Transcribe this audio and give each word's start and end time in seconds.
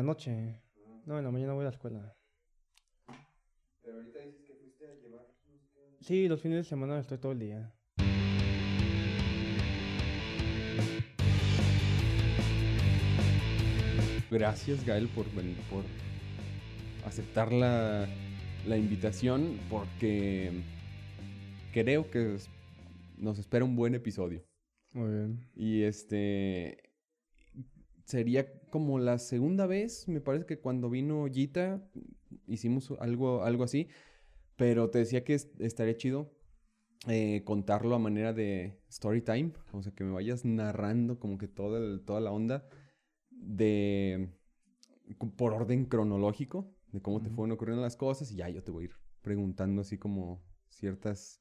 la 0.00 0.06
noche. 0.06 0.62
No, 1.04 1.18
en 1.18 1.24
la 1.24 1.30
mañana 1.30 1.52
voy 1.52 1.60
a 1.60 1.64
la 1.64 1.70
escuela. 1.70 2.16
Pero 3.82 3.96
ahorita 3.98 4.18
dices 4.20 4.42
que 4.46 4.54
fuiste 4.54 4.86
a 4.86 4.94
llevar... 4.94 5.26
Sí, 6.00 6.26
los 6.26 6.40
fines 6.40 6.56
de 6.58 6.64
semana 6.64 6.98
estoy 6.98 7.18
todo 7.18 7.32
el 7.32 7.38
día. 7.38 7.74
Gracias, 14.30 14.86
Gael, 14.86 15.08
por, 15.08 15.26
por 15.68 15.84
aceptar 17.04 17.52
la, 17.52 18.08
la 18.66 18.76
invitación, 18.78 19.58
porque 19.68 20.62
creo 21.74 22.10
que 22.10 22.38
nos 23.18 23.38
espera 23.38 23.66
un 23.66 23.76
buen 23.76 23.94
episodio. 23.94 24.42
Muy 24.94 25.10
bien. 25.10 25.50
Y 25.54 25.82
este 25.82 26.89
sería 28.10 28.52
como 28.70 28.98
la 28.98 29.18
segunda 29.18 29.66
vez, 29.66 30.08
me 30.08 30.20
parece 30.20 30.46
que 30.46 30.58
cuando 30.58 30.90
vino 30.90 31.26
Gita 31.32 31.82
hicimos 32.46 32.92
algo, 33.00 33.44
algo 33.44 33.64
así, 33.64 33.88
pero 34.56 34.90
te 34.90 34.98
decía 35.00 35.24
que 35.24 35.34
es- 35.34 35.50
estaría 35.58 35.96
chido 35.96 36.32
eh, 37.08 37.42
contarlo 37.44 37.94
a 37.94 37.98
manera 37.98 38.32
de 38.34 38.78
story 38.90 39.22
time, 39.22 39.52
o 39.72 39.82
sea, 39.82 39.92
que 39.94 40.04
me 40.04 40.12
vayas 40.12 40.44
narrando 40.44 41.18
como 41.18 41.38
que 41.38 41.48
toda, 41.48 41.78
el- 41.78 42.02
toda 42.04 42.20
la 42.20 42.32
onda 42.32 42.68
de 43.30 44.30
por 45.36 45.54
orden 45.54 45.86
cronológico 45.86 46.74
de 46.92 47.00
cómo 47.02 47.22
te 47.22 47.30
fueron 47.30 47.52
ocurriendo 47.52 47.82
las 47.82 47.96
cosas 47.96 48.30
y 48.32 48.36
ya 48.36 48.48
yo 48.48 48.62
te 48.62 48.70
voy 48.70 48.84
a 48.84 48.86
ir 48.86 48.94
preguntando 49.22 49.82
así 49.82 49.98
como 49.98 50.42
ciertas 50.68 51.40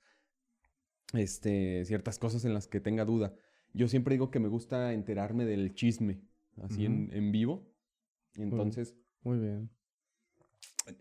este 1.14 1.84
ciertas 1.86 2.20
cosas 2.20 2.46
en 2.46 2.54
las 2.54 2.68
que 2.68 2.80
tenga 2.80 3.06
duda. 3.06 3.34
Yo 3.74 3.88
siempre 3.88 4.14
digo 4.16 4.32
que 4.32 4.40
me 4.40 4.48
gusta 4.48 4.94
enterarme 4.94 5.46
del 5.46 5.74
chisme 5.74 6.22
así 6.64 6.86
en, 6.86 7.10
en 7.14 7.32
vivo. 7.32 7.66
Entonces, 8.36 8.96
Muy 9.24 9.40
bien. 9.40 9.70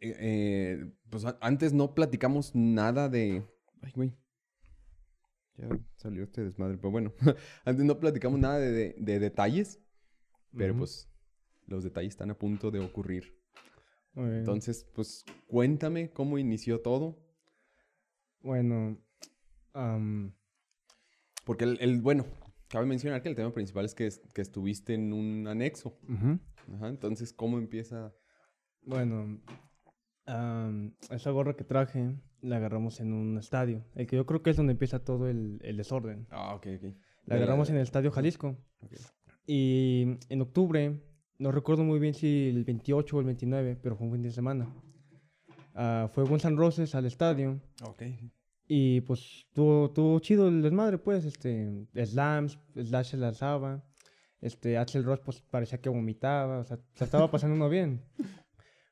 eh, 0.01 0.17
eh, 0.21 0.93
pues 1.11 1.25
a- 1.25 1.39
antes 1.41 1.73
no 1.73 1.95
platicamos 1.95 2.55
nada 2.55 3.09
de. 3.09 3.45
Ay, 3.83 3.93
güey. 3.95 4.13
Ya 5.57 5.69
salió 5.97 6.23
este 6.25 6.45
desmadre, 6.45 6.77
pero 6.77 6.91
bueno. 6.91 7.13
antes 7.65 7.85
no 7.85 7.99
platicamos 7.99 8.39
nada 8.39 8.59
de, 8.59 8.71
de- 8.73 8.95
de 8.99 9.19
detalles, 9.19 9.81
pero 10.57 10.77
pues 10.77 11.11
los 11.67 11.85
detalles 11.85 12.11
están 12.11 12.31
a 12.31 12.39
punto 12.39 12.71
de 12.71 12.79
ocurrir. 12.81 13.37
Muy 14.15 14.27
bien. 14.27 14.39
Entonces, 14.39 14.85
pues 14.95 15.25
cuéntame 15.47 16.11
cómo 16.11 16.39
inició 16.39 16.81
todo. 16.81 17.19
Bueno, 18.41 18.99
Porque 21.45 21.65
el, 21.65 21.79
el- 21.81 22.01
bueno, 22.01 22.25
cabe 22.69 22.87
mencionar 22.87 23.23
que 23.23 23.29
el 23.29 23.35
tema 23.35 23.53
principal 23.53 23.85
es 23.85 23.95
que, 23.95 24.07
es- 24.07 24.21
que 24.35 24.41
estuviste 24.43 24.95
en 24.95 25.13
un 25.13 25.47
anexo. 25.47 25.99
Ajá, 26.75 26.89
entonces, 26.89 27.33
¿cómo 27.33 27.59
empieza? 27.59 28.13
bueno, 28.83 29.41
am, 30.27 30.95
esa 31.11 31.31
gorra 31.31 31.55
que 31.57 31.65
traje 31.65 32.15
la 32.41 32.57
agarramos 32.57 33.01
en 33.01 33.13
un 33.13 33.37
estadio. 33.39 33.85
El 33.95 34.07
que 34.07 34.17
yo 34.17 34.25
creo 34.27 34.43
que 34.43 34.51
es 34.51 34.57
donde 34.57 34.73
empieza 34.73 35.05
todo 35.05 35.29
el, 35.29 35.59
el 35.63 35.77
desorden. 35.77 36.27
Ah, 36.31 36.55
ok, 36.55 36.67
ok. 36.77 36.95
La 37.27 37.35
agarramos 37.37 37.69
en 37.71 37.77
el 37.77 37.83
estadio 37.83 38.11
Jalisco. 38.11 38.57
Ok. 38.81 38.93
Y 39.47 40.19
en 40.29 40.41
octubre, 40.41 41.03
no 41.39 41.53
recuerdo 41.53 41.85
muy 41.85 41.99
bien 41.99 42.15
si 42.15 42.49
el 42.49 42.65
28 42.65 43.17
o 43.17 43.21
el 43.21 43.27
29, 43.27 43.77
pero 43.83 43.97
fue 43.97 44.07
un 44.07 44.13
fin 44.15 44.23
de 44.23 44.31
semana. 44.31 44.73
Ah, 45.75 46.09
fue 46.13 46.25
Guns 46.25 46.45
N' 46.45 46.57
Roses 46.57 46.95
al 46.95 47.07
estadio. 47.07 47.61
Ok. 47.85 48.03
Y 48.71 49.01
pues 49.01 49.47
tuvo, 49.55 49.91
tuvo 49.91 50.21
chido 50.21 50.49
el 50.49 50.61
desmadre, 50.61 50.99
pues, 50.99 51.25
este, 51.25 51.87
slams, 52.05 52.59
Slash 52.77 53.11
se 53.11 53.17
lanzaba, 53.17 53.83
este, 54.43 54.77
Axel 54.77 55.05
Ross 55.05 55.21
pues 55.21 55.41
parecía 55.41 55.81
que 55.81 55.89
vomitaba, 55.89 56.59
o 56.59 56.65
sea, 56.65 56.79
se 56.95 57.05
estaba 57.05 57.31
pasando 57.31 57.57
uno 57.57 57.71
bien. 57.71 58.05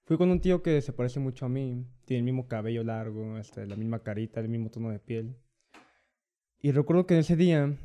Fui 0.04 0.16
con 0.16 0.30
un 0.30 0.40
tío 0.40 0.62
que 0.62 0.80
se 0.80 0.94
parece 0.94 1.20
mucho 1.20 1.44
a 1.44 1.48
mí, 1.50 1.84
tiene 2.06 2.20
el 2.20 2.24
mismo 2.24 2.48
cabello 2.48 2.82
largo, 2.84 3.36
este, 3.36 3.66
la 3.66 3.76
misma 3.76 4.02
carita, 4.02 4.40
el 4.40 4.48
mismo 4.48 4.70
tono 4.70 4.90
de 4.90 4.98
piel. 4.98 5.36
Y 6.60 6.72
recuerdo 6.72 7.06
que 7.06 7.18
ese 7.18 7.36
día, 7.36 7.76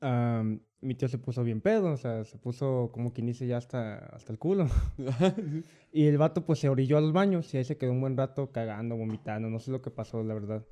am, 0.00 0.60
mi 0.80 0.94
tío 0.94 1.08
se 1.08 1.18
puso 1.18 1.44
bien 1.44 1.60
pedo, 1.60 1.92
o 1.92 1.96
sea, 1.96 2.24
se 2.24 2.38
puso 2.38 2.90
como 2.92 3.12
quien 3.12 3.26
dice 3.26 3.46
ya 3.46 3.58
hasta, 3.58 3.98
hasta 4.06 4.32
el 4.32 4.38
culo. 4.38 4.68
Y 5.92 6.06
el 6.06 6.18
vato 6.18 6.44
pues 6.44 6.58
se 6.58 6.68
orilló 6.68 6.98
a 6.98 7.00
los 7.00 7.12
baños 7.12 7.54
y 7.54 7.58
ahí 7.58 7.64
se 7.64 7.78
quedó 7.78 7.92
un 7.92 8.00
buen 8.00 8.16
rato 8.16 8.50
cagando, 8.50 8.96
vomitando, 8.96 9.48
no 9.48 9.60
sé 9.60 9.70
lo 9.70 9.80
que 9.80 9.92
pasó, 9.92 10.24
la 10.24 10.34
verdad. 10.34 10.66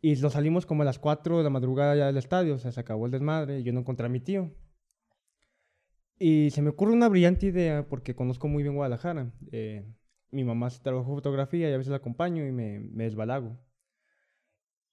Y 0.00 0.14
nos 0.16 0.34
salimos 0.34 0.66
como 0.66 0.82
a 0.82 0.84
las 0.84 0.98
4 0.98 1.38
de 1.38 1.44
la 1.44 1.50
madrugada 1.50 1.96
ya 1.96 2.06
del 2.06 2.16
estadio, 2.18 2.54
o 2.54 2.58
sea, 2.58 2.70
se 2.72 2.80
acabó 2.80 3.06
el 3.06 3.12
desmadre 3.12 3.60
y 3.60 3.62
yo 3.62 3.72
no 3.72 3.80
encontré 3.80 4.06
a 4.06 4.08
mi 4.10 4.20
tío. 4.20 4.54
Y 6.18 6.50
se 6.50 6.62
me 6.62 6.70
ocurre 6.70 6.92
una 6.92 7.08
brillante 7.08 7.46
idea 7.46 7.86
porque 7.88 8.14
conozco 8.14 8.48
muy 8.48 8.62
bien 8.62 8.74
Guadalajara. 8.74 9.32
Eh, 9.52 9.84
mi 10.30 10.44
mamá 10.44 10.70
se 10.70 10.80
trabajó 10.80 11.14
fotografía 11.14 11.68
y 11.70 11.72
a 11.72 11.76
veces 11.76 11.90
la 11.90 11.96
acompaño 11.96 12.46
y 12.46 12.52
me, 12.52 12.80
me 12.80 13.04
desbalago. 13.04 13.58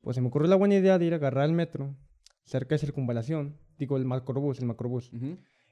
Pues 0.01 0.15
se 0.15 0.21
me 0.21 0.27
ocurrió 0.27 0.47
la 0.49 0.55
buena 0.57 0.75
idea 0.75 0.97
de 0.99 1.05
ir 1.05 1.13
a 1.13 1.17
agarrar 1.17 1.45
el 1.45 1.53
metro 1.53 1.95
cerca 2.43 2.75
de 2.75 2.79
circunvalación, 2.79 3.57
digo 3.77 3.95
el 3.95 4.03
macrobús, 4.05 4.59
el 4.59 4.65
macrobús. 4.65 5.11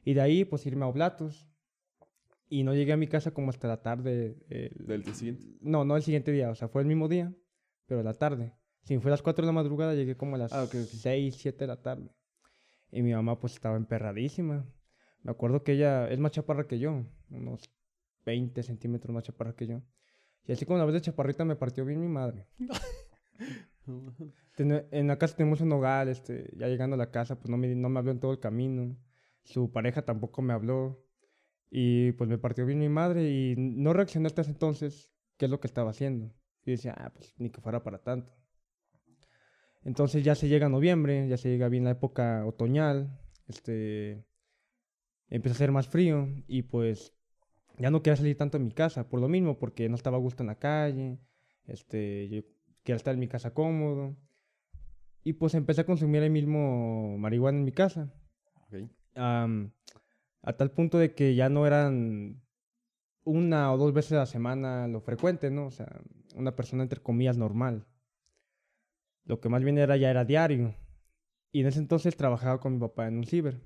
Y 0.06 0.14
de 0.14 0.22
ahí 0.22 0.46
pues 0.46 0.66
irme 0.66 0.86
a 0.86 0.88
Oblatos. 0.88 1.48
Y 2.48 2.64
no 2.64 2.74
llegué 2.74 2.92
a 2.94 2.98
mi 2.98 3.08
casa 3.08 3.32
como 3.32 3.50
hasta 3.50 3.68
la 3.68 3.82
tarde. 3.82 4.38
eh, 4.50 4.72
Del 4.76 5.04
día 5.04 5.14
siguiente. 5.14 5.48
no, 5.62 5.86
no 5.86 5.96
el 5.96 6.04
siguiente 6.04 6.32
día, 6.32 6.50
o 6.50 6.56
sea, 6.56 6.68
fue 6.68 6.82
el 6.82 6.88
mismo 6.88 7.08
día, 7.08 7.34
pero 7.86 8.04
la 8.04 8.14
tarde. 8.14 8.54
Si 8.84 8.98
fue 9.00 9.10
a 9.10 9.14
las 9.14 9.22
4 9.22 9.44
de 9.44 9.48
la 9.48 9.54
madrugada, 9.54 9.94
llegué 9.94 10.16
como 10.18 10.36
a 10.36 10.40
las 10.40 10.54
Ah, 10.54 10.64
ok, 10.64 10.76
ok. 10.76 10.88
6, 10.88 11.36
7 11.38 11.60
de 11.60 11.68
la 11.68 11.82
tarde. 11.82 12.10
Y 12.92 13.02
mi 13.04 13.14
mamá 13.14 13.40
pues 13.40 13.54
estaba 13.54 13.78
emperradísima. 13.78 14.66
Me 15.24 15.32
acuerdo 15.32 15.64
que 15.64 15.74
ella 15.74 16.10
es 16.10 16.20
más 16.20 16.32
chaparra 16.32 16.68
que 16.68 16.80
yo, 16.80 17.06
unos 17.30 17.70
20 18.26 18.64
centímetros 18.64 19.14
más 19.14 19.24
chaparra 19.24 19.56
que 19.56 19.68
yo. 19.68 19.82
Y 20.46 20.52
así 20.54 20.66
como 20.66 20.80
la 20.80 20.86
vez 20.86 20.94
de 20.96 21.02
chaparrita 21.02 21.46
me 21.46 21.56
partió 21.56 21.86
bien 21.86 22.02
mi 22.02 22.08
madre. 22.08 22.48
Tene- 24.56 24.86
en 24.92 25.08
la 25.08 25.18
casa 25.18 25.36
tenemos 25.36 25.62
un 25.62 25.72
hogar, 25.72 26.08
este, 26.08 26.52
ya 26.58 26.68
llegando 26.68 26.96
a 26.96 26.98
la 26.98 27.12
casa, 27.12 27.36
pues 27.40 27.50
no 27.50 27.58
me, 27.58 27.74
no 27.76 27.90
me 27.90 28.00
habló 28.00 28.12
en 28.12 28.20
todo 28.20 28.32
el 28.32 28.40
camino. 28.40 28.98
Su 29.44 29.72
pareja 29.72 30.04
tampoco 30.04 30.42
me 30.42 30.54
habló. 30.54 31.04
Y 31.70 32.12
pues 32.14 32.30
me 32.30 32.38
partió 32.38 32.66
bien 32.66 32.80
mi 32.80 32.90
madre 32.90 33.30
y 33.30 33.56
no 33.58 33.94
reaccioné 33.94 34.28
hasta 34.28 34.42
ese 34.42 34.52
entonces 34.52 35.10
qué 35.38 35.46
es 35.46 35.52
lo 35.52 35.60
que 35.62 35.68
estaba 35.68 35.92
haciendo. 35.92 36.34
Y 36.66 36.72
decía, 36.72 36.94
ah, 36.98 37.12
pues 37.14 37.34
ni 37.38 37.50
que 37.50 37.62
fuera 37.62 37.82
para 37.82 38.00
tanto. 38.00 38.34
Entonces 39.84 40.24
ya 40.24 40.36
se 40.36 40.48
llega 40.48 40.70
noviembre, 40.70 41.28
ya 41.28 41.38
se 41.38 41.50
llega 41.50 41.70
bien 41.70 41.84
la 41.84 41.92
época 41.92 42.46
otoñal, 42.46 43.20
este, 43.48 44.24
empieza 45.30 45.56
a 45.56 45.58
hacer 45.58 45.72
más 45.72 45.88
frío 45.88 46.28
y 46.48 46.64
pues 46.64 47.14
ya 47.80 47.90
no 47.90 48.04
quería 48.04 48.18
salir 48.18 48.38
tanto 48.38 48.58
de 48.60 48.64
mi 48.64 48.72
casa, 48.72 49.10
por 49.10 49.20
lo 49.20 49.28
mismo, 49.28 49.58
porque 49.58 49.90
no 49.90 49.96
estaba 49.96 50.18
a 50.18 50.20
gusto 50.20 50.44
en 50.44 50.48
la 50.48 50.60
calle, 50.60 51.20
este, 51.66 52.30
yo 52.30 52.42
quería 52.84 52.98
estar 52.98 53.14
en 53.14 53.20
mi 53.20 53.28
casa 53.28 53.54
cómodo. 53.54 54.16
Y 55.24 55.34
pues 55.34 55.54
empecé 55.54 55.82
a 55.82 55.86
consumir 55.86 56.24
ahí 56.24 56.30
mismo 56.30 57.18
marihuana 57.18 57.60
en 57.60 57.64
mi 57.64 57.72
casa. 57.72 58.12
Am, 59.16 59.72
a 60.42 60.54
tal 60.54 60.72
punto 60.72 60.98
de 60.98 61.14
que 61.14 61.36
ya 61.36 61.50
no 61.50 61.68
eran 61.68 62.42
una 63.24 63.72
o 63.72 63.78
dos 63.78 63.94
veces 63.94 64.14
a 64.14 64.18
la 64.18 64.26
semana 64.26 64.88
lo 64.88 65.02
frecuente, 65.02 65.52
¿no? 65.52 65.68
O 65.68 65.72
sea, 65.72 66.02
una 66.36 66.56
persona 66.56 66.84
entre 66.84 67.02
comillas 67.02 67.38
normal. 67.38 67.86
Lo 69.26 69.40
que 69.40 69.50
más 69.50 69.64
bien 69.64 69.78
era 69.78 69.98
ya 69.98 70.10
era 70.10 70.26
diario. 70.26 70.76
Y 71.52 71.62
en 71.62 71.68
ese 71.68 71.80
entonces 71.80 72.16
trabajaba 72.16 72.60
con 72.60 72.74
mi 72.74 72.80
papá 72.80 73.08
en 73.08 73.18
un 73.18 73.26
ciber. 73.26 73.62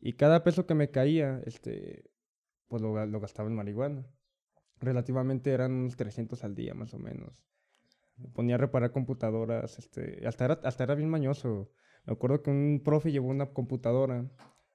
Y 0.00 0.14
cada 0.14 0.44
peso 0.44 0.66
que 0.66 0.74
me 0.74 0.90
caía, 0.90 1.42
este, 1.46 2.10
pues 2.68 2.82
lo, 2.82 3.04
lo 3.06 3.20
gastaba 3.20 3.48
en 3.48 3.56
marihuana. 3.56 4.06
Relativamente 4.80 5.50
eran 5.52 5.72
unos 5.72 5.96
300 5.96 6.42
al 6.44 6.54
día, 6.54 6.74
más 6.74 6.94
o 6.94 6.98
menos. 6.98 7.32
Me 8.16 8.28
ponía 8.28 8.54
a 8.54 8.58
reparar 8.58 8.92
computadoras, 8.92 9.78
este, 9.78 10.26
hasta 10.26 10.44
era, 10.46 10.60
hasta 10.64 10.84
era 10.84 10.94
bien 10.94 11.10
mañoso. 11.10 11.70
Me 12.06 12.14
acuerdo 12.14 12.42
que 12.42 12.50
un 12.50 12.80
profe 12.84 13.12
llevó 13.12 13.28
una 13.28 13.52
computadora 13.52 14.30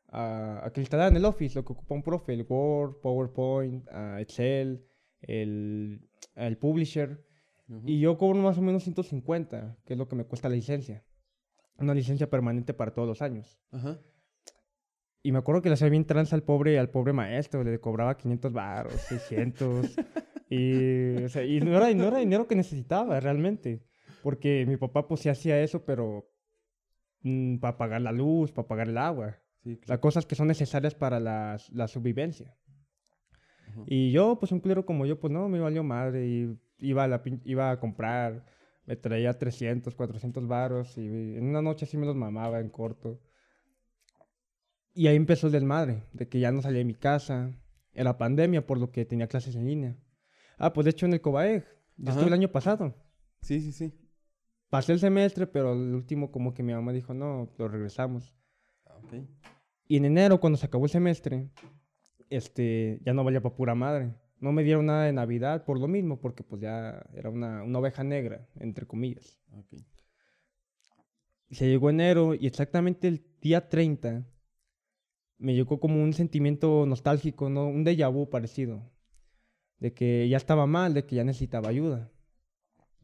a, 0.09 0.61
a 0.63 0.71
que 0.71 0.81
instalara 0.81 1.09
en 1.09 1.17
el 1.17 1.25
Office, 1.25 1.55
lo 1.55 1.65
que 1.65 1.73
ocupa 1.73 1.95
un 1.95 2.03
profe, 2.03 2.33
el 2.33 2.45
Word, 2.47 3.01
PowerPoint, 3.01 3.87
ah, 3.91 4.19
Excel, 4.19 4.85
el, 5.21 6.07
el 6.35 6.57
Publisher. 6.57 7.25
Ujú. 7.67 7.81
Y 7.85 7.99
yo 7.99 8.17
cobro 8.17 8.39
más 8.39 8.57
o 8.57 8.61
menos 8.61 8.83
150, 8.83 9.77
que 9.85 9.93
es 9.93 9.99
lo 9.99 10.07
que 10.07 10.15
me 10.15 10.25
cuesta 10.25 10.49
la 10.49 10.55
licencia. 10.55 11.03
Una 11.77 11.93
licencia 11.93 12.29
permanente 12.29 12.73
para 12.73 12.93
todos 12.93 13.07
los 13.07 13.21
años. 13.21 13.59
Ajá. 13.71 13.99
Y 15.23 15.31
me 15.31 15.39
acuerdo 15.39 15.63
que 15.63 15.69
le 15.69 15.73
hacía 15.73 15.89
bien 15.89 16.05
tranza 16.05 16.35
al 16.35 16.43
pobre, 16.43 16.77
al 16.77 16.91
pobre 16.91 17.11
maestro, 17.11 17.63
le 17.63 17.79
cobraba 17.79 18.15
500 18.15 18.53
baros, 18.53 18.93
600. 18.93 19.95
y, 20.49 21.23
o 21.23 21.29
sea, 21.29 21.43
y 21.43 21.59
no, 21.61 21.75
era, 21.75 21.91
no 21.95 22.05
era 22.09 22.19
dinero 22.19 22.47
que 22.47 22.55
necesitaba 22.55 23.19
realmente. 23.19 23.83
Porque 24.21 24.65
mi 24.67 24.77
papá 24.77 25.07
pues 25.07 25.21
sí 25.21 25.29
hacía 25.29 25.59
eso, 25.61 25.83
pero 25.83 26.31
para 27.59 27.75
pagar 27.75 28.01
la 28.01 28.11
luz, 28.11 28.51
para 28.51 28.67
pagar 28.67 28.87
el 28.87 28.99
agua. 28.99 29.35
Sí, 29.63 29.79
Las 29.87 29.97
cosas 29.97 30.27
que 30.27 30.35
son 30.35 30.47
necesarias 30.47 30.93
para 30.93 31.19
la, 31.19 31.57
la 31.71 31.87
subvivencia. 31.87 32.55
Ujú. 33.71 33.85
Y 33.87 34.11
yo, 34.11 34.37
pues 34.39 34.51
un 34.51 34.59
culero 34.59 34.85
como 34.85 35.07
yo, 35.07 35.19
pues 35.19 35.33
no, 35.33 35.49
me 35.49 35.59
valió 35.59 35.83
madre. 35.83 36.27
Y 36.27 36.59
iba 36.77 37.03
a, 37.03 37.07
la, 37.07 37.21
iba 37.43 37.71
a 37.71 37.79
comprar, 37.79 38.45
me 38.85 38.95
traía 38.95 39.37
300, 39.37 39.95
400 39.95 40.47
varos. 40.47 40.97
Y 40.97 41.35
en 41.37 41.47
una 41.47 41.61
noche 41.61 41.85
así 41.85 41.97
me 41.97 42.05
los 42.05 42.15
mamaba 42.15 42.59
en 42.59 42.69
corto. 42.69 43.21
Y 44.93 45.07
ahí 45.07 45.15
empezó 45.15 45.47
el 45.47 45.53
desmadre, 45.53 46.03
de 46.13 46.29
que 46.29 46.39
ya 46.39 46.51
no 46.51 46.61
salía 46.61 46.79
de 46.79 46.85
mi 46.85 46.95
casa. 46.95 47.51
Era 47.93 48.17
pandemia, 48.17 48.65
por 48.65 48.77
lo 48.77 48.91
que 48.91 49.05
tenía 49.05 49.27
clases 49.27 49.55
en 49.55 49.65
línea. 49.65 49.97
Ah, 50.57 50.73
pues 50.73 50.85
de 50.85 50.91
hecho 50.91 51.05
en 51.05 51.13
el 51.13 51.21
Cobaeg. 51.21 51.65
Yo 51.97 52.11
estuve 52.11 52.27
el 52.27 52.33
año 52.33 52.49
pasado. 52.49 52.93
Sí, 53.41 53.61
sí, 53.61 53.71
sí. 53.71 53.93
Pasé 54.69 54.93
el 54.93 54.99
semestre, 54.99 55.47
pero 55.47 55.73
el 55.73 55.93
último 55.93 56.31
como 56.31 56.53
que 56.53 56.63
mi 56.63 56.73
mamá 56.73 56.91
dijo, 56.91 57.13
no, 57.13 57.49
lo 57.57 57.67
regresamos. 57.67 58.35
Ah, 58.85 58.97
ok. 58.97 59.13
Y 59.87 59.97
en 59.97 60.05
enero, 60.05 60.39
cuando 60.39 60.57
se 60.57 60.65
acabó 60.65 60.85
el 60.85 60.91
semestre, 60.91 61.49
este, 62.29 62.99
ya 63.05 63.13
no 63.13 63.23
valía 63.23 63.41
para 63.41 63.55
pura 63.55 63.75
madre. 63.75 64.13
No 64.39 64.51
me 64.51 64.63
dieron 64.63 64.85
nada 64.87 65.05
de 65.05 65.13
Navidad 65.13 65.63
por 65.65 65.79
lo 65.79 65.87
mismo, 65.87 66.19
porque 66.19 66.43
pues 66.43 66.61
ya 66.61 67.03
era 67.13 67.29
una, 67.29 67.63
una 67.63 67.79
oveja 67.79 68.03
negra, 68.03 68.47
entre 68.59 68.85
comillas. 68.85 69.39
Se 71.49 71.67
llegó 71.67 71.89
enero 71.89 72.33
y 72.35 72.47
exactamente 72.47 73.07
el 73.07 73.23
día 73.41 73.69
30 73.69 74.25
me 75.37 75.53
llegó 75.53 75.79
como 75.79 76.01
un 76.01 76.13
sentimiento 76.13 76.85
nostálgico, 76.85 77.49
¿no? 77.49 77.67
Un 77.67 77.85
déjà 77.85 78.11
vu 78.11 78.29
parecido. 78.29 78.91
De 79.79 79.93
que 79.93 80.27
ya 80.29 80.37
estaba 80.37 80.65
mal, 80.65 80.93
de 80.93 81.05
que 81.05 81.15
ya 81.15 81.23
necesitaba 81.23 81.69
ayuda. 81.69 82.11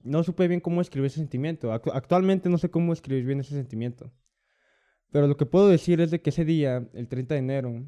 No 0.03 0.23
supe 0.23 0.47
bien 0.47 0.61
cómo 0.61 0.81
escribir 0.81 1.07
ese 1.07 1.17
sentimiento. 1.19 1.71
Actu- 1.73 1.91
actualmente 1.93 2.49
no 2.49 2.57
sé 2.57 2.71
cómo 2.71 2.93
escribir 2.93 3.25
bien 3.25 3.39
ese 3.41 3.53
sentimiento. 3.55 4.11
Pero 5.11 5.27
lo 5.27 5.37
que 5.37 5.45
puedo 5.45 5.67
decir 5.67 5.99
es 6.01 6.09
de 6.09 6.21
que 6.21 6.29
ese 6.31 6.45
día, 6.45 6.89
el 6.93 7.07
30 7.07 7.35
de 7.35 7.39
enero, 7.39 7.85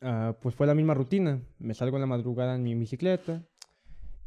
ah, 0.00 0.36
pues 0.40 0.54
fue 0.54 0.66
la 0.66 0.74
misma 0.74 0.94
rutina. 0.94 1.42
Me 1.58 1.74
salgo 1.74 1.96
en 1.96 2.02
la 2.02 2.06
madrugada 2.06 2.54
en 2.54 2.62
mi 2.62 2.74
bicicleta, 2.74 3.44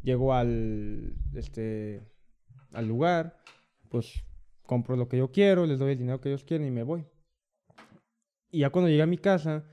llego 0.01 0.33
al, 0.33 1.15
este, 1.33 2.01
al 2.73 2.88
lugar, 2.88 3.38
pues 3.89 4.25
compro 4.63 4.95
lo 4.95 5.07
que 5.07 5.18
yo 5.18 5.31
quiero, 5.31 5.65
les 5.65 5.79
doy 5.79 5.94
el 5.94 5.97
dinero 5.97 6.21
que 6.21 6.29
ellos 6.29 6.44
quieren 6.44 6.68
y 6.68 6.71
me 6.71 6.83
voy. 6.83 7.06
Y 8.51 8.59
ya 8.59 8.69
cuando 8.69 8.89
llegué 8.89 9.01
a 9.01 9.07
mi 9.07 9.18
casa, 9.18 9.65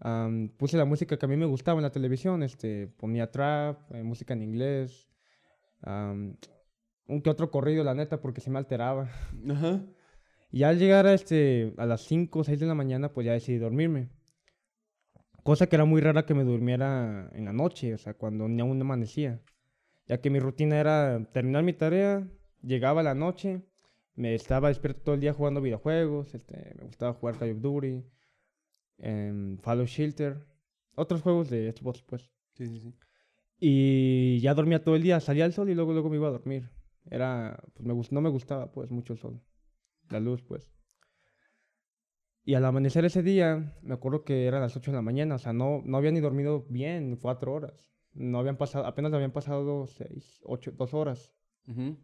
am, 0.00 0.48
puse 0.56 0.76
la 0.76 0.84
música 0.84 1.16
que 1.16 1.26
a 1.26 1.28
mí 1.28 1.36
me 1.36 1.46
gustaba 1.46 1.78
en 1.78 1.84
la 1.84 1.90
televisión, 1.90 2.42
este, 2.42 2.88
ponía 2.88 3.30
trap, 3.30 3.92
eh, 3.92 4.02
música 4.02 4.34
en 4.34 4.42
inglés, 4.42 5.08
am, 5.82 6.36
un 7.08 7.22
que 7.22 7.30
otro 7.30 7.50
corrido, 7.50 7.84
la 7.84 7.94
neta, 7.94 8.20
porque 8.20 8.40
se 8.40 8.50
me 8.50 8.58
alteraba. 8.58 9.08
Ajá. 9.48 9.84
Y 10.50 10.60
ya 10.60 10.68
al 10.70 10.78
llegar 10.78 11.06
a, 11.06 11.14
este, 11.14 11.74
a 11.76 11.86
las 11.86 12.02
5 12.02 12.40
o 12.40 12.44
6 12.44 12.58
de 12.60 12.66
la 12.66 12.74
mañana, 12.74 13.12
pues 13.12 13.26
ya 13.26 13.32
decidí 13.32 13.58
dormirme. 13.58 14.10
Cosa 15.46 15.68
que 15.68 15.76
era 15.76 15.84
muy 15.84 16.00
rara 16.00 16.26
que 16.26 16.34
me 16.34 16.42
durmiera 16.42 17.30
en 17.32 17.44
la 17.44 17.52
noche, 17.52 17.94
o 17.94 17.98
sea, 17.98 18.14
cuando 18.14 18.48
ni 18.48 18.60
aún 18.60 18.80
amanecía. 18.80 19.40
Ya 20.08 20.20
que 20.20 20.28
mi 20.28 20.40
rutina 20.40 20.80
era 20.80 21.24
terminar 21.32 21.62
mi 21.62 21.72
tarea, 21.72 22.28
llegaba 22.62 23.04
la 23.04 23.14
noche, 23.14 23.62
me 24.16 24.34
estaba 24.34 24.70
despierto 24.70 25.02
todo 25.02 25.14
el 25.14 25.20
día 25.20 25.32
jugando 25.32 25.60
videojuegos, 25.60 26.34
este, 26.34 26.74
me 26.76 26.86
gustaba 26.86 27.12
jugar 27.12 27.38
Call 27.38 27.52
of 27.52 27.60
Duty, 27.60 28.02
em, 28.98 29.58
Fallout 29.58 29.86
Shelter, 29.86 30.44
otros 30.96 31.22
juegos 31.22 31.48
de 31.48 31.70
Xbox, 31.70 32.02
pues. 32.02 32.28
Sí, 32.54 32.66
sí, 32.66 32.80
sí. 32.80 32.94
Y 33.60 34.40
ya 34.40 34.52
dormía 34.52 34.82
todo 34.82 34.96
el 34.96 35.02
día, 35.04 35.20
salía 35.20 35.44
el 35.44 35.52
sol 35.52 35.70
y 35.70 35.76
luego, 35.76 35.92
luego 35.92 36.10
me 36.10 36.16
iba 36.16 36.26
a 36.26 36.32
dormir. 36.32 36.70
Era, 37.08 37.62
pues 37.72 37.86
me 37.86 37.94
no 37.94 38.20
me 38.20 38.30
gustaba 38.30 38.72
pues 38.72 38.90
mucho 38.90 39.12
el 39.12 39.20
sol, 39.20 39.40
la 40.10 40.18
luz 40.18 40.42
pues. 40.42 40.75
Y 42.46 42.54
al 42.54 42.64
amanecer 42.64 43.04
ese 43.04 43.24
día, 43.24 43.74
me 43.82 43.94
acuerdo 43.94 44.22
que 44.22 44.46
eran 44.46 44.60
las 44.60 44.76
8 44.76 44.92
de 44.92 44.96
la 44.96 45.02
mañana, 45.02 45.34
o 45.34 45.38
sea, 45.38 45.52
no, 45.52 45.82
no 45.84 45.96
había 45.96 46.12
ni 46.12 46.20
dormido 46.20 46.64
bien 46.68 47.16
cuatro 47.16 47.52
horas. 47.52 47.90
No 48.14 48.38
habían 48.38 48.56
pasado, 48.56 48.86
apenas 48.86 49.12
habían 49.12 49.32
pasado 49.32 49.88
seis, 49.88 50.40
ocho, 50.44 50.70
dos 50.70 50.94
horas. 50.94 51.32
Ujú. 51.66 51.96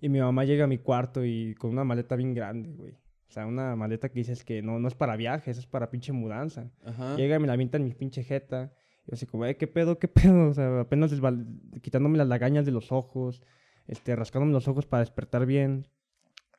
Y 0.00 0.08
mi 0.08 0.18
mamá 0.18 0.44
llega 0.44 0.64
a 0.64 0.66
mi 0.66 0.78
cuarto 0.78 1.26
y 1.26 1.54
con 1.56 1.70
una 1.72 1.84
maleta 1.84 2.16
bien 2.16 2.32
grande, 2.32 2.72
güey. 2.72 2.92
O 2.92 3.32
sea, 3.32 3.46
una 3.46 3.76
maleta 3.76 4.08
que 4.08 4.20
dices 4.20 4.44
que 4.44 4.62
no, 4.62 4.78
no 4.78 4.88
es 4.88 4.94
para 4.94 5.14
viajes, 5.14 5.58
es 5.58 5.66
para 5.66 5.90
pinche 5.90 6.12
mudanza. 6.12 6.70
Ajá. 6.82 7.14
Llega 7.16 7.36
y 7.36 7.38
me 7.38 7.46
la 7.46 7.52
avienta 7.52 7.76
en 7.76 7.84
mi 7.84 7.92
pinche 7.92 8.24
jeta. 8.24 8.72
Y 9.06 9.10
yo 9.10 9.14
así 9.14 9.26
como, 9.26 9.44
eh, 9.44 9.58
¿qué 9.58 9.66
pedo, 9.66 9.98
qué 9.98 10.08
pedo? 10.08 10.48
O 10.48 10.54
sea, 10.54 10.80
apenas 10.80 11.12
quitándome 11.82 12.16
las 12.16 12.28
lagañas 12.28 12.64
de 12.64 12.72
los 12.72 12.92
ojos, 12.92 13.42
este, 13.88 14.16
rascándome 14.16 14.52
los 14.54 14.68
ojos 14.68 14.86
para 14.86 15.00
despertar 15.00 15.44
bien. 15.44 15.86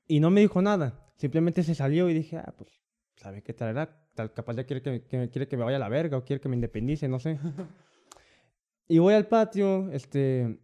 Y 0.07 0.19
no 0.19 0.29
me 0.29 0.41
dijo 0.41 0.61
nada. 0.61 1.04
Simplemente 1.15 1.63
se 1.63 1.75
salió 1.75 2.09
y 2.09 2.13
dije, 2.13 2.37
ah, 2.37 2.53
pues, 2.57 2.69
¿sabe 3.15 3.41
qué 3.41 3.53
traerá? 3.53 4.05
Tal, 4.13 4.33
capaz 4.33 4.55
ya 4.55 4.65
quiere 4.65 4.81
que, 4.81 5.03
que- 5.03 5.29
quiere 5.29 5.47
que 5.47 5.57
me 5.57 5.63
vaya 5.63 5.77
a 5.77 5.79
la 5.79 5.89
verga 5.89 6.17
o 6.17 6.23
quiere 6.25 6.39
que 6.41 6.49
me 6.49 6.55
independice, 6.55 7.07
no 7.07 7.19
sé. 7.19 7.37
y 8.87 8.97
voy 8.99 9.13
al 9.13 9.27
patio, 9.27 9.89
este... 9.91 10.59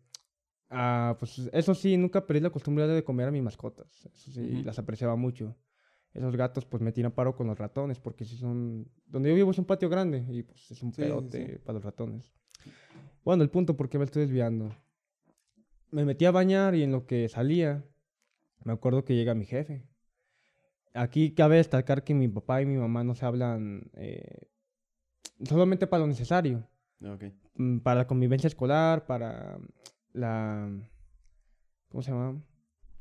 ah, 0.69 1.15
pues 1.19 1.49
eso 1.53 1.73
sí, 1.75 1.97
nunca 1.97 2.25
perdí 2.25 2.41
la 2.41 2.49
costumbre 2.49 2.87
de 2.87 3.03
comer 3.03 3.27
a 3.27 3.31
mis 3.31 3.43
mascotas. 3.43 4.05
Eso 4.13 4.31
sí, 4.31 4.63
las 4.63 4.79
apreciaba 4.79 5.15
mucho 5.15 5.55
esos 6.13 6.35
gatos 6.35 6.65
pues 6.65 6.83
me 6.83 6.91
tiran 6.91 7.13
paro 7.13 7.37
con 7.37 7.47
los 7.47 7.57
ratones 7.57 7.97
porque 7.97 8.25
si 8.25 8.35
son 8.35 8.85
donde 9.05 9.29
yo 9.29 9.35
vivo 9.35 9.51
es 9.51 9.57
un 9.59 9.63
patio 9.63 9.87
grande 9.87 10.25
y 10.27 10.43
pues 10.43 10.69
es 10.69 10.83
un 10.83 10.91
Sí, 10.93 11.03
sí. 11.31 11.57
para 11.63 11.75
los 11.75 11.85
ratones 11.85 12.33
bueno 13.23 13.43
el 13.43 13.49
punto 13.49 13.77
porque 13.77 13.97
me 13.97 14.03
estoy 14.03 14.23
desviando 14.23 14.75
me 15.89 16.03
metí 16.03 16.25
a 16.25 16.31
bañar 16.31 16.75
y 16.75 16.83
en 16.83 16.91
lo 16.91 17.05
que 17.05 17.29
salía 17.29 17.85
me 18.65 18.73
acuerdo 18.73 19.05
que 19.05 19.15
llega 19.15 19.33
mi 19.35 19.45
jefe 19.45 19.87
aquí 20.93 21.33
cabe 21.33 21.57
destacar 21.57 22.03
que 22.03 22.13
mi 22.13 22.27
papá 22.27 22.61
y 22.61 22.65
mi 22.65 22.77
mamá 22.77 23.03
no 23.03 23.15
se 23.15 23.25
hablan 23.25 23.89
eh, 23.93 24.47
solamente 25.43 25.87
para 25.87 26.01
lo 26.01 26.07
necesario 26.07 26.67
mm, 27.55 27.79
para 27.79 28.01
la 28.01 28.07
convivencia 28.07 28.47
escolar, 28.47 29.05
para 29.05 29.57
la... 30.13 30.69
¿Cómo 31.89 32.01
se 32.03 32.11
llama? 32.11 32.41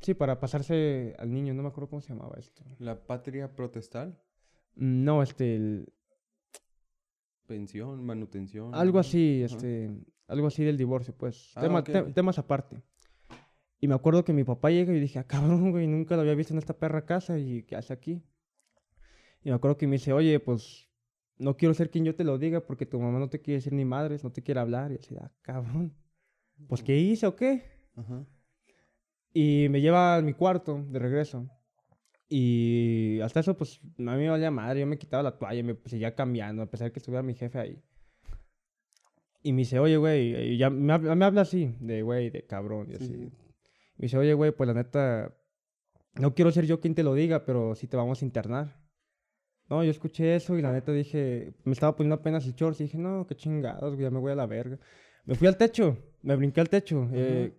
Sí, 0.00 0.14
para 0.14 0.40
pasarse 0.40 1.14
al 1.18 1.30
niño, 1.32 1.52
no 1.54 1.62
me 1.62 1.68
acuerdo 1.68 1.90
cómo 1.90 2.00
se 2.00 2.08
llamaba 2.14 2.36
esto. 2.38 2.64
La 2.78 3.04
patria 3.06 3.54
protestal. 3.54 4.18
Mm, 4.76 5.04
No, 5.04 5.22
este, 5.22 5.56
el- 5.56 5.92
Pensión, 7.46 8.04
manutención. 8.04 8.74
algo 8.74 8.98
así, 9.00 9.42
este, 9.42 9.90
algo 10.28 10.46
así 10.46 10.62
del 10.64 10.76
divorcio, 10.76 11.14
pues. 11.16 11.52
Ah, 11.56 11.60
Tema- 11.62 11.82
te-. 11.84 12.12
Temas 12.12 12.38
aparte. 12.38 12.82
Y 13.80 13.88
me 13.88 13.94
acuerdo 13.94 14.24
que 14.24 14.32
mi 14.32 14.44
papá 14.44 14.70
llega 14.70 14.92
y 14.94 15.00
dije, 15.00 15.18
ah, 15.18 15.24
cabrón, 15.26 15.70
güey, 15.70 15.86
nunca 15.86 16.14
lo 16.16 16.22
había 16.22 16.34
visto 16.34 16.52
en 16.52 16.58
esta 16.58 16.74
perra 16.78 17.06
casa 17.06 17.38
y 17.38 17.62
¿qué 17.62 17.76
hace 17.76 17.92
aquí? 17.92 18.22
Y 19.42 19.48
me 19.48 19.54
acuerdo 19.54 19.78
que 19.78 19.86
me 19.86 19.94
dice, 19.94 20.12
oye, 20.12 20.38
pues, 20.38 20.88
no 21.38 21.56
quiero 21.56 21.72
ser 21.72 21.90
quien 21.90 22.04
yo 22.04 22.14
te 22.14 22.24
lo 22.24 22.36
diga 22.36 22.60
porque 22.66 22.84
tu 22.84 23.00
mamá 23.00 23.18
no 23.18 23.30
te 23.30 23.40
quiere 23.40 23.56
decir 23.56 23.72
ni 23.72 23.86
madres, 23.86 24.22
no 24.22 24.30
te 24.32 24.42
quiere 24.42 24.60
hablar. 24.60 24.92
Y 24.92 24.96
así, 24.96 25.16
ah, 25.18 25.32
cabrón. 25.40 25.94
Pues, 26.68 26.82
¿qué 26.82 26.98
hice 26.98 27.26
o 27.26 27.34
qué? 27.36 27.62
Ajá. 27.96 28.26
Y 29.32 29.68
me 29.70 29.80
lleva 29.80 30.16
a 30.16 30.20
mi 30.22 30.34
cuarto 30.34 30.84
de 30.90 30.98
regreso. 30.98 31.48
Y 32.28 33.18
hasta 33.22 33.40
eso, 33.40 33.56
pues, 33.56 33.80
a 33.82 33.86
mí 34.02 34.04
me 34.04 34.28
valía 34.28 34.50
madre. 34.50 34.80
Yo 34.80 34.86
me 34.86 34.98
quitaba 34.98 35.22
la 35.22 35.38
toalla 35.38 35.58
y 35.60 35.62
me 35.62 35.76
seguía 35.86 36.14
cambiando, 36.14 36.62
a 36.62 36.66
pesar 36.70 36.88
de 36.88 36.92
que 36.92 36.98
estuviera 36.98 37.22
mi 37.22 37.34
jefe 37.34 37.58
ahí. 37.58 37.82
Y 39.42 39.52
me 39.54 39.60
dice, 39.60 39.78
oye, 39.78 39.96
güey, 39.96 40.58
ya 40.58 40.68
me, 40.68 40.92
habla- 40.92 41.14
me 41.14 41.24
habla 41.24 41.40
así, 41.40 41.74
de 41.80 42.02
güey, 42.02 42.28
de 42.28 42.44
cabrón, 42.46 42.88
y 42.90 42.96
Sí, 42.98 43.04
así. 43.04 43.14
sí. 43.14 43.32
Me 44.00 44.06
dice, 44.06 44.16
oye, 44.16 44.32
güey, 44.32 44.50
pues 44.50 44.66
la 44.66 44.72
neta, 44.72 45.36
no 46.14 46.34
quiero 46.34 46.50
ser 46.50 46.64
yo 46.64 46.80
quien 46.80 46.94
te 46.94 47.02
lo 47.02 47.12
diga, 47.12 47.44
pero 47.44 47.74
sí 47.74 47.86
te 47.86 47.98
vamos 47.98 48.22
a 48.22 48.24
internar. 48.24 48.80
No, 49.68 49.84
yo 49.84 49.90
escuché 49.90 50.36
eso 50.36 50.56
y 50.56 50.62
la 50.62 50.72
neta 50.72 50.90
dije, 50.90 51.52
me 51.64 51.72
estaba 51.72 51.94
poniendo 51.94 52.14
apenas 52.14 52.46
el 52.46 52.54
shorts 52.54 52.80
y 52.80 52.84
dije, 52.84 52.96
no, 52.96 53.26
qué 53.26 53.36
chingados, 53.36 53.94
güey, 53.94 54.04
ya 54.04 54.10
me 54.10 54.18
voy 54.18 54.32
a 54.32 54.36
la 54.36 54.46
verga. 54.46 54.78
Me 55.26 55.34
fui 55.34 55.46
al 55.46 55.58
techo, 55.58 55.98
me 56.22 56.34
brinqué 56.34 56.62
al 56.62 56.70
techo. 56.70 57.10
eh, 57.12 57.54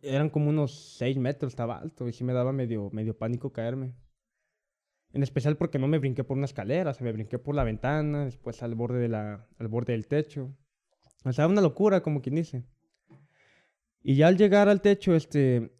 eran 0.00 0.30
como 0.30 0.48
unos 0.48 0.96
6 0.96 1.18
metros, 1.18 1.52
estaba 1.52 1.76
alto 1.76 2.08
y 2.08 2.14
sí 2.14 2.24
me 2.24 2.32
daba 2.32 2.52
medio, 2.52 2.88
medio 2.90 3.14
pánico 3.18 3.52
caerme. 3.52 3.94
En 5.12 5.22
especial 5.22 5.58
porque 5.58 5.78
no 5.78 5.86
me 5.86 5.98
brinqué 5.98 6.24
por 6.24 6.38
una 6.38 6.46
escalera, 6.46 6.92
o 6.92 6.94
sea, 6.94 7.04
me 7.04 7.12
brinqué 7.12 7.38
por 7.38 7.54
la 7.54 7.62
ventana, 7.62 8.24
después 8.24 8.62
al 8.62 8.74
borde, 8.74 9.00
de 9.00 9.08
la, 9.08 9.46
al 9.58 9.68
borde 9.68 9.92
del 9.92 10.06
techo. 10.06 10.56
O 11.26 11.32
sea, 11.34 11.46
una 11.46 11.60
locura, 11.60 12.00
como 12.02 12.22
quien 12.22 12.36
dice. 12.36 12.64
Y 14.08 14.14
ya 14.14 14.28
al 14.28 14.36
llegar 14.36 14.68
al 14.68 14.82
techo, 14.82 15.16
este, 15.16 15.72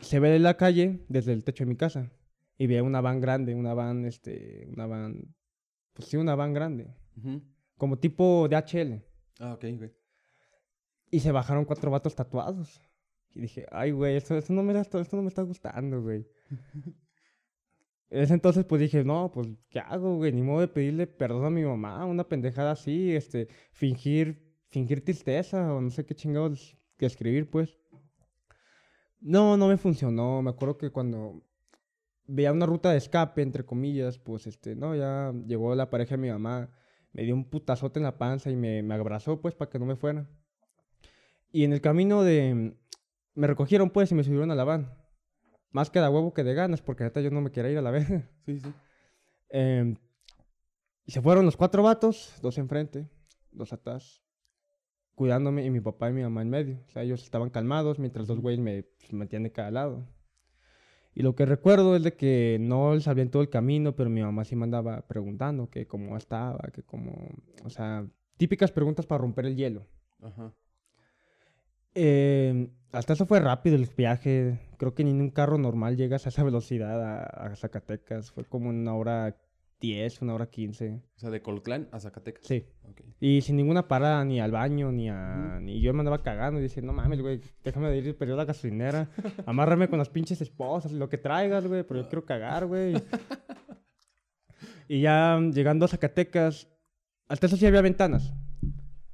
se 0.00 0.20
ve 0.20 0.38
la 0.38 0.56
calle 0.56 1.04
desde 1.08 1.32
el 1.32 1.42
techo 1.42 1.64
de 1.64 1.70
mi 1.70 1.76
casa. 1.76 2.12
Y 2.56 2.68
ve 2.68 2.80
una 2.80 3.00
van 3.00 3.20
grande, 3.20 3.56
una 3.56 3.74
van, 3.74 4.04
este, 4.04 4.68
una 4.72 4.86
van, 4.86 5.34
pues 5.92 6.06
sí, 6.08 6.16
una 6.16 6.36
van 6.36 6.54
grande. 6.54 6.94
Como 7.76 7.98
tipo 7.98 8.46
de 8.48 8.54
HL. 8.56 9.02
Ah, 9.40 9.54
ok, 9.54 9.64
ok. 9.74 9.90
Y 11.10 11.18
se 11.18 11.32
bajaron 11.32 11.64
cuatro 11.64 11.90
vatos 11.90 12.14
tatuados. 12.14 12.80
Y 13.34 13.40
dije, 13.40 13.66
ay, 13.72 13.90
güey, 13.90 14.14
esto, 14.16 14.36
esto, 14.38 14.52
no 14.52 14.62
me, 14.62 14.72
da- 14.72 14.82
esto, 14.82 15.00
esto 15.00 15.16
no 15.16 15.22
me 15.22 15.28
está 15.28 15.42
gustando, 15.42 16.00
güey. 16.00 16.24
En 18.08 18.22
ese 18.22 18.34
entonces, 18.34 18.64
pues 18.64 18.80
dije, 18.80 19.02
no, 19.02 19.32
pues, 19.32 19.48
¿qué 19.68 19.80
hago, 19.80 20.14
güey? 20.18 20.30
Ni 20.32 20.40
modo 20.40 20.60
de 20.60 20.68
pedirle 20.68 21.08
perdón 21.08 21.44
a 21.44 21.50
mi 21.50 21.64
mamá, 21.64 22.04
una 22.06 22.22
pendejada 22.28 22.70
así, 22.70 23.10
este, 23.12 23.48
fingir, 23.72 24.54
fingir 24.68 25.04
tristeza 25.04 25.74
o 25.74 25.80
no 25.80 25.90
sé 25.90 26.06
qué 26.06 26.14
chingados 26.14 26.76
que 26.96 27.06
escribir, 27.06 27.50
pues. 27.50 27.78
No, 29.20 29.56
no 29.56 29.68
me 29.68 29.76
funcionó. 29.76 30.42
Me 30.42 30.50
acuerdo 30.50 30.78
que 30.78 30.90
cuando 30.90 31.42
veía 32.26 32.52
una 32.52 32.66
ruta 32.66 32.90
de 32.90 32.98
escape, 32.98 33.42
entre 33.42 33.64
comillas, 33.64 34.18
pues, 34.18 34.46
este, 34.46 34.74
no, 34.74 34.94
ya 34.94 35.32
llegó 35.46 35.74
la 35.74 35.90
pareja 35.90 36.16
de 36.16 36.22
mi 36.22 36.30
mamá, 36.30 36.70
me 37.12 37.22
dio 37.22 37.34
un 37.34 37.48
putazote 37.48 37.98
en 37.98 38.04
la 38.04 38.18
panza 38.18 38.50
y 38.50 38.56
me, 38.56 38.82
me 38.82 38.94
abrazó, 38.94 39.40
pues, 39.40 39.54
para 39.54 39.70
que 39.70 39.78
no 39.78 39.86
me 39.86 39.96
fuera. 39.96 40.28
Y 41.52 41.64
en 41.64 41.72
el 41.72 41.80
camino 41.80 42.22
de... 42.22 42.76
Me 43.34 43.46
recogieron, 43.46 43.90
pues, 43.90 44.10
y 44.12 44.14
me 44.14 44.24
subieron 44.24 44.50
a 44.50 44.54
la 44.54 44.64
van. 44.64 44.94
Más 45.70 45.90
que 45.90 46.00
de 46.00 46.08
huevo 46.08 46.32
que 46.32 46.42
de 46.42 46.54
ganas, 46.54 46.80
porque 46.80 47.04
neta 47.04 47.20
yo 47.20 47.30
no 47.30 47.40
me 47.40 47.50
quería 47.50 47.72
ir 47.72 47.78
a 47.78 47.82
la 47.82 47.90
vez. 47.92 48.06
Sí, 48.46 48.60
sí. 48.60 48.72
y 51.04 51.12
se 51.12 51.20
fueron 51.20 51.44
los 51.44 51.56
cuatro 51.56 51.82
vatos, 51.82 52.34
dos 52.42 52.58
enfrente. 52.58 53.08
dos 53.50 53.72
atrás, 53.72 54.25
cuidándome 55.16 55.64
y 55.64 55.70
mi 55.70 55.80
papá 55.80 56.10
y 56.10 56.12
mi 56.12 56.22
mamá 56.22 56.42
en 56.42 56.50
medio. 56.50 56.78
O 56.86 56.90
sea, 56.90 57.02
ellos 57.02 57.24
estaban 57.24 57.50
calmados 57.50 57.98
mientras 57.98 58.28
dos 58.28 58.38
güeyes 58.38 58.60
me 58.60 58.84
pues, 58.84 59.12
metían 59.12 59.42
de 59.42 59.50
cada 59.50 59.72
lado. 59.72 60.06
Y 61.14 61.22
lo 61.22 61.34
que 61.34 61.46
recuerdo 61.46 61.96
es 61.96 62.02
de 62.02 62.14
que 62.14 62.58
no 62.60 62.94
les 62.94 63.04
sabía 63.04 63.22
en 63.22 63.30
todo 63.30 63.42
el 63.42 63.48
camino, 63.48 63.96
pero 63.96 64.10
mi 64.10 64.20
mamá 64.20 64.44
sí 64.44 64.54
me 64.54 64.64
andaba 64.64 65.00
preguntando 65.08 65.70
que 65.70 65.86
cómo 65.86 66.16
estaba, 66.16 66.68
que 66.72 66.82
cómo... 66.82 67.30
O 67.64 67.70
sea, 67.70 68.06
típicas 68.36 68.70
preguntas 68.70 69.06
para 69.06 69.22
romper 69.22 69.46
el 69.46 69.56
hielo. 69.56 69.86
Ajá. 70.22 70.52
Eh, 71.94 72.68
hasta 72.92 73.14
eso 73.14 73.24
fue 73.24 73.40
rápido 73.40 73.76
el 73.76 73.88
viaje. 73.96 74.60
Creo 74.76 74.94
que 74.94 75.04
ni 75.04 75.10
en 75.10 75.22
un 75.22 75.30
carro 75.30 75.56
normal 75.56 75.96
llegas 75.96 76.26
a 76.26 76.28
esa 76.28 76.44
velocidad 76.44 77.02
a, 77.02 77.22
a 77.24 77.56
Zacatecas. 77.56 78.30
Fue 78.30 78.44
como 78.44 78.68
una 78.68 78.94
hora 78.94 79.38
10, 79.80 80.22
una 80.22 80.34
hora 80.34 80.46
15. 80.46 81.02
O 81.16 81.18
sea, 81.18 81.30
de 81.30 81.42
Colclán 81.42 81.88
a 81.92 82.00
Zacatecas. 82.00 82.46
Sí. 82.46 82.66
Y 83.20 83.40
sin 83.42 83.56
ninguna 83.56 83.88
parada, 83.88 84.24
ni 84.24 84.40
al 84.40 84.52
baño, 84.52 84.92
ni 84.92 85.08
a... 85.08 85.58
Ni 85.60 85.80
yo 85.80 85.92
me 85.92 86.00
andaba 86.00 86.22
cagando 86.22 86.60
y 86.60 86.62
decía, 86.62 86.82
no 86.82 86.92
mames, 86.92 87.20
güey, 87.20 87.40
déjame 87.64 87.90
de 87.90 87.98
ir, 87.98 88.16
pero 88.16 88.34
a 88.34 88.36
la 88.36 88.44
gasolinera. 88.44 89.10
Amárrame 89.46 89.88
con 89.88 89.98
las 89.98 90.08
pinches 90.08 90.40
esposas, 90.40 90.92
lo 90.92 91.08
que 91.08 91.18
traigas, 91.18 91.66
güey, 91.66 91.82
pero 91.82 92.02
yo 92.02 92.08
quiero 92.08 92.24
cagar, 92.24 92.66
güey. 92.66 92.94
y 94.88 95.00
ya 95.00 95.38
llegando 95.52 95.84
a 95.84 95.88
Zacatecas, 95.88 96.68
hasta 97.28 97.46
eso 97.46 97.56
sí 97.56 97.66
había 97.66 97.82
ventanas. 97.82 98.34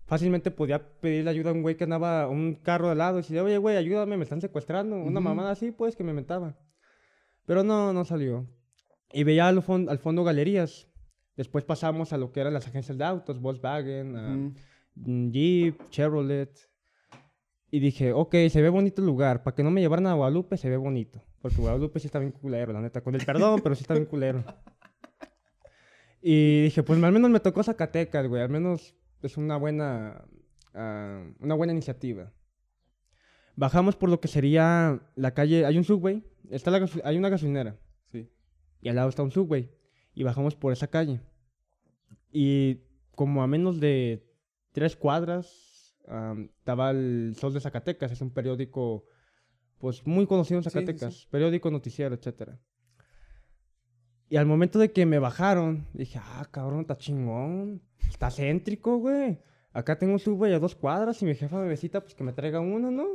Fácilmente 0.07 0.51
podía 0.51 1.01
pedirle 1.01 1.31
ayuda 1.31 1.51
a 1.51 1.55
un 1.55 1.63
güey 1.63 1.77
que 1.77 1.85
andaba 1.85 2.29
un 2.29 2.57
carro 2.57 2.89
de 2.89 2.97
lado 2.97 3.19
y 3.19 3.23
decía, 3.23 3.43
oye, 3.43 3.57
güey, 3.59 3.77
ayúdame, 3.77 4.17
me 4.17 4.25
están 4.25 4.41
secuestrando. 4.41 4.97
Una 4.97 5.21
mamada 5.21 5.53
así, 5.53 5.71
pues, 5.71 5.97
que 5.97 6.05
me 6.05 6.13
mentaba. 6.13 6.59
Pero 7.47 7.65
no, 7.65 7.93
no 7.93 8.05
salió. 8.05 8.47
Y 9.13 9.25
veía 9.25 9.49
al, 9.49 9.63
fon- 9.63 9.89
al 9.91 9.99
fondo 9.99 10.25
galerías. 10.25 10.89
Después 11.37 11.65
pasamos 11.65 12.13
a 12.13 12.19
lo 12.19 12.33
que 12.33 12.41
eran 12.41 12.53
las 12.55 12.67
agencias 12.67 12.97
de 12.99 13.05
autos, 13.05 13.41
Volkswagen, 13.41 14.13
mm, 14.97 15.31
Jeep, 15.31 15.89
Chevrolet. 15.91 16.51
Y 17.71 17.81
dije, 17.81 18.13
ok, 18.13 18.35
se 18.51 18.61
ve 18.61 18.69
bonito 18.69 19.01
el 19.01 19.07
lugar. 19.07 19.43
Para 19.43 19.55
que 19.55 19.63
no 19.63 19.71
me 19.71 19.81
llevaran 19.81 20.07
a 20.07 20.15
Guadalupe, 20.15 20.57
se 20.59 20.69
ve 20.69 20.77
bonito. 20.77 21.23
Porque 21.41 21.57
Guadalupe 21.57 21.99
sí 22.01 22.07
está 22.07 22.19
bien 22.19 22.33
culero, 22.33 22.73
la 22.73 22.81
neta. 22.83 23.01
Con 23.01 23.15
el 23.15 23.25
perdón, 23.25 23.61
pero 23.63 23.75
sí 23.75 23.83
está 23.83 23.95
bien 23.95 24.05
culero. 24.07 24.45
Y 26.21 26.65
dije, 26.65 26.83
pues 26.83 27.03
al 27.03 27.13
menos 27.13 27.31
me 27.31 27.41
tocó 27.41 27.63
Zacatecas, 27.63 28.27
güey. 28.29 28.43
Al 28.43 28.49
menos 28.51 28.95
es 29.23 29.37
una 29.37 29.57
buena, 29.57 30.25
ah, 30.75 31.25
una 31.41 31.55
buena 31.55 31.73
iniciativa. 31.73 32.33
Bajamos 33.57 33.97
por 33.97 34.09
lo 34.09 34.21
que 34.21 34.29
sería 34.29 35.01
la 35.17 35.35
calle. 35.35 35.67
Hay 35.67 35.77
un 35.79 35.85
subway. 35.85 36.23
Está 36.51 36.71
la 36.71 36.87
hay 37.05 37.17
una 37.17 37.29
gasolinera. 37.29 37.77
Y 38.83 38.89
al 38.89 38.97
lado 38.97 39.09
está 39.09 39.23
un 39.23 39.31
subway. 39.31 39.71
Y 40.15 40.25
bajamos 40.25 40.55
por 40.55 40.73
esa 40.73 40.89
calle. 40.89 41.21
Y 42.31 42.81
como 43.15 43.43
a 43.43 43.47
menos 43.47 43.81
de 43.81 44.27
tres 44.73 44.97
cuadras 44.97 45.97
am, 46.09 46.51
estaba 46.59 46.91
el 46.91 47.35
Sol 47.39 47.55
de 47.55 47.61
Zacatecas, 47.61 48.13
es 48.13 48.21
un 48.21 48.31
periódico 48.31 49.07
pues 49.79 50.07
muy 50.07 50.27
conocido 50.27 50.59
en 50.59 50.65
Sí, 50.65 50.71
sí, 50.71 50.75
Zacatecas, 50.75 51.27
periódico, 51.31 51.71
noticiero, 51.71 52.15
etcétera. 52.15 52.61
Y 54.29 54.37
al 54.37 54.47
momento 54.47 54.79
de 54.79 54.93
que 54.93 55.05
me 55.07 55.19
bajaron, 55.19 55.87
dije, 55.93 56.19
ah, 56.23 56.47
cabrón, 56.51 56.81
está 56.81 56.97
chingón, 56.97 57.83
está 58.09 58.31
céntrico, 58.31 58.99
güey. 58.99 59.41
Acá 59.73 59.99
tengo 59.99 60.15
un 60.15 60.19
subway 60.19 60.53
a 60.53 60.59
dos 60.59 60.75
cuadras 60.75 61.21
y 61.23 61.27
mi 61.27 61.35
jefa 61.35 61.59
me 61.59 61.69
besita, 61.69 62.01
pues 62.01 62.15
que 62.15 62.25
me 62.25 62.33
traiga 62.33 62.61
uno, 62.61 62.91
¿no? 62.91 63.07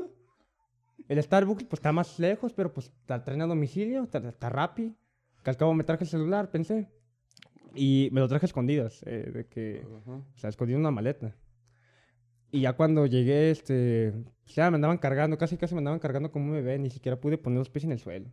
El 1.07 1.21
Starbucks, 1.21 1.63
pues 1.63 1.79
está 1.79 1.91
más 1.91 2.19
lejos, 2.19 2.53
pero 2.53 2.73
pues 2.73 2.87
está 2.87 3.23
traen 3.23 3.41
a 3.41 3.47
domicilio, 3.47 4.03
está, 4.03 4.19
está 4.27 4.49
Rappi. 4.49 4.95
Que 5.47 5.51
al 5.51 5.55
cabo 5.55 5.73
me 5.73 5.85
traje 5.85 6.03
el 6.03 6.09
celular, 6.09 6.51
pensé. 6.51 6.89
Y 7.73 8.09
me 8.11 8.19
lo 8.19 8.27
traje 8.27 8.43
a 8.43 8.47
escondidas, 8.47 9.01
eh, 9.05 9.31
de 9.33 9.45
que, 9.47 9.81
Ajá. 10.01 10.11
o 10.17 10.37
sea, 10.37 10.49
escondí 10.49 10.73
en 10.73 10.81
una 10.81 10.91
maleta. 10.91 11.37
Y 12.51 12.59
ya 12.59 12.73
cuando 12.73 13.05
llegué, 13.05 13.49
este, 13.49 14.11
pues 14.43 14.55
ya 14.55 14.69
me 14.69 14.75
andaban 14.75 14.97
cargando, 14.97 15.37
casi 15.37 15.55
casi 15.55 15.73
me 15.73 15.77
andaban 15.79 16.01
cargando 16.01 16.33
como 16.33 16.47
un 16.47 16.51
bebé, 16.51 16.77
ni 16.79 16.89
siquiera 16.89 17.21
pude 17.21 17.37
poner 17.37 17.59
los 17.59 17.69
pies 17.69 17.85
en 17.85 17.93
el 17.93 17.99
suelo. 17.99 18.29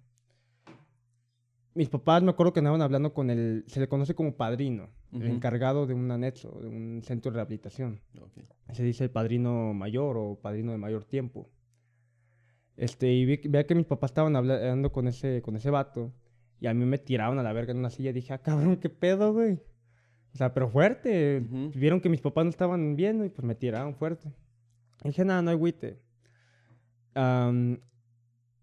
Mis 1.75 1.89
papás 1.89 2.21
me 2.25 2.31
acuerdo 2.31 2.53
que 2.53 2.59
andaban 2.59 2.83
hablando 2.83 3.15
con 3.15 3.31
el, 3.31 3.63
se 3.69 3.79
le 3.79 3.87
conoce 3.87 4.17
como 4.17 4.35
padrino, 4.37 4.91
el 5.13 5.19
Ujú. 5.23 5.35
encargado 5.37 5.87
de 5.87 5.95
un 5.95 6.11
anexo, 6.11 6.51
de 6.63 6.67
un 6.67 7.01
centro 7.05 7.31
de 7.31 7.37
rehabilitación. 7.37 8.01
Ok. 8.21 8.39
Se 8.73 8.83
dice 8.83 9.05
el 9.05 9.11
padrino 9.11 9.73
mayor 9.73 10.17
o 10.19 10.35
padrino 10.43 10.73
de 10.73 10.79
mayor 10.79 11.05
tiempo. 11.05 11.49
Este, 12.77 13.13
y 13.13 13.25
vi, 13.25 13.41
veía 13.49 13.69
que 13.69 13.77
mis 13.77 13.87
papás 13.87 14.11
estaban 14.11 14.35
habla- 14.35 14.57
hablando 14.57 14.91
con 14.91 15.07
ese, 15.07 15.43
con 15.43 15.55
ese 15.55 15.71
vato. 15.71 16.13
Y 16.61 16.67
a 16.67 16.75
mí 16.75 16.85
me 16.85 16.99
tiraron 16.99 17.39
a 17.39 17.43
la 17.43 17.53
verga 17.53 17.73
en 17.73 17.79
una 17.79 17.91
silla. 17.91 18.13
Dije, 18.13 18.33
ah, 18.33 18.39
cabrón, 18.39 18.77
qué 18.77 18.89
pedo, 18.89 19.33
güey. 19.33 19.61
O 20.33 20.37
sea, 20.37 20.53
pero 20.53 20.69
fuerte. 20.69 21.41
Ujú. 21.41 21.71
Vieron 21.75 22.01
que 22.01 22.09
mis 22.09 22.21
papás 22.21 22.45
no 22.45 22.51
estaban 22.51 22.97
viendo 22.97 23.25
y 23.25 23.29
pues 23.29 23.45
me 23.45 23.55
tiraron 23.55 23.95
fuerte. 23.95 24.33
Y 25.05 25.09
dije, 25.09 25.25
nada, 25.25 25.43
no 25.43 25.51
hay 25.51 25.57
agüite. 25.57 26.01
Am, 27.15 27.79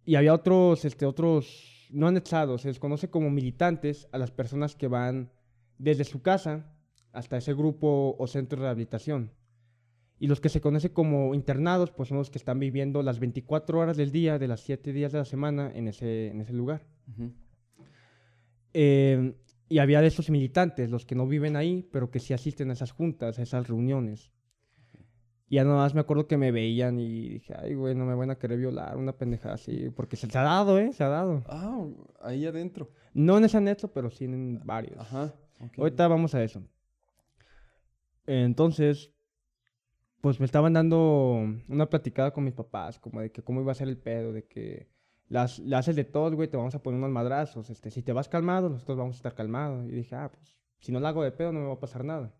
y 0.03 0.15
había 0.15 0.33
otros, 0.33 0.83
este, 0.83 1.05
otros, 1.05 1.87
no 1.91 2.07
anexados, 2.07 2.63
se 2.63 2.69
les 2.69 2.79
conoce 2.79 3.09
como 3.09 3.29
militantes 3.29 4.07
a 4.11 4.17
las 4.17 4.31
personas 4.31 4.75
que 4.75 4.87
van 4.87 5.31
desde 5.77 6.03
su 6.03 6.21
casa 6.21 6.73
hasta 7.13 7.37
ese 7.37 7.53
grupo 7.53 8.15
o 8.17 8.27
centro 8.27 8.59
de 8.59 8.63
rehabilitación. 8.63 9.31
Y 10.19 10.27
los 10.27 10.39
que 10.39 10.49
se 10.49 10.61
conocen 10.61 10.93
como 10.93 11.33
internados, 11.33 11.91
pues 11.91 12.09
son 12.09 12.19
los 12.19 12.29
que 12.29 12.37
están 12.37 12.59
viviendo 12.59 13.01
las 13.01 13.19
24 13.19 13.79
horas 13.79 13.97
del 13.97 14.11
día, 14.11 14.37
de 14.37 14.47
las 14.47 14.61
7 14.61 14.93
días 14.93 15.11
de 15.11 15.17
la 15.17 15.25
semana 15.25 15.71
en 15.73 15.87
ese, 15.87 16.27
en 16.27 16.41
ese 16.41 16.53
lugar. 16.53 16.85
Ujú. 17.07 17.33
Eh, 18.73 19.33
y 19.69 19.79
había 19.79 20.01
de 20.01 20.07
esos 20.07 20.29
militantes, 20.29 20.89
los 20.89 21.05
que 21.05 21.15
no 21.15 21.27
viven 21.27 21.55
ahí, 21.55 21.87
pero 21.91 22.11
que 22.11 22.19
sí 22.19 22.33
asisten 22.33 22.69
a 22.69 22.73
esas 22.73 22.91
juntas, 22.91 23.39
a 23.39 23.41
esas 23.41 23.67
reuniones. 23.67 24.31
Y 25.47 25.55
ya 25.55 25.63
nomás 25.63 25.93
me 25.93 26.01
acuerdo 26.01 26.27
que 26.27 26.37
me 26.37 26.51
veían 26.51 26.99
y 26.99 27.29
dije, 27.29 27.53
ay, 27.57 27.73
güey, 27.73 27.95
no 27.95 28.05
me 28.05 28.15
van 28.15 28.31
a 28.31 28.37
querer 28.37 28.57
violar, 28.57 28.97
una 28.97 29.13
pendejada 29.13 29.55
así. 29.55 29.89
Porque 29.89 30.15
se, 30.15 30.29
se 30.29 30.37
ha 30.37 30.43
dado, 30.43 30.77
¿eh? 30.79 30.93
Se 30.93 31.03
ha 31.03 31.09
dado. 31.09 31.43
Ah, 31.47 31.85
ahí 32.21 32.45
adentro. 32.45 32.91
No 33.13 33.37
en 33.37 33.45
ese 33.45 33.57
anexo, 33.57 33.91
pero 33.91 34.09
sí 34.09 34.25
en 34.25 34.61
varios. 34.63 34.97
Ajá. 34.99 35.33
ok. 35.59 35.79
Ahorita 35.79 36.07
vamos 36.07 36.35
a 36.35 36.43
eso. 36.43 36.63
Entonces, 38.25 39.11
pues 40.21 40.39
me 40.39 40.45
estaban 40.45 40.73
dando 40.73 41.45
una 41.67 41.89
platicada 41.89 42.31
con 42.31 42.43
mis 42.43 42.53
papás, 42.53 42.99
como 42.99 43.21
de 43.21 43.31
que 43.31 43.41
cómo 43.41 43.61
iba 43.61 43.71
a 43.71 43.75
ser 43.75 43.89
el 43.89 43.97
pedo, 43.97 44.31
de 44.31 44.45
que 44.45 44.87
las, 45.31 45.59
la 45.59 45.77
haces 45.77 45.95
de 45.95 46.03
todos, 46.03 46.35
güey, 46.35 46.49
te 46.49 46.57
vamos 46.57 46.75
a 46.75 46.83
poner 46.83 46.97
unos 46.97 47.09
madrazos. 47.11 47.69
Este, 47.69 47.89
si 47.89 48.01
te 48.03 48.11
vas 48.11 48.27
calmado, 48.27 48.69
nosotros 48.69 48.97
vamos 48.97 49.15
a 49.15 49.17
estar 49.17 49.33
calmados. 49.33 49.85
Y 49.87 49.91
dije, 49.91 50.13
ah, 50.15 50.29
pues, 50.31 50.57
si 50.79 50.91
no 50.91 50.99
la 50.99 51.09
hago 51.09 51.23
de 51.23 51.31
pedo, 51.31 51.53
no 51.53 51.61
me 51.61 51.67
va 51.67 51.73
a 51.73 51.79
pasar 51.79 52.03
nada. 52.03 52.33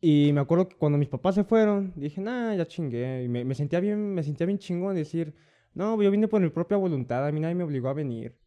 Y 0.00 0.32
me 0.32 0.40
acuerdo 0.40 0.68
que 0.68 0.76
cuando 0.76 0.96
mis 0.98 1.08
papás 1.08 1.34
se 1.34 1.42
fueron, 1.44 1.92
dije, 1.96 2.20
nah, 2.20 2.54
ya 2.54 2.64
chingué. 2.66 3.24
Y 3.24 3.28
me, 3.28 3.54
sentía 3.56 3.80
bien, 3.80 4.14
me 4.14 4.22
sentía 4.22 4.46
bien 4.46 4.58
chingón 4.58 4.94
decir, 4.94 5.34
no, 5.74 6.00
yo 6.00 6.10
vine 6.12 6.28
por 6.28 6.40
mi 6.40 6.48
propia 6.48 6.76
voluntad, 6.76 7.26
a 7.26 7.32
mí 7.32 7.40
nadie 7.40 7.56
me 7.56 7.64
obligó 7.64 7.88
a 7.88 7.92
venir. 7.94 8.38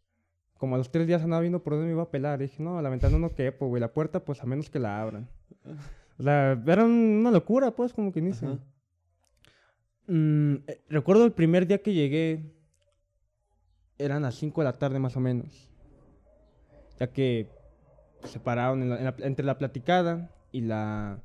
Como 0.58 0.76
a 0.76 0.78
los 0.78 0.90
tres 0.90 1.06
días 1.06 1.22
andaba 1.22 1.42
viendo 1.42 1.62
por 1.62 1.74
dónde 1.74 1.88
me 1.88 1.92
iba 1.92 2.04
a 2.04 2.10
pelar. 2.12 2.40
Dije, 2.40 2.64
no, 2.64 2.82
la 2.82 2.90
ventana 2.90 3.20
no 3.20 3.36
quepo, 3.36 3.68
güey. 3.68 3.82
La 3.82 3.92
puerta, 3.92 4.24
pues 4.24 4.42
a 4.42 4.46
menos 4.46 4.70
que 4.70 4.80
la 4.80 5.02
abran. 5.02 5.28
O 6.18 6.24
sea, 6.24 6.54
era 6.66 6.86
un- 6.86 7.18
una 7.20 7.32
locura, 7.32 7.72
pues, 7.72 7.92
como 7.94 8.14
que 8.14 8.22
dice. 8.22 8.48
Mm, 10.08 10.56
eh, 10.68 10.82
recuerdo 10.90 11.26
el 11.26 11.32
primer 11.32 11.68
día 11.68 11.82
que 11.82 11.94
llegué. 11.94 12.52
Eran 13.98 14.24
las 14.24 14.36
5 14.36 14.62
de 14.62 14.66
la 14.66 14.74
tarde, 14.74 15.00
más 15.00 15.16
o 15.16 15.20
menos. 15.20 15.70
Ya 17.00 17.12
que 17.12 17.50
se 18.24 18.28
separaron 18.30 18.82
en 18.82 18.90
la- 18.90 18.98
en 18.98 19.04
la- 19.06 19.16
entre 19.20 19.46
la 19.46 19.58
platicada 19.58 20.32
y 20.52 20.62
la. 20.62 21.22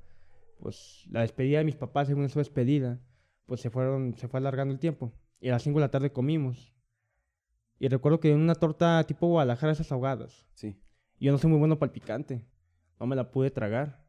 Pues 0.60 1.04
la 1.10 1.20
despedida 1.20 1.58
de 1.58 1.64
mis 1.64 1.76
papás, 1.76 2.08
según 2.08 2.28
su 2.28 2.38
despedida. 2.40 3.00
Pues 3.46 3.60
se 3.60 3.70
fueron, 3.70 4.14
se 4.16 4.28
fue 4.28 4.38
alargando 4.38 4.74
el 4.74 4.80
tiempo. 4.80 5.12
Y 5.40 5.48
a 5.48 5.52
las 5.52 5.62
5 5.62 5.78
de 5.78 5.86
la 5.86 5.90
tarde 5.90 6.12
comimos. 6.12 6.74
Y 7.78 7.88
recuerdo 7.88 8.18
que 8.18 8.34
una 8.34 8.54
torta 8.56 9.04
tipo 9.06 9.28
Guadalajara, 9.28 9.72
esas 9.72 9.92
ahogadas. 9.92 10.46
Sí. 10.54 10.76
Y 11.18 11.26
Yo 11.26 11.32
no 11.32 11.38
soy 11.38 11.50
muy 11.50 11.58
bueno 11.60 11.78
para 11.78 11.88
el 11.90 11.92
picante. 11.94 12.44
No 12.98 13.06
me 13.06 13.14
la 13.16 13.30
pude 13.30 13.50
tragar. 13.52 14.04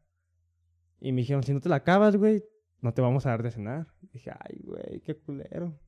Y 1.00 1.12
me 1.12 1.20
dijeron, 1.22 1.44
si 1.44 1.52
no 1.54 1.60
te 1.60 1.68
la 1.68 1.76
acabas, 1.76 2.16
güey, 2.16 2.44
no 2.80 2.94
te 2.94 3.02
vamos 3.02 3.26
a 3.26 3.30
dar 3.30 3.42
de 3.42 3.50
cenar. 3.50 3.86
Y 4.02 4.08
dije, 4.08 4.30
ay, 4.30 4.60
güey, 4.62 5.00
qué 5.00 5.16
culero. 5.16 5.78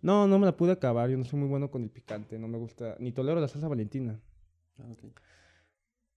No, 0.00 0.26
no 0.26 0.38
me 0.38 0.46
la 0.46 0.56
pude 0.56 0.72
acabar. 0.72 1.08
Yo 1.08 1.16
no 1.16 1.24
soy 1.24 1.38
muy 1.40 1.48
bueno 1.48 1.70
con 1.70 1.82
el 1.82 1.90
picante. 1.90 2.38
No 2.38 2.46
me 2.46 2.58
gusta. 2.58 2.96
Ni 2.98 3.12
tolero 3.12 3.40
la 3.40 3.48
salsa 3.48 3.68
valentina. 3.68 4.20
Ah. 4.78 4.92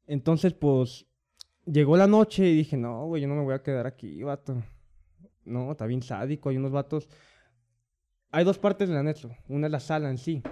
Entonces, 0.05 0.53
pues, 0.53 1.07
llegó 1.65 1.95
la 1.95 2.07
noche 2.07 2.47
y 2.49 2.55
dije, 2.55 2.75
no, 2.75 3.05
güey, 3.05 3.21
yo 3.21 3.27
no 3.27 3.35
me 3.35 3.43
voy 3.43 3.53
a 3.53 3.63
quedar 3.63 3.87
aquí, 3.87 4.21
vato. 4.23 4.61
No, 5.45 5.71
está 5.71 5.85
bien 5.85 6.01
sádico. 6.01 6.49
Hay 6.49 6.57
unos 6.57 6.71
vatos. 6.71 7.09
Hay 8.31 8.43
dos 8.43 8.59
partes 8.59 8.89
del 8.89 8.97
anexo. 8.97 9.29
Una 9.47 9.67
es 9.67 9.71
la 9.71 9.79
sala 9.79 10.09
en 10.09 10.17
sí. 10.17 10.43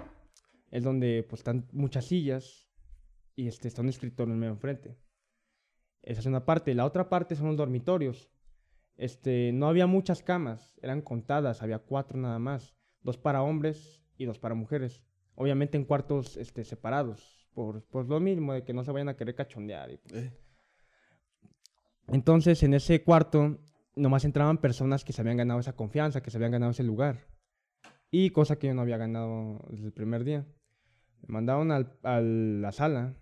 Es 0.70 0.82
donde, 0.82 1.22
pues, 1.28 1.40
están 1.40 1.68
muchas 1.72 2.06
sillas 2.06 2.66
y 3.34 3.48
este, 3.48 3.68
está 3.68 3.82
un 3.82 3.90
escritorio 3.90 4.32
en 4.32 4.40
medio 4.40 4.54
enfrente. 4.54 4.96
Esa 6.00 6.20
es 6.20 6.26
una 6.26 6.46
parte. 6.46 6.74
La 6.74 6.86
otra 6.86 7.10
parte 7.10 7.34
son 7.34 7.48
los 7.48 7.56
dormitorios. 7.58 8.30
Este, 8.96 9.52
no 9.52 9.68
había 9.68 9.86
muchas 9.86 10.22
camas, 10.22 10.74
eran 10.82 11.02
contadas, 11.02 11.62
había 11.62 11.78
cuatro 11.80 12.18
nada 12.18 12.38
más. 12.38 12.74
Dos 13.02 13.18
para 13.18 13.42
hombres 13.42 14.02
y 14.16 14.24
dos 14.24 14.38
para 14.38 14.54
mujeres. 14.54 15.02
Obviamente 15.34 15.76
en 15.76 15.84
cuartos 15.84 16.36
este, 16.38 16.64
separados, 16.64 17.46
por, 17.52 17.84
por 17.84 18.06
lo 18.08 18.20
mismo 18.20 18.54
de 18.54 18.64
que 18.64 18.72
no 18.72 18.84
se 18.84 18.92
vayan 18.92 19.08
a 19.10 19.16
querer 19.16 19.34
cachondear. 19.34 19.90
y, 19.90 19.96
pues, 19.98 20.14
Eh, 20.24 20.32
Entonces, 22.08 22.62
en 22.62 22.74
ese 22.74 23.02
cuarto, 23.02 23.58
nomás 23.96 24.24
entraban 24.24 24.58
personas 24.58 25.04
que 25.04 25.12
se 25.12 25.20
habían 25.20 25.36
ganado 25.36 25.60
esa 25.60 25.74
confianza, 25.74 26.22
que 26.22 26.30
se 26.30 26.38
habían 26.38 26.52
ganado 26.52 26.72
ese 26.72 26.82
lugar. 26.84 27.26
Y 28.10 28.30
cosa 28.30 28.56
que 28.58 28.68
yo 28.68 28.74
no 28.74 28.82
había 28.82 28.96
ganado 28.96 29.58
desde 29.70 29.86
el 29.86 29.92
primer 29.92 30.24
día. 30.24 30.46
Me 31.26 31.32
mandaron 31.34 31.70
al- 31.72 31.98
a 32.02 32.20
la 32.20 32.72
sala. 32.72 33.14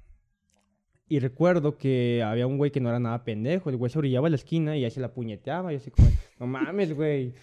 Y 1.07 1.19
recuerdo 1.19 1.77
que 1.77 2.23
había 2.23 2.47
un 2.47 2.57
güey 2.57 2.71
que 2.71 2.81
no 2.81 2.89
era 2.89 2.99
nada 2.99 3.25
pendejo. 3.25 3.69
El 3.69 3.77
güey 3.77 3.91
se 3.91 3.99
orillaba 3.99 4.29
a 4.29 4.31
la 4.31 4.37
esquina 4.37 4.77
y 4.77 4.85
ahí 4.85 4.91
se 4.91 5.01
la 5.01 5.13
puñeteaba. 5.13 5.73
Y 5.73 5.77
así 5.77 5.91
como, 5.91 6.09
no 6.39 6.47
mames, 6.47 6.95
güey. 6.95 7.35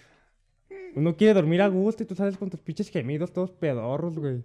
Uno 0.94 1.16
quiere 1.16 1.34
dormir 1.34 1.62
a 1.62 1.68
gusto 1.68 2.02
y 2.02 2.06
tú 2.06 2.14
sales 2.14 2.36
con 2.36 2.50
tus 2.50 2.60
pinches 2.60 2.90
gemidos 2.90 3.32
todos 3.32 3.52
pedorros, 3.52 4.18
güey. 4.18 4.42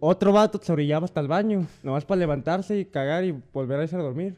Otro 0.00 0.32
vato 0.32 0.60
se 0.62 0.72
orillaba 0.72 1.04
hasta 1.04 1.20
el 1.20 1.28
baño. 1.28 1.66
Nomás 1.82 2.04
para 2.04 2.20
levantarse 2.20 2.78
y 2.78 2.84
cagar 2.84 3.24
y 3.24 3.32
volver 3.52 3.80
a 3.80 3.82
irse 3.82 3.96
a 3.96 4.00
dormir. 4.00 4.36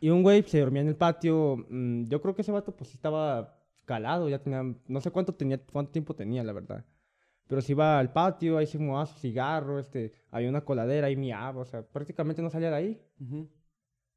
Y 0.00 0.10
un 0.10 0.22
güey 0.22 0.42
se 0.42 0.60
dormía 0.60 0.82
en 0.82 0.88
el 0.88 0.96
patio. 0.96 1.64
mm, 1.68 2.04
yo 2.04 2.20
creo 2.20 2.34
que 2.34 2.42
ese 2.42 2.52
vato 2.52 2.76
pues 2.76 2.92
estaba 2.94 3.58
calado. 3.86 4.28
Ya 4.28 4.38
tenía, 4.38 4.62
no 4.86 5.00
sé 5.00 5.10
cuánto 5.10 5.34
tenía, 5.34 5.58
cuánto 5.72 5.92
tiempo 5.92 6.14
tenía, 6.14 6.44
la 6.44 6.52
verdad. 6.52 6.84
Pero 7.46 7.60
se 7.60 7.72
iba 7.72 7.98
al 7.98 8.12
patio, 8.12 8.58
ahí 8.58 8.66
se 8.66 8.78
fumaba 8.78 9.06
su 9.06 9.18
cigarro, 9.18 9.78
este, 9.78 10.12
había 10.30 10.48
una 10.48 10.64
coladera, 10.64 11.08
ahí 11.08 11.16
miaba, 11.16 11.60
o 11.60 11.64
sea, 11.64 11.82
prácticamente 11.82 12.40
no 12.40 12.50
salía 12.50 12.70
de 12.70 12.76
ahí. 12.76 13.00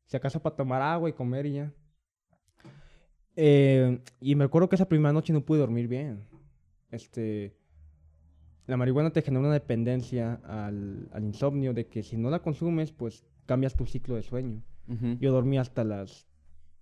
Si 0.05 0.15
acaso 0.15 0.41
para 0.41 0.55
tomar 0.55 0.81
agua 0.81 1.09
y 1.09 1.13
comer 1.13 1.45
y 1.45 1.53
ya. 1.53 1.73
Eh, 3.35 3.99
y 4.21 4.35
me 4.35 4.45
acuerdo 4.45 4.69
que 4.69 4.75
esa 4.75 4.87
primera 4.87 5.13
noche 5.13 5.33
no 5.33 5.41
pude 5.41 5.59
dormir 5.59 5.87
bien. 5.87 6.25
Este, 6.89 7.57
la 8.65 8.77
marihuana 8.77 9.11
te 9.11 9.21
genera 9.21 9.41
una 9.41 9.53
dependencia 9.53 10.41
al, 10.45 11.09
al 11.11 11.23
insomnio 11.23 11.73
de 11.73 11.87
que 11.87 12.03
si 12.03 12.17
no 12.17 12.29
la 12.29 12.41
consumes, 12.41 12.91
pues 12.91 13.25
cambias 13.45 13.75
tu 13.75 13.85
ciclo 13.85 14.15
de 14.15 14.23
sueño. 14.23 14.63
Yo 15.19 15.31
dormí 15.33 15.57
hasta 15.57 15.83
las... 15.83 16.27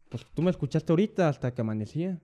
Pues 0.10 0.26
tú 0.36 0.44
me 0.44 0.52
escuchaste 0.52 0.92
ahorita 0.92 1.28
hasta 1.28 1.54
que 1.54 1.62
amanecía. 1.62 2.22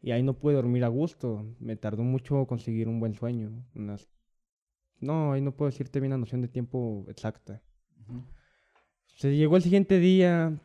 Y 0.00 0.12
ahí 0.12 0.22
no 0.22 0.34
pude 0.38 0.54
dormir 0.54 0.84
a 0.84 0.88
gusto. 0.88 1.44
Me 1.58 1.76
tardó 1.76 2.02
mucho 2.02 2.46
conseguir 2.46 2.88
un 2.88 3.00
buen 3.00 3.14
sueño. 3.14 3.64
Unas... 3.74 4.08
No, 5.00 5.32
ahí 5.32 5.40
no 5.40 5.56
puedo 5.56 5.70
decirte 5.70 6.00
bien 6.00 6.10
la 6.10 6.18
noción 6.18 6.40
de 6.40 6.48
tiempo 6.48 7.04
exacta. 7.08 7.62
Se 9.06 9.36
llegó 9.36 9.56
el 9.56 9.62
siguiente 9.62 9.98
día, 9.98 10.60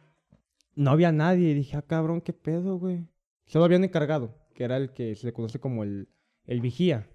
no 0.75 0.91
había 0.91 1.11
nadie. 1.11 1.49
Y 1.51 1.53
dije, 1.53 1.77
ah, 1.77 1.81
cabrón, 1.81 2.21
qué 2.21 2.33
pedo, 2.33 2.77
güey. 2.77 3.07
Solo 3.45 3.65
había 3.65 3.77
un 3.77 3.83
encargado, 3.83 4.35
que 4.53 4.63
era 4.63 4.77
el 4.77 4.93
que 4.93 5.15
se 5.15 5.27
le 5.27 5.33
conoce 5.33 5.59
como 5.59 5.83
el, 5.83 6.07
el 6.45 6.61
vigía. 6.61 7.07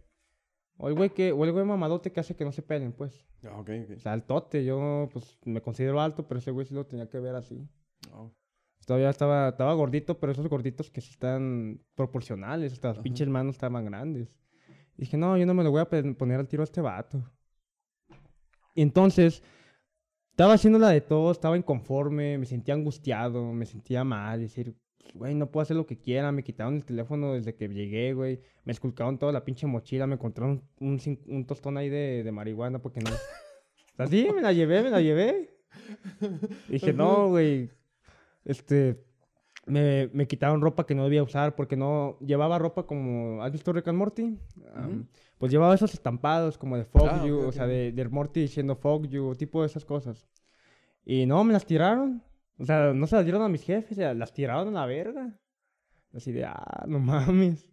O 0.76 0.88
el 0.88 0.94
güey 0.94 1.10
que, 1.10 1.32
o 1.32 1.44
el 1.44 1.52
güey 1.52 1.64
mamadote 1.64 2.12
que 2.12 2.20
hace 2.20 2.36
que 2.36 2.44
no 2.44 2.52
se 2.52 2.62
peleen, 2.62 2.92
pues. 2.92 3.26
Ah, 3.44 3.58
ok, 3.58 3.70
O 3.70 3.92
ok. 3.92 3.98
sea, 3.98 4.12
altote. 4.12 4.64
Yo, 4.64 5.08
pues, 5.12 5.38
me 5.44 5.60
considero 5.60 6.00
alto, 6.00 6.26
pero 6.28 6.38
ese 6.38 6.50
güey 6.50 6.66
sí 6.66 6.74
lo 6.74 6.86
tenía 6.86 7.08
que 7.08 7.18
ver 7.18 7.34
así. 7.34 7.68
Oh. 8.12 8.32
Todavía 8.86 9.10
estaba, 9.10 9.50
estaba 9.50 9.74
gordito, 9.74 10.18
pero 10.18 10.32
esos 10.32 10.48
gorditos 10.48 10.90
que 10.90 11.00
sí 11.00 11.10
están 11.10 11.80
proporcionales. 11.94 12.72
Hasta 12.72 12.88
las 12.88 12.98
pinches 12.98 13.28
manos 13.28 13.56
estaban 13.56 13.84
grandes. 13.84 14.28
Y 14.96 15.02
dije, 15.02 15.16
no, 15.16 15.36
yo 15.36 15.46
no 15.46 15.54
me 15.54 15.62
lo 15.62 15.70
voy 15.70 15.82
a 15.82 15.88
poner 15.88 16.40
al 16.40 16.48
tiro 16.48 16.62
a 16.62 16.64
este 16.64 16.80
vato. 16.80 17.22
Y 18.74 18.82
entonces, 18.82 19.42
estaba 20.30 20.54
haciendo 20.54 20.78
la 20.78 20.90
de 20.90 21.00
todo, 21.00 21.32
estaba 21.32 21.56
inconforme, 21.56 22.38
me 22.38 22.46
sentía 22.46 22.74
angustiado, 22.74 23.52
me 23.52 23.66
sentía 23.66 24.04
mal. 24.04 24.40
Decir, 24.40 24.76
güey, 25.14 25.34
no 25.34 25.50
puedo 25.50 25.62
hacer 25.62 25.76
lo 25.76 25.86
que 25.86 25.98
quiera. 25.98 26.32
Me 26.32 26.44
quitaron 26.44 26.76
el 26.76 26.84
teléfono 26.84 27.34
desde 27.34 27.54
que 27.54 27.68
llegué, 27.68 28.14
güey. 28.14 28.40
Me 28.64 28.72
esculcaron 28.72 29.18
toda 29.18 29.32
la 29.32 29.44
pinche 29.44 29.66
mochila, 29.66 30.06
me 30.06 30.14
encontraron 30.14 30.62
un, 30.80 31.00
un 31.26 31.46
tostón 31.46 31.76
ahí 31.76 31.88
de, 31.88 32.22
de 32.22 32.32
marihuana 32.32 32.80
porque 32.80 33.00
no. 33.00 33.10
Así, 33.98 34.28
me 34.32 34.40
la 34.40 34.52
llevé, 34.52 34.82
me 34.82 34.90
la 34.90 35.00
llevé. 35.00 35.58
Dije, 36.68 36.92
no, 36.92 37.28
güey. 37.28 37.70
Este. 38.44 39.04
Me, 39.66 40.08
me 40.14 40.26
quitaron 40.26 40.62
ropa 40.62 40.86
que 40.86 40.94
no 40.94 41.04
debía 41.04 41.22
usar 41.22 41.54
porque 41.54 41.76
no. 41.76 42.18
Llevaba 42.20 42.58
ropa 42.58 42.86
como. 42.86 43.42
¿Has 43.42 43.52
visto 43.52 43.72
Rick 43.72 43.88
and 43.88 43.98
Morty? 43.98 44.38
Ujú. 44.56 45.06
pues 45.38 45.52
llevaba 45.52 45.74
esos 45.74 45.92
estampados 45.92 46.56
como 46.56 46.76
de 46.76 46.84
fuck 46.84 47.08
Ah, 47.10 47.24
you, 47.26 47.38
o 47.38 47.52
sea, 47.52 47.66
de, 47.66 47.92
de 47.92 48.08
Morty 48.08 48.40
diciendo 48.40 48.76
fuck 48.76 49.06
you, 49.06 49.34
tipo 49.34 49.60
de 49.60 49.66
esas 49.66 49.84
cosas. 49.84 50.26
Y 51.04 51.26
no, 51.26 51.44
me 51.44 51.52
las 51.52 51.66
tiraron. 51.66 52.22
O 52.58 52.64
sea, 52.64 52.92
no 52.92 53.06
se 53.06 53.16
las 53.16 53.24
dieron 53.24 53.42
a 53.42 53.48
mis 53.48 53.62
jefes, 53.62 53.98
las 53.98 54.32
tiraron 54.32 54.68
a 54.68 54.80
la 54.80 54.86
verga. 54.86 55.38
Así 56.12 56.32
de, 56.32 56.44
ah, 56.44 56.84
no 56.88 56.98
mames. 56.98 57.68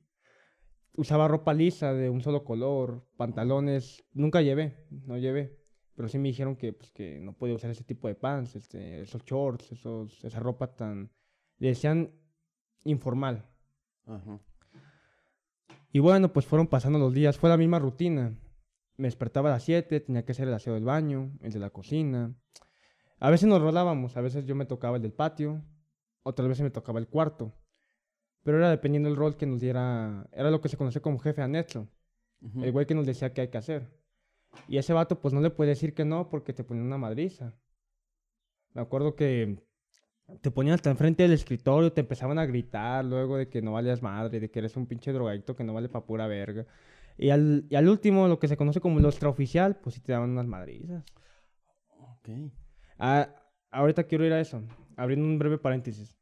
Usaba 0.94 1.28
ropa 1.28 1.54
lisa 1.54 1.94
de 1.94 2.10
un 2.10 2.22
solo 2.22 2.44
color, 2.44 3.06
pantalones. 3.18 4.04
Nunca 4.14 4.42
llevé, 4.42 4.78
no 4.90 5.18
llevé. 5.18 5.58
Pero 5.96 6.10
sí 6.10 6.20
me 6.20 6.28
dijeron 6.28 6.56
que, 6.56 6.74
pues, 6.74 6.92
que 6.92 7.20
no 7.20 7.34
podía 7.34 7.56
usar 7.56 7.72
ese 7.72 7.84
tipo 7.84 8.08
de 8.08 8.16
pants, 8.16 8.56
este, 8.56 9.02
esos 9.02 9.24
shorts, 9.24 9.72
esos, 9.72 10.24
esa 10.24 10.40
ropa 10.40 10.76
tan... 10.76 11.10
Le 11.58 11.70
decían 11.70 12.12
informal. 12.84 13.46
Ajá. 14.06 14.40
Y 15.92 16.00
bueno, 16.00 16.34
pues 16.34 16.46
fueron 16.46 16.68
pasando 16.68 17.00
los 17.00 17.14
días, 17.14 17.38
fue 17.38 17.50
la 17.50 17.56
misma 17.56 17.80
rutina. 17.80 18.38
Me 18.98 19.08
despertaba 19.08 19.50
a 19.50 19.54
las 19.54 19.64
7, 19.64 20.02
tenía 20.02 20.26
que 20.26 20.34
hacer 20.34 20.48
el 20.48 20.54
aseo 20.54 20.74
del 20.74 20.84
baño, 20.84 21.32
el 21.42 21.54
de 21.54 21.60
la 21.60 21.70
cocina. 21.70 22.36
A 23.20 23.30
veces 23.30 23.48
nos 23.48 23.62
rolábamos, 23.62 24.18
a 24.18 24.22
veces 24.22 24.46
yo 24.46 24.56
me 24.56 24.66
tocaba 24.66 24.98
el 24.98 25.02
del 25.02 25.14
patio, 25.14 25.64
otras 26.24 26.50
veces 26.50 26.64
me 26.64 26.70
tocaba 26.70 27.00
el 27.00 27.08
cuarto. 27.08 27.54
Pero 28.44 28.58
era 28.58 28.70
dependiendo 28.70 29.08
del 29.10 29.18
rol 29.18 29.38
que 29.38 29.46
nos 29.46 29.62
diera, 29.62 30.28
era 30.34 30.52
lo 30.52 30.60
que 30.60 30.68
se 30.70 30.78
conoce 30.78 31.02
como 31.02 31.18
jefe 31.20 31.42
anexo, 31.42 31.88
Ujú. 32.42 32.64
el 32.64 32.72
güey 32.74 32.86
que 32.86 32.94
nos 32.94 33.06
decía 33.06 33.34
qué 33.34 33.42
hay 33.42 33.48
que 33.48 33.58
hacer. 33.58 33.90
Y 34.68 34.78
ese 34.78 34.94
vato 34.94 35.20
pues 35.20 35.34
no 35.34 35.42
le 35.42 35.50
puede 35.50 35.70
decir 35.72 35.94
que 35.94 36.06
no 36.06 36.30
porque 36.30 36.54
te 36.54 36.64
ponía 36.64 36.84
una 36.84 36.98
madriza. 36.98 37.54
Me 38.74 38.82
acuerdo 38.82 39.16
que 39.16 39.64
te 40.42 40.52
ponían 40.52 40.76
hasta 40.76 40.90
enfrente 40.90 41.24
del 41.24 41.34
escritorio, 41.34 41.94
te 41.94 42.02
empezaban 42.02 42.40
a 42.40 42.46
gritar 42.46 43.06
luego 43.06 43.38
de 43.38 43.48
que 43.48 43.62
no 43.62 43.74
valías 43.74 44.02
madre, 44.02 44.40
de 44.40 44.50
que 44.50 44.60
eres 44.60 44.76
un 44.76 44.88
pinche 44.88 45.12
drogadicto 45.14 45.56
que 45.56 45.64
no 45.64 45.74
vale 45.74 45.88
pa' 45.88 46.06
pura 46.06 46.28
verga. 46.28 46.66
Y 47.18 47.30
al, 47.30 47.66
y 47.70 47.76
al 47.76 47.88
último, 47.88 48.28
lo 48.28 48.40
que 48.40 48.48
se 48.48 48.58
conoce 48.58 48.82
como 48.82 49.00
el 49.00 49.06
extraoficial, 49.06 49.78
pues 49.78 49.96
sí 49.96 50.02
te 50.02 50.12
daban 50.12 50.32
unas 50.32 50.48
madrizas. 50.48 51.06
Ok. 51.90 52.30
Ah, 52.98 53.30
ahorita 53.72 54.04
quiero 54.04 54.26
ir 54.26 54.34
a 54.34 54.42
eso, 54.42 54.62
abriendo 54.98 55.26
un 55.26 55.40
breve 55.40 55.58
paréntesis. 55.58 56.18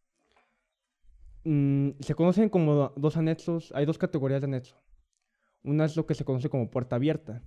Mm, 1.46 1.92
se 2.00 2.16
conocen 2.16 2.50
como 2.50 2.74
do- 2.74 2.94
dos 2.96 3.18
anexos, 3.18 3.72
hay 3.76 3.86
dos 3.86 3.98
categorías 3.98 4.42
de 4.42 4.48
anexo. 4.48 4.78
Una 5.64 5.86
es 5.86 5.96
lo 5.96 6.06
que 6.06 6.14
se 6.14 6.26
conoce 6.26 6.50
como 6.50 6.70
puerta 6.70 6.96
abierta, 6.98 7.42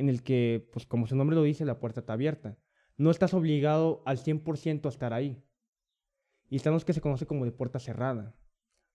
en 0.00 0.08
el 0.08 0.22
que, 0.22 0.68
pues 0.72 0.86
como 0.86 1.06
su 1.06 1.14
nombre 1.14 1.36
lo 1.36 1.42
dice, 1.42 1.64
la 1.64 1.78
puerta 1.78 2.00
está 2.00 2.14
abierta. 2.14 2.56
No 2.96 3.10
estás 3.10 3.34
obligado 3.34 4.02
al 4.06 4.18
100% 4.18 4.86
a 4.86 4.88
estar 4.88 5.12
ahí. 5.12 5.42
Y 6.48 6.56
están 6.56 6.72
los 6.72 6.84
que 6.84 6.92
se 6.92 7.00
conoce 7.00 7.26
como 7.26 7.44
de 7.44 7.52
puerta 7.52 7.78
cerrada. 7.78 8.34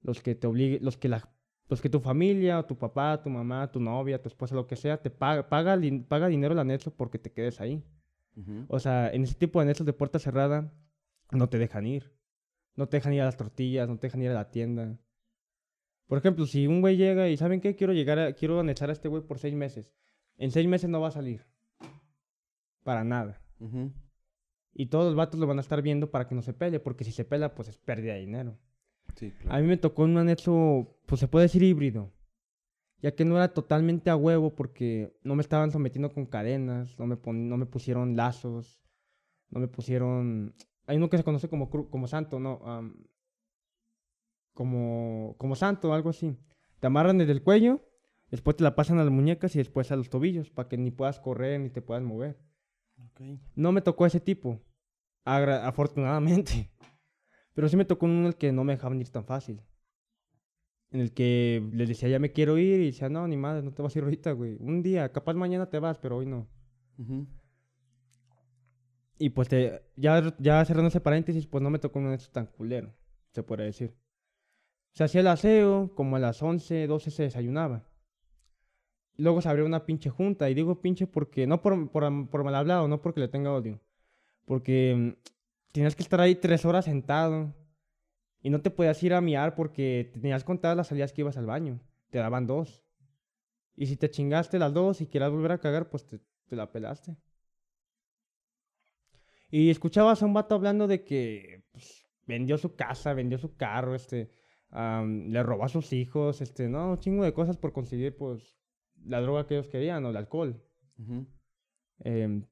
Los 0.02 0.22
que 0.22 0.36
te 0.36 0.48
obligue, 0.48 0.80
los 0.82 0.98
que 0.98 1.08
la, 1.08 1.32
los 1.70 1.82
que 1.82 1.89
tu 1.89 2.00
familia, 2.00 2.63
tu 2.63 2.78
papá, 2.78 3.22
tu 3.22 3.30
mamá, 3.30 3.72
tu 3.72 3.80
novia, 3.80 4.22
tu 4.22 4.28
esposa, 4.28 4.56
lo 4.56 4.68
que 4.68 4.76
sea, 4.76 5.02
te 5.02 5.10
paga, 5.10 5.48
paga, 5.48 5.80
paga 6.08 6.28
dinero 6.28 6.54
el 6.54 6.60
anexo 6.60 6.94
porque 6.96 7.20
te 7.20 7.32
quedes 7.32 7.62
ahí. 7.62 7.84
O 8.68 8.80
sea, 8.80 9.10
en 9.12 9.24
ese 9.24 9.36
tipo 9.36 9.60
de 9.60 9.63
anexos 9.63 9.86
de 9.86 9.94
puerta 9.94 10.20
cerrada, 10.20 10.74
no 11.32 11.48
te 11.48 11.58
dejan 11.58 11.86
ir. 11.86 12.12
No 12.76 12.89
te 12.89 12.98
dejan 12.98 13.13
ir 13.13 13.22
a 13.22 13.26
las 13.26 13.38
tortillas, 13.38 13.88
no 13.88 13.98
te 13.98 14.08
dejan 14.08 14.24
ir 14.24 14.32
a 14.32 14.34
la 14.34 14.50
tienda. 14.52 15.00
Por 16.08 16.18
ejemplo, 16.18 16.46
si 16.46 16.68
un 16.68 16.82
güey 16.82 16.98
llega 16.98 17.30
y 17.30 17.38
¿saben 17.38 17.62
qué? 17.62 17.76
Quiero 17.76 17.94
llegar 17.94 18.20
a, 18.20 18.34
quiero 18.34 18.60
anexar 18.60 18.89
a 18.89 18.94
este 18.94 19.08
güey 19.08 19.24
por 19.24 19.39
seis 19.39 19.56
meses. 19.56 19.91
En 20.38 20.52
seis 20.52 20.67
meses 20.67 20.89
no 20.89 21.00
va 21.02 21.08
a 21.10 21.12
salir. 21.12 21.45
Para 22.84 23.04
nada. 23.04 23.41
Ujú. 23.60 23.91
Y 24.74 24.88
todos 24.88 25.06
los 25.06 25.15
vatos 25.15 25.39
lo 25.39 25.48
van 25.48 25.58
a 25.58 25.62
estar 25.62 25.82
viendo 25.82 26.12
para 26.12 26.28
que 26.28 26.36
no 26.36 26.41
se 26.41 26.54
pele, 26.54 26.80
porque 26.80 27.04
si 27.04 27.12
se 27.12 27.24
pela, 27.26 27.56
pues 27.56 27.69
es 27.69 27.78
pérdida 27.78 28.13
de 28.13 28.19
dinero. 28.19 28.58
Sí, 29.15 29.28
A 29.28 29.41
claro. 29.43 29.62
mí 29.63 29.69
me 29.69 29.78
tocó 29.78 30.04
un 30.04 30.17
anexo, 30.17 30.98
pues 31.06 31.19
se 31.21 31.28
puede 31.28 31.45
decir 31.45 31.63
híbrido. 31.63 32.12
Ya 33.02 33.15
que 33.15 33.24
no 33.24 33.36
era 33.38 33.54
totalmente 33.54 34.10
a 34.10 34.15
huevo 34.15 34.56
porque 34.56 35.17
no 35.24 35.36
me 35.36 35.41
estaban 35.41 35.71
sometiendo 35.71 36.12
con 36.12 36.26
cadenas, 36.26 36.98
no 37.00 37.08
me, 37.08 37.15
pon- 37.17 37.48
no 37.48 37.56
me 37.58 37.65
pusieron 37.65 38.15
lazos, 38.15 38.82
no 39.50 39.60
me 39.60 39.67
pusieron... 39.67 40.56
Hay 40.88 40.98
uno 40.98 41.10
que 41.10 41.17
se 41.17 41.24
conoce 41.24 41.48
como, 41.50 41.69
como 41.69 42.08
santo, 42.08 42.39
¿no? 42.39 42.62
Am, 42.65 43.06
como, 44.54 45.36
como 45.38 45.56
santo, 45.56 45.93
algo 45.93 46.10
así. 46.10 46.38
Te 46.80 46.88
amarran 46.88 47.17
desde 47.17 47.32
el 47.32 47.43
cuello, 47.43 47.82
después 48.36 48.56
te 48.58 48.63
la 48.63 48.76
pasan 48.76 49.00
a 49.00 49.04
las 49.04 49.12
muñecas 49.12 49.56
y 49.56 49.60
después 49.60 49.91
a 49.91 49.95
los 49.95 50.10
tobillos, 50.10 50.50
para 50.50 50.69
que 50.69 50.78
ni 50.78 50.91
puedas 50.91 51.19
correr 51.19 51.60
ni 51.60 51.69
te 51.69 51.82
puedas 51.82 52.04
mover. 52.04 52.38
No 53.56 53.71
me 53.71 53.82
tocó 53.82 54.06
ese 54.06 54.19
tipo, 54.19 54.62
agra- 55.26 55.67
afortunadamente. 55.67 56.69
Pero 57.54 57.69
sí 57.69 57.78
me 57.78 57.86
tocó 57.86 58.06
uno 58.06 58.19
en 58.21 58.26
el 58.28 58.36
que 58.36 58.52
no 58.52 58.63
me 58.63 58.74
dejaban 58.74 59.00
ir 59.00 59.10
tan 59.10 59.26
fácil. 59.26 59.62
En 60.91 61.02
el 61.02 61.13
que 61.13 61.67
les 61.74 61.89
decía, 61.89 62.08
ya 62.10 62.19
me 62.19 62.32
quiero 62.32 62.58
ir, 62.58 62.80
y 62.80 62.86
decía, 62.88 63.10
no, 63.10 63.28
ni 63.28 63.36
madre, 63.38 63.63
no 63.63 63.74
te 63.74 63.82
vas 63.82 63.95
a 63.95 64.00
ir 64.00 64.04
ahorita, 64.04 64.32
güey. 64.32 64.58
Un 64.60 64.82
día, 64.84 65.12
capaz 65.12 65.34
mañana 65.34 65.69
te 65.69 65.80
vas, 65.80 65.98
pero 65.98 66.17
hoy 66.17 66.26
no. 66.26 66.48
Ujú. 66.98 67.28
Y 69.17 69.30
pues 69.30 69.48
te- 69.48 69.82
ya, 69.95 70.36
ya 70.39 70.63
cerrando 70.65 70.89
ese 70.89 71.00
paréntesis, 71.02 71.48
pues 71.48 71.62
no 71.63 71.69
me 71.69 71.80
tocó 71.80 72.00
uno 72.00 72.10
de 72.10 72.15
esos 72.17 72.32
tan 72.32 72.48
culero, 72.48 72.93
se 73.32 73.43
puede 73.43 73.63
decir. 73.63 73.95
Se 74.91 75.04
hacía 75.04 75.21
el 75.21 75.28
aseo, 75.28 75.93
como 75.95 76.15
a 76.15 76.19
las 76.19 76.41
11, 76.41 76.88
12 76.88 77.12
se 77.12 77.24
desayunaba. 77.24 77.86
Luego 79.17 79.41
se 79.41 79.49
abrió 79.49 79.65
una 79.65 79.86
pinche 79.86 80.10
junta, 80.10 80.49
y 80.49 80.54
digo 80.54 80.82
pinche 80.82 81.08
porque, 81.08 81.47
no 81.47 81.62
por, 81.62 81.89
por, 81.89 82.30
por 82.30 82.43
mal 82.43 82.56
hablado, 82.56 82.88
no 82.88 83.01
porque 83.01 83.21
le 83.21 83.28
tenga 83.28 83.54
odio. 83.54 83.80
Porque 84.45 84.95
mm, 84.95 85.71
tenías 85.71 85.95
que 85.95 86.04
estar 86.04 86.21
ahí 86.21 86.36
tres 86.36 86.65
horas 86.65 86.86
sentado. 86.86 87.54
Y 88.41 88.49
no 88.49 88.62
te 88.62 88.69
podías 88.69 89.01
ir 89.04 89.13
a 89.13 89.21
miar 89.21 89.56
porque 89.56 90.12
tenías 90.13 90.43
contadas 90.43 90.78
las 90.78 90.88
salidas 90.88 91.12
que 91.12 91.21
ibas 91.21 91.38
al 91.38 91.47
baño. 91.47 91.80
Te 92.12 92.19
daban 92.19 92.45
dos. 92.45 92.84
Y 93.75 93.88
si 93.88 93.97
te 93.97 94.10
chingaste 94.10 94.60
las 94.60 94.73
dos 94.73 95.01
y 95.01 95.08
quieras 95.08 95.32
volver 95.32 95.51
a 95.51 95.58
cagar, 95.58 95.89
pues 95.89 96.06
te, 96.06 96.19
la 96.49 96.71
pelaste. 96.71 97.17
Y 99.49 99.69
escuchabas 99.69 100.21
a 100.21 100.25
un 100.25 100.34
vato 100.34 100.56
hablando 100.56 100.88
de 100.88 101.04
que 101.04 101.63
pues, 101.71 102.06
vendió 102.25 102.58
su 102.58 102.75
casa, 102.75 103.13
vendió 103.13 103.38
su 103.38 103.56
carro, 103.56 103.95
este, 103.95 104.30
le 104.71 105.43
robó 105.43 105.65
a 105.65 105.69
sus 105.69 105.93
hijos, 105.93 106.41
este, 106.41 106.69
no, 106.69 106.91
un 106.91 106.99
chingo 106.99 107.23
de 107.23 107.34
cosas 107.34 107.58
por 107.58 107.73
conseguir, 107.73 108.15
pues, 108.15 108.58
la 109.06 109.22
droga 109.22 109.48
que 109.48 109.56
ellos 109.56 109.68
querían 109.70 110.04
o 110.06 110.10
el 110.10 110.18
alcohol. 110.18 110.62
Em, 112.00 112.46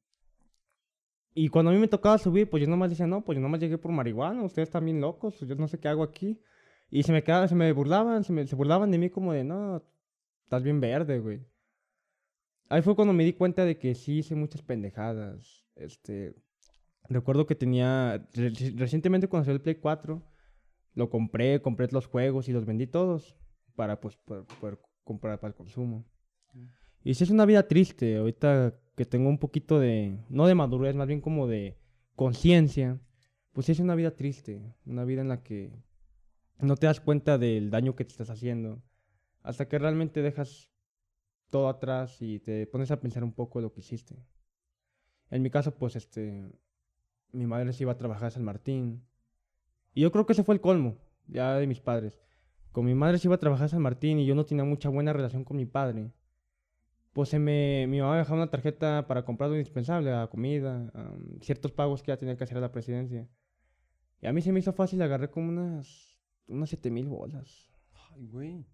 y 1.35 1.47
cuando 1.49 1.71
a 1.71 1.73
mí 1.73 1.79
me 1.79 1.87
tocaba 1.87 2.17
subir, 2.17 2.49
pues 2.49 2.61
yo 2.61 2.69
nomás 2.69 2.89
decía, 2.91 3.07
no, 3.07 3.23
pues 3.23 3.35
yo 3.37 3.41
nomás 3.41 3.59
llegué 3.59 3.77
por 3.77 3.91
marihuana, 3.91 4.43
ustedes 4.43 4.69
están 4.69 4.85
bien 4.85 5.01
locos, 5.01 5.39
yo 5.39 5.55
no 5.55 5.67
sé 5.67 5.79
qué 5.79 5.87
hago 5.87 6.03
aquí. 6.03 6.39
Y 6.91 7.01
se 7.03 7.11
me 7.11 7.23
quedaban, 7.23 7.49
se 7.49 7.55
me 7.55 7.71
burlaban, 7.71 8.23
se, 8.23 8.31
me, 8.33 8.45
se 8.45 8.55
burlaban 8.55 8.91
de 8.91 8.99
mí 8.99 9.09
como 9.09 9.33
de, 9.33 9.43
no, 9.43 9.83
estás 10.43 10.61
bien 10.61 10.79
verde, 10.79 11.19
güey. 11.19 11.41
Ahí 12.69 12.81
fue 12.83 12.95
cuando 12.95 13.13
me 13.13 13.23
di 13.23 13.33
cuenta 13.33 13.65
de 13.65 13.77
que 13.79 13.95
sí 13.95 14.19
hice 14.19 14.35
muchas 14.35 14.61
pendejadas. 14.61 15.65
Este, 15.75 16.35
recuerdo 17.09 17.47
que 17.47 17.55
tenía, 17.55 18.27
re- 18.33 18.53
recientemente 18.75 19.27
cuando 19.27 19.45
salió 19.45 19.55
el 19.57 19.61
Play 19.63 19.75
4, 19.75 20.23
lo 20.93 21.09
compré, 21.09 21.61
compré 21.63 21.87
los 21.91 22.05
juegos 22.05 22.47
y 22.47 22.53
los 22.53 22.65
vendí 22.65 22.85
todos 22.85 23.35
para, 23.75 23.99
pues, 23.99 24.15
poder, 24.17 24.43
poder 24.61 24.79
comprar 25.03 25.39
para 25.39 25.49
el 25.49 25.55
consumo. 25.55 26.05
Y 27.03 27.15
sí 27.15 27.25
es 27.25 27.29
una 27.29 27.45
vida 27.45 27.67
triste, 27.67 28.17
ahorita 28.17 28.79
que 28.95 29.05
tengo 29.05 29.27
un 29.27 29.37
poquito 29.37 29.79
de, 29.79 30.19
no 30.29 30.47
de 30.47 30.55
madurez, 30.55 30.95
más 30.95 31.07
bien 31.07 31.19
como 31.19 31.47
de 31.47 31.77
conciencia, 32.15 32.99
pues 33.51 33.65
sí 33.65 33.73
es 33.73 33.79
una 33.79 33.95
vida 33.95 34.15
triste, 34.15 34.73
una 34.85 35.03
vida 35.03 35.21
en 35.21 35.27
la 35.27 35.43
que 35.43 35.73
no 36.59 36.77
te 36.77 36.87
das 36.87 37.01
cuenta 37.01 37.37
del 37.37 37.71
daño 37.71 37.95
que 37.95 38.05
te 38.05 38.11
estás 38.11 38.29
haciendo, 38.29 38.81
hasta 39.41 39.67
que 39.67 39.79
realmente 39.79 40.21
dejas 40.21 40.69
todo 41.49 41.67
atrás 41.67 42.21
y 42.21 42.39
te 42.39 42.65
pones 42.67 42.89
a 42.91 43.01
pensar 43.01 43.23
un 43.23 43.33
poco 43.33 43.59
de 43.59 43.63
lo 43.63 43.73
que 43.73 43.81
hiciste. 43.81 44.15
En 45.29 45.41
mi 45.41 45.49
caso, 45.49 45.75
pues 45.75 45.97
este, 45.97 46.49
mi 47.33 47.47
madre 47.47 47.73
se 47.73 47.83
iba 47.83 47.91
a 47.91 47.97
trabajar 47.97 48.27
a 48.27 48.31
San 48.31 48.43
Martín, 48.43 49.03
y 49.93 50.01
yo 50.01 50.11
creo 50.11 50.25
que 50.25 50.33
ese 50.33 50.43
fue 50.43 50.55
el 50.55 50.61
colmo, 50.61 50.97
ya 51.27 51.55
de 51.55 51.67
mis 51.67 51.81
padres. 51.81 52.17
Con 52.71 52.85
mi 52.85 52.95
madre 52.95 53.17
se 53.17 53.27
iba 53.27 53.35
a 53.35 53.39
trabajar 53.39 53.65
a 53.65 53.69
San 53.69 53.81
Martín 53.81 54.19
y 54.19 54.25
yo 54.25 54.35
no 54.35 54.45
tenía 54.45 54.63
mucha 54.63 54.89
buena 54.89 55.13
relación 55.13 55.43
con 55.43 55.57
mi 55.57 55.65
padre 55.65 56.11
pues 57.13 57.29
se 57.29 57.39
me, 57.39 57.85
mi 57.87 57.99
mamá 57.99 58.13
me 58.13 58.17
dejaba 58.19 58.37
una 58.41 58.49
tarjeta 58.51 59.05
para 59.07 59.23
comprar 59.23 59.49
lo 59.49 59.55
indispensable, 59.55 60.11
la 60.11 60.27
comida, 60.27 60.91
ciertos 61.41 61.71
pagos 61.71 62.01
que 62.03 62.11
ya 62.11 62.17
tenía 62.17 62.35
que 62.37 62.43
hacer 62.43 62.57
a 62.57 62.61
la 62.61 62.71
presidencia. 62.71 63.29
Y 64.21 64.27
a 64.27 64.33
mí 64.33 64.41
se 64.41 64.51
me 64.51 64.59
hizo 64.59 64.73
fácil, 64.73 65.01
agarré 65.01 65.29
como 65.29 65.49
unas, 65.49 66.17
unas 66.47 66.69
7 66.69 66.89
mil 66.89 67.07
bolas. 67.07 67.69
Ay, 68.11 68.25
güey. 68.27 68.65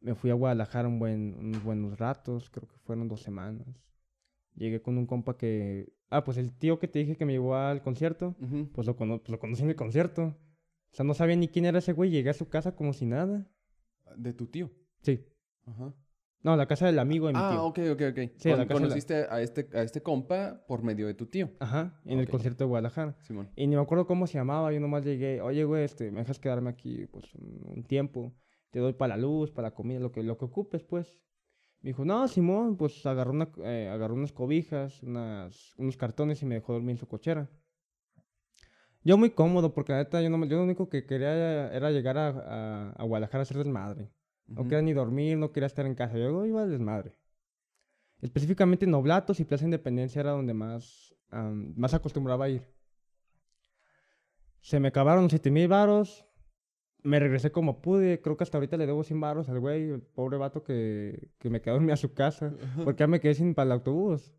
Me 0.00 0.14
fui 0.14 0.30
a 0.30 0.34
Guadalajara 0.34 0.86
un 0.88 0.98
buen, 0.98 1.34
unos 1.38 1.62
buenos 1.64 1.98
ratos, 1.98 2.50
creo 2.50 2.68
que 2.68 2.78
fueron 2.78 3.08
dos 3.08 3.20
semanas. 3.22 3.66
Llegué 4.54 4.80
con 4.80 4.96
un 4.96 5.06
compa 5.06 5.36
que... 5.36 5.92
Ah, 6.10 6.24
pues 6.24 6.38
el 6.38 6.56
tío 6.56 6.78
que 6.78 6.88
te 6.88 7.00
dije 7.00 7.16
que 7.16 7.26
me 7.26 7.32
llevó 7.32 7.56
al 7.56 7.82
concierto, 7.82 8.34
pues 8.72 8.86
lo, 8.86 8.96
cono- 8.96 9.18
pues 9.18 9.30
lo 9.30 9.38
conocí 9.38 9.62
en 9.62 9.68
el 9.70 9.76
concierto. 9.76 10.36
O 10.90 10.94
sea, 10.94 11.04
no 11.04 11.12
sabía 11.14 11.36
ni 11.36 11.48
quién 11.48 11.66
era 11.66 11.80
ese 11.80 11.92
güey, 11.92 12.10
llegué 12.10 12.30
a 12.30 12.34
su 12.34 12.48
casa 12.48 12.74
como 12.74 12.92
si 12.94 13.04
nada. 13.06 13.46
De 14.16 14.32
tu 14.32 14.46
tío. 14.46 14.70
Sí. 15.02 15.26
Ajá. 15.66 15.92
No, 16.42 16.56
la 16.56 16.66
casa 16.66 16.86
del 16.86 16.98
amigo 17.00 17.26
de 17.26 17.32
mi 17.32 17.38
Ah, 17.42 17.50
tío. 17.50 17.64
ok, 17.64 17.78
ok, 17.92 18.02
ok. 18.12 18.18
Sí, 18.36 18.48
Con- 18.50 18.58
la 18.58 18.64
casa 18.66 18.66
de 18.66 18.66
la- 18.66 18.74
conociste 18.74 19.14
a 19.28 19.42
este, 19.42 19.68
a 19.76 19.82
este 19.82 20.02
compa 20.02 20.64
por 20.68 20.82
medio 20.84 21.06
de 21.08 21.14
tu 21.14 21.26
tío. 21.26 21.50
Ajá, 21.58 22.00
en 22.04 22.20
el 22.20 22.26
Ok. 22.26 22.30
concierto 22.30 22.64
de 22.64 22.68
Guadalajara. 22.68 23.16
Simón. 23.22 23.50
Y 23.56 23.66
ni 23.66 23.74
me 23.74 23.82
acuerdo 23.82 24.06
cómo 24.06 24.26
se 24.26 24.34
llamaba, 24.38 24.72
yo 24.72 24.78
nomás 24.80 25.04
llegué, 25.04 25.40
oye, 25.40 25.64
güey, 25.64 25.84
este, 25.84 26.10
me 26.12 26.20
dejas 26.20 26.38
quedarme 26.38 26.70
aquí, 26.70 27.06
pues, 27.06 27.24
un, 27.34 27.82
tiempo, 27.84 28.34
te 28.70 28.78
doy 28.78 28.92
para 28.92 29.16
la 29.16 29.22
luz, 29.22 29.50
para 29.50 29.68
la 29.68 29.74
comida, 29.74 29.98
lo 29.98 30.12
que, 30.12 30.22
lo 30.22 30.38
que 30.38 30.44
ocupes, 30.44 30.84
pues. 30.84 31.18
Me 31.80 31.90
dijo, 31.90 32.04
no, 32.04 32.26
Simón, 32.28 32.76
pues, 32.76 33.04
agarró, 33.04 33.32
una, 33.32 33.50
eh, 33.64 33.88
agarró 33.92 34.14
unas 34.14 34.32
cobijas, 34.32 35.02
unas, 35.02 35.74
unos 35.76 35.96
cartones 35.96 36.40
y 36.42 36.46
me 36.46 36.54
dejó 36.56 36.72
dormir 36.72 36.90
en 36.92 36.96
su 36.98 37.08
cochera. 37.08 37.50
Yo 39.04 39.16
muy 39.16 39.30
cómodo, 39.30 39.72
porque 39.74 39.92
la 39.92 39.98
neta, 39.98 40.20
yo, 40.20 40.28
no, 40.30 40.44
yo 40.44 40.56
lo 40.58 40.64
único 40.64 40.88
que 40.88 41.06
quería 41.06 41.72
era, 41.72 41.90
llegar 41.90 42.18
a, 42.18 42.28
a, 42.28 42.90
a 42.90 43.04
Guadalajara 43.04 43.40
a 43.40 43.42
hacer 43.42 43.56
desmadre. 43.58 44.10
No 44.48 44.64
quería 44.64 44.82
ni 44.82 44.92
dormir, 44.92 45.36
no 45.36 45.52
quería 45.52 45.66
estar 45.66 45.86
en 45.86 45.94
casa, 45.94 46.16
yo 46.18 46.44
iba 46.46 46.62
al 46.62 46.70
desmadre. 46.70 47.18
Específicamente 48.20 48.84
en 48.84 48.90
Noblatos 48.90 49.38
y 49.40 49.44
Plaza 49.44 49.64
Independencia 49.64 50.20
era 50.20 50.32
donde 50.32 50.54
más, 50.54 51.14
am, 51.30 51.72
más 51.76 51.94
acostumbraba 51.94 52.46
a 52.46 52.48
ir. 52.48 52.66
Se 54.60 54.80
me 54.80 54.88
acabaron 54.88 55.24
los 55.24 55.30
7 55.30 55.50
mil 55.50 55.68
varos. 55.68 56.24
Me 57.04 57.20
regresé 57.20 57.52
como 57.52 57.80
pude. 57.80 58.20
Creo 58.20 58.36
que 58.36 58.42
hasta 58.42 58.58
ahorita 58.58 58.76
le 58.76 58.86
debo 58.86 59.04
100 59.04 59.20
varos 59.20 59.48
al 59.48 59.60
güey, 59.60 59.90
el 59.90 60.02
pobre 60.02 60.36
vato 60.36 60.64
que, 60.64 61.30
que 61.38 61.48
me 61.48 61.60
quedó 61.60 61.74
dormir 61.74 61.92
a 61.92 61.96
su 61.96 62.12
casa. 62.12 62.52
Porque 62.84 63.00
ya 63.00 63.06
me 63.06 63.20
quedé 63.20 63.34
sin 63.34 63.54
para 63.54 63.66
el 63.66 63.72
autobús. 63.72 64.34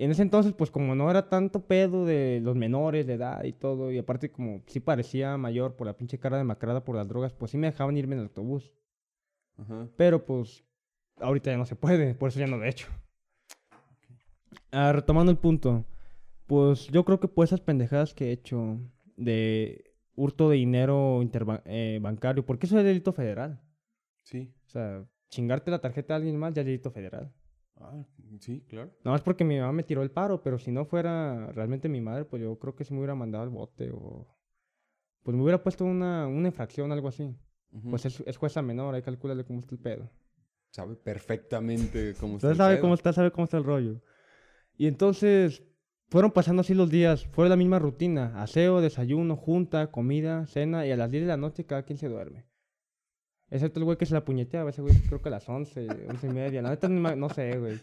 En 0.00 0.12
ese 0.12 0.22
entonces, 0.22 0.52
pues 0.52 0.70
como 0.70 0.94
no 0.94 1.10
era 1.10 1.28
tanto 1.28 1.66
pedo 1.66 2.06
de 2.06 2.38
los 2.40 2.54
menores 2.54 3.04
de 3.04 3.14
edad 3.14 3.42
y 3.42 3.52
todo, 3.52 3.90
y 3.90 3.98
aparte 3.98 4.30
como 4.30 4.62
sí 4.68 4.78
parecía 4.78 5.36
mayor 5.36 5.74
por 5.74 5.88
la 5.88 5.96
pinche 5.96 6.20
cara 6.20 6.38
demacrada 6.38 6.84
por 6.84 6.94
las 6.94 7.08
drogas, 7.08 7.32
pues 7.32 7.50
sí 7.50 7.58
me 7.58 7.66
dejaban 7.66 7.96
irme 7.96 8.14
en 8.14 8.20
el 8.20 8.26
autobús. 8.28 8.72
Ajá. 9.56 9.88
Pero 9.96 10.24
pues 10.24 10.64
ahorita 11.18 11.50
ya 11.50 11.56
no 11.56 11.66
se 11.66 11.74
puede, 11.74 12.14
por 12.14 12.28
eso 12.28 12.38
ya 12.38 12.46
no 12.46 12.58
lo 12.58 12.64
he 12.64 12.68
hecho. 12.68 12.86
Ah, 14.70 14.92
retomando 14.92 15.32
el 15.32 15.38
punto, 15.38 15.84
pues 16.46 16.86
yo 16.86 17.04
creo 17.04 17.18
que 17.18 17.26
por 17.26 17.44
esas 17.44 17.60
pendejadas 17.60 18.14
que 18.14 18.28
he 18.28 18.32
hecho 18.32 18.78
de 19.16 19.96
hurto 20.14 20.48
de 20.48 20.58
dinero 20.58 21.20
eh, 21.64 21.98
bancario, 22.00 22.46
porque 22.46 22.66
eso 22.66 22.78
es 22.78 22.84
delito 22.84 23.12
federal. 23.12 23.60
Sí. 24.22 24.54
O 24.64 24.68
sea, 24.68 25.04
chingarte 25.28 25.72
la 25.72 25.80
tarjeta 25.80 26.14
de 26.14 26.18
alguien 26.18 26.36
más 26.36 26.54
ya 26.54 26.62
es 26.62 26.66
delito 26.66 26.92
federal. 26.92 27.32
Ah, 27.80 28.04
sí, 28.40 28.64
claro. 28.68 28.90
No 29.04 29.14
es 29.14 29.22
porque 29.22 29.44
mi 29.44 29.58
mamá 29.58 29.72
me 29.72 29.82
tiró 29.82 30.02
el 30.02 30.10
paro, 30.10 30.42
pero 30.42 30.58
si 30.58 30.70
no 30.72 30.84
fuera 30.84 31.52
realmente 31.52 31.88
mi 31.88 32.00
madre, 32.00 32.24
pues 32.24 32.42
yo 32.42 32.58
creo 32.58 32.74
que 32.74 32.84
se 32.84 32.92
me 32.92 33.00
hubiera 33.00 33.14
mandado 33.14 33.44
al 33.44 33.50
bote 33.50 33.90
o... 33.92 34.26
Pues 35.22 35.36
me 35.36 35.42
hubiera 35.42 35.62
puesto 35.62 35.84
una, 35.84 36.26
una 36.26 36.48
infracción, 36.48 36.90
algo 36.90 37.08
así. 37.08 37.36
Pues 37.90 38.06
es, 38.06 38.20
es 38.26 38.36
jueza 38.36 38.62
menor, 38.62 38.94
ahí 38.94 39.02
calcúlale 39.02 39.44
cómo 39.44 39.60
está 39.60 39.74
el 39.74 39.80
pedo. 39.80 40.10
Sabe 40.70 40.96
perfectamente 40.96 42.14
cómo 42.18 42.36
está 42.36 42.50
el 42.50 42.56
sabe 42.56 42.74
pedo. 42.74 42.82
cómo 42.82 42.94
está, 42.94 43.12
sabe 43.12 43.30
cómo 43.30 43.44
está 43.44 43.58
el 43.58 43.64
rollo. 43.64 44.02
Y 44.76 44.86
entonces 44.86 45.62
fueron 46.08 46.30
pasando 46.30 46.60
así 46.60 46.74
los 46.74 46.90
días, 46.90 47.26
fue 47.26 47.48
la 47.48 47.56
misma 47.56 47.78
rutina, 47.78 48.40
aseo, 48.42 48.80
desayuno, 48.80 49.36
junta, 49.36 49.90
comida, 49.90 50.46
cena 50.46 50.86
y 50.86 50.90
a 50.90 50.96
las 50.96 51.10
10 51.10 51.24
de 51.24 51.28
la 51.28 51.36
noche 51.36 51.66
cada 51.66 51.82
quien 51.82 51.98
se 51.98 52.08
duerme. 52.08 52.47
Excepto 53.50 53.80
el 53.80 53.84
güey 53.84 53.96
que 53.96 54.06
se 54.06 54.14
la 54.14 54.24
puñeteaba, 54.24 54.70
ese 54.70 54.82
güey 54.82 54.94
creo 55.08 55.22
que 55.22 55.28
a 55.28 55.32
las 55.32 55.48
11, 55.48 55.86
11 56.08 56.26
y 56.26 56.30
media, 56.30 56.60
la 56.62 56.70
neta 56.70 56.88
no, 56.88 57.28
sé, 57.30 57.58
güey. 57.58 57.80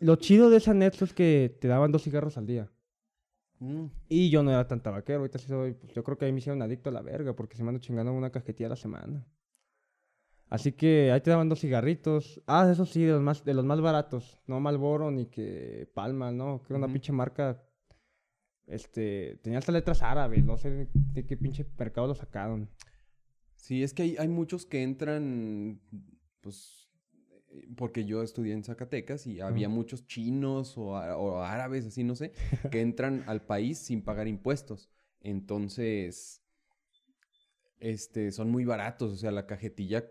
Lo 0.00 0.16
chido 0.16 0.48
de 0.50 0.56
esa 0.56 0.72
Netflix 0.74 1.10
es 1.10 1.14
que 1.14 1.56
te 1.60 1.68
daban 1.68 1.92
dos 1.92 2.02
cigarros 2.02 2.36
al 2.38 2.46
día. 2.46 2.70
Mm, 3.58 3.86
Y 4.08 4.30
yo 4.30 4.42
no 4.42 4.50
era 4.50 4.66
tan 4.66 4.82
tabaquero, 4.82 5.20
ahorita 5.20 5.38
sí 5.38 5.46
soy, 5.48 5.74
pues 5.74 5.92
yo 5.92 6.02
creo 6.02 6.16
que 6.18 6.24
ahí 6.24 6.32
me 6.32 6.38
hicieron 6.38 6.60
adicto 6.62 6.88
a 6.88 6.92
la 6.92 7.02
verga, 7.02 7.34
porque 7.36 7.56
se 7.56 7.62
me 7.62 7.68
ando 7.68 7.80
chingando 7.80 8.12
una 8.12 8.30
cajetilla 8.30 8.66
a 8.66 8.70
la 8.70 8.76
semana. 8.76 9.26
Así 10.48 10.72
que 10.72 11.10
ahí 11.10 11.20
te 11.20 11.30
daban 11.30 11.48
dos 11.48 11.60
cigarritos. 11.60 12.40
Ah, 12.46 12.68
eso 12.70 12.86
sí, 12.86 13.02
de 13.04 13.12
los 13.12 13.22
más, 13.22 13.44
de 13.44 13.54
los 13.54 13.64
más 13.64 13.80
baratos. 13.80 14.38
No 14.46 14.60
Malboro 14.60 15.10
ni 15.10 15.26
que 15.26 15.90
Palma, 15.94 16.30
¿no? 16.32 16.62
Que 16.62 16.72
era 16.72 16.78
una 16.78 16.86
Ujú. 16.86 16.92
pinche 16.94 17.12
marca. 17.12 17.62
Este, 18.66 19.38
tenía 19.42 19.58
hasta 19.58 19.72
letras 19.72 20.02
árabes, 20.02 20.44
no 20.44 20.56
sé 20.56 20.70
de, 20.70 20.88
de 20.94 21.26
qué 21.26 21.36
pinche 21.36 21.66
mercado 21.78 22.06
lo 22.06 22.14
sacaron. 22.14 22.68
Sí, 23.64 23.82
es 23.82 23.94
que 23.94 24.02
hay, 24.02 24.16
hay 24.18 24.28
muchos 24.28 24.66
que 24.66 24.82
entran, 24.82 25.80
pues, 26.42 26.86
eh, 27.50 27.66
porque 27.76 28.04
yo 28.04 28.22
estudié 28.22 28.52
en 28.52 28.62
Zacatecas 28.62 29.26
y 29.26 29.40
había 29.40 29.70
muchos 29.70 30.06
chinos 30.06 30.76
o, 30.76 30.90
o 30.90 31.40
árabes, 31.40 31.86
así 31.86 32.04
no 32.04 32.14
sé, 32.14 32.32
que 32.70 32.82
entran 32.82 33.24
al 33.26 33.40
país 33.40 33.78
sin 33.78 34.02
pagar 34.02 34.28
impuestos. 34.28 34.90
Entonces, 35.22 36.42
este, 37.80 38.32
son 38.32 38.50
muy 38.50 38.66
baratos, 38.66 39.12
o 39.12 39.16
sea, 39.16 39.30
la 39.30 39.46
cajetilla, 39.46 40.04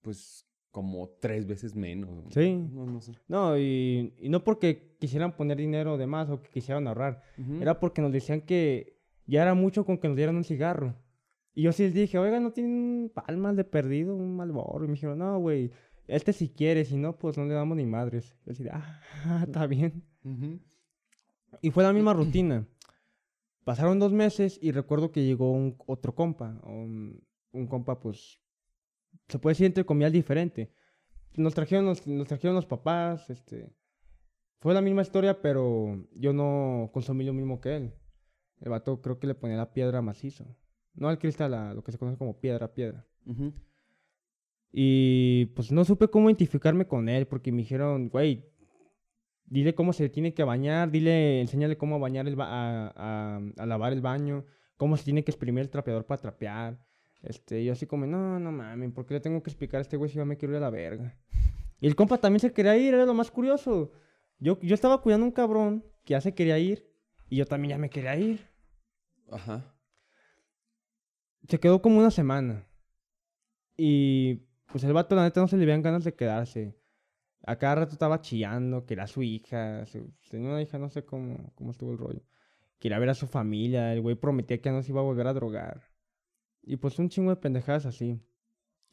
pues, 0.00 0.46
como 0.70 1.10
tres 1.20 1.46
veces 1.46 1.74
menos. 1.74 2.32
Sí. 2.32 2.54
No, 2.72 2.86
no 2.86 3.02
sé. 3.02 3.12
No, 3.28 3.58
y, 3.58 4.14
y 4.18 4.30
no 4.30 4.42
porque 4.42 4.96
quisieran 4.98 5.36
poner 5.36 5.58
dinero 5.58 5.98
de 5.98 6.06
más 6.06 6.30
o 6.30 6.40
que 6.40 6.48
quisieran 6.48 6.88
ahorrar. 6.88 7.24
Era 7.60 7.78
porque 7.78 8.00
nos 8.00 8.10
decían 8.10 8.40
que 8.40 8.96
ya 9.26 9.42
era 9.42 9.52
mucho 9.52 9.84
con 9.84 9.98
que 9.98 10.08
nos 10.08 10.16
dieran 10.16 10.36
un 10.36 10.44
cigarro. 10.44 11.03
Y 11.54 11.62
yo 11.62 11.72
sí 11.72 11.84
les 11.84 11.94
dije, 11.94 12.18
oiga, 12.18 12.40
¿no 12.40 12.52
tienen 12.52 13.10
palmas 13.14 13.56
de 13.56 13.64
perdido, 13.64 14.16
un 14.16 14.36
Malboro? 14.36 14.84
Y 14.84 14.88
me 14.88 14.94
dijeron, 14.94 15.18
no, 15.18 15.38
güey, 15.38 15.70
este 16.08 16.32
si 16.32 16.48
quiere, 16.48 16.84
si 16.84 16.96
no, 16.96 17.16
pues 17.16 17.38
no 17.38 17.44
le 17.44 17.54
damos 17.54 17.76
ni 17.76 17.86
madres. 17.86 18.36
Yo 18.44 18.52
así, 18.52 18.64
de, 18.64 18.70
ah, 18.70 19.00
está 19.46 19.66
bien. 19.66 20.04
Y 21.62 21.70
fue 21.70 21.84
la 21.84 21.92
misma 21.92 22.12
rutina. 22.12 22.66
Pasaron 23.64 23.98
dos 23.98 24.12
meses 24.12 24.58
y 24.60 24.72
recuerdo 24.72 25.12
que 25.12 25.24
llegó 25.24 25.52
un 25.52 25.76
otro 25.86 26.14
compa, 26.14 26.60
un, 26.64 27.24
un 27.52 27.66
compa, 27.66 28.00
pues, 28.00 28.40
se 29.28 29.38
puede 29.38 29.52
decir 29.52 29.66
entre 29.66 29.86
comillas 29.86 30.12
diferente. 30.12 30.74
Nos 31.36 31.54
trajeron 31.54 31.86
los, 31.86 32.06
nos 32.06 32.28
trajeron 32.28 32.54
los 32.54 32.66
papás, 32.66 33.30
este... 33.30 33.72
fue 34.60 34.74
la 34.74 34.82
misma 34.82 35.02
historia, 35.02 35.40
pero 35.40 36.06
yo 36.12 36.32
no 36.32 36.90
consumí 36.92 37.24
lo 37.24 37.32
mismo 37.32 37.60
que 37.60 37.76
él. 37.76 37.94
El 38.60 38.70
vato 38.70 39.00
creo 39.00 39.18
que 39.18 39.26
le 39.26 39.34
ponía 39.34 39.56
la 39.56 39.72
piedra 39.72 40.02
macizo. 40.02 40.56
No 40.94 41.08
al 41.08 41.18
cristal, 41.18 41.54
a 41.54 41.74
lo 41.74 41.82
que 41.82 41.92
se 41.92 41.98
conoce 41.98 42.16
como 42.18 42.38
piedra, 42.40 42.72
piedra. 42.72 43.04
Ujú. 43.26 43.52
Y 44.72 45.46
pues 45.54 45.70
no 45.70 45.84
supe 45.84 46.08
cómo 46.08 46.30
identificarme 46.30 46.86
con 46.86 47.08
él, 47.08 47.26
porque 47.26 47.52
me 47.52 47.58
dijeron, 47.58 48.08
güey, 48.08 48.44
dile 49.46 49.74
cómo 49.74 49.92
se 49.92 50.08
tiene 50.08 50.34
que 50.34 50.42
bañar, 50.44 50.90
dile, 50.90 51.40
enséñale 51.40 51.76
cómo 51.76 51.98
bañar 52.00 52.26
el 52.26 52.34
ba- 52.36 52.48
a, 52.50 52.92
a- 52.96 53.40
a 53.56 53.66
lavar 53.66 53.92
el 53.92 54.00
baño, 54.00 54.44
cómo 54.76 54.96
se 54.96 55.04
tiene 55.04 55.22
que 55.24 55.30
exprimir 55.30 55.62
el 55.62 55.70
trapeador 55.70 56.06
para 56.06 56.20
trapear. 56.20 56.78
Este, 57.22 57.64
yo 57.64 57.72
así 57.72 57.86
como, 57.86 58.06
no, 58.06 58.38
no 58.38 58.52
mames, 58.52 58.92
¿por 58.92 59.06
qué 59.06 59.14
le 59.14 59.20
tengo 59.20 59.42
que 59.42 59.50
explicar 59.50 59.78
a 59.78 59.82
este 59.82 59.96
güey 59.96 60.10
si 60.10 60.16
yo 60.16 60.26
me 60.26 60.36
quiero 60.36 60.54
ir 60.54 60.58
a 60.58 60.60
la 60.60 60.70
verga? 60.70 61.16
Y 61.80 61.86
el 61.86 61.94
compa 61.96 62.18
también 62.18 62.40
se 62.40 62.52
quería 62.52 62.76
ir, 62.76 62.94
era 62.94 63.06
lo 63.06 63.14
más 63.14 63.30
curioso. 63.30 63.92
Yo, 64.38 64.58
yo 64.60 64.74
estaba 64.74 65.00
cuidando 65.02 65.24
a 65.24 65.28
un 65.28 65.32
cabrón 65.34 65.84
que 66.04 66.12
ya 66.12 66.20
se 66.20 66.34
quería 66.34 66.58
ir, 66.58 66.90
y 67.30 67.36
yo 67.36 67.46
también 67.46 67.70
ya 67.70 67.78
me 67.78 67.90
quería 67.90 68.16
ir. 68.16 68.40
Ajá. 69.30 69.73
Se 71.48 71.58
quedó 71.60 71.80
como 71.82 71.98
una 71.98 72.10
semana. 72.10 72.66
Y 73.76 74.36
pues 74.70 74.84
el 74.84 74.92
vato, 74.92 75.14
la 75.14 75.24
neta, 75.24 75.40
no 75.40 75.48
se 75.48 75.56
le 75.56 75.66
veían 75.66 75.82
ganas 75.82 76.04
de 76.04 76.14
quedarse. 76.14 76.76
A 77.46 77.56
cada 77.58 77.74
rato 77.76 77.92
estaba 77.92 78.20
chillando, 78.20 78.86
que 78.86 78.94
era 78.94 79.06
su 79.06 79.22
hija. 79.22 79.84
su- 79.86 80.12
tenía 80.30 80.48
una 80.50 80.62
hija, 80.62 80.78
no 80.78 80.88
sé 80.88 81.04
cómo, 81.04 81.52
cómo 81.54 81.70
estuvo 81.72 81.92
el 81.92 81.98
rollo. 81.98 82.22
Quería 82.78 82.98
ver 82.98 83.10
a 83.10 83.14
su 83.14 83.26
familia. 83.26 83.92
El 83.92 84.00
güey 84.00 84.14
prometía 84.16 84.60
que 84.60 84.70
no 84.70 84.82
se 84.82 84.92
iba 84.92 85.00
a 85.00 85.04
volver 85.04 85.26
a 85.26 85.34
drogar. 85.34 85.82
Y 86.62 86.76
pues 86.76 86.98
un 86.98 87.08
chingo 87.10 87.30
de 87.30 87.36
pendejadas 87.36 87.84
así. 87.86 88.18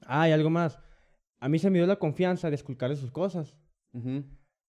Ah, 0.05 0.27
y 0.27 0.31
algo 0.31 0.49
más. 0.49 0.79
A 1.39 1.47
mí 1.47 1.57
se 1.59 1.69
me 1.69 1.77
dio 1.77 1.87
la 1.87 1.95
confianza 1.97 2.49
de 2.49 2.55
esculcarle 2.55 2.95
sus 2.97 3.11
cosas. 3.11 3.55
Ujú. 3.93 4.23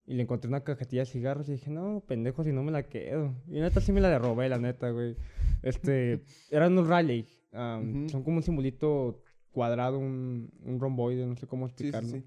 Y 0.04 0.14
le 0.14 0.22
encontré 0.22 0.48
una 0.48 0.64
cajetilla 0.64 1.02
de 1.02 1.06
cigarros 1.06 1.48
y 1.48 1.52
dije, 1.52 1.70
no, 1.70 2.00
pendejo, 2.06 2.42
si 2.44 2.52
no 2.52 2.62
me 2.62 2.72
la 2.72 2.84
quedo. 2.84 3.34
Y 3.48 3.60
neta 3.60 3.80
sí 3.80 3.92
me 3.92 4.00
la 4.00 4.18
robé, 4.18 4.48
la 4.48 4.58
neta, 4.58 4.90
güey. 4.90 5.16
Este, 5.62 6.24
eran 6.50 6.72
unos 6.72 6.88
Raleigh. 6.88 7.26
Ujú. 7.52 8.08
Son 8.08 8.22
como 8.22 8.38
un 8.38 8.42
simbolito 8.42 9.22
cuadrado, 9.50 9.98
un, 9.98 10.50
un 10.64 10.80
romboide, 10.80 11.26
no 11.26 11.36
sé 11.36 11.46
cómo 11.46 11.68
Sí, 11.68 11.74
sí, 11.78 11.84
explicarlo. 11.88 12.08
sí. 12.08 12.24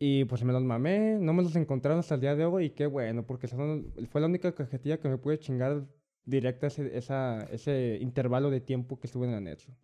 Y 0.00 0.24
pues 0.26 0.44
me 0.44 0.52
los 0.52 0.62
mamé, 0.62 1.18
no 1.20 1.32
me 1.32 1.42
los 1.42 1.56
encontraron 1.56 1.98
hasta 2.00 2.14
el 2.14 2.20
día 2.20 2.36
de 2.36 2.44
hoy 2.44 2.66
y 2.66 2.70
qué 2.70 2.86
bueno, 2.86 3.26
porque 3.26 3.48
son- 3.48 3.92
fue 4.10 4.20
la 4.20 4.26
única 4.28 4.54
cajetilla 4.54 5.00
que 5.00 5.08
me 5.08 5.18
pude 5.18 5.38
chingar 5.38 5.88
directa 6.24 6.68
ese, 6.68 6.96
esa, 6.96 7.42
ese 7.50 7.98
intervalo 8.00 8.50
de 8.50 8.60
tiempo 8.60 9.00
que 9.00 9.06
estuve 9.08 9.26
en 9.26 9.32
la 9.32 9.40
Netflix. 9.40 9.76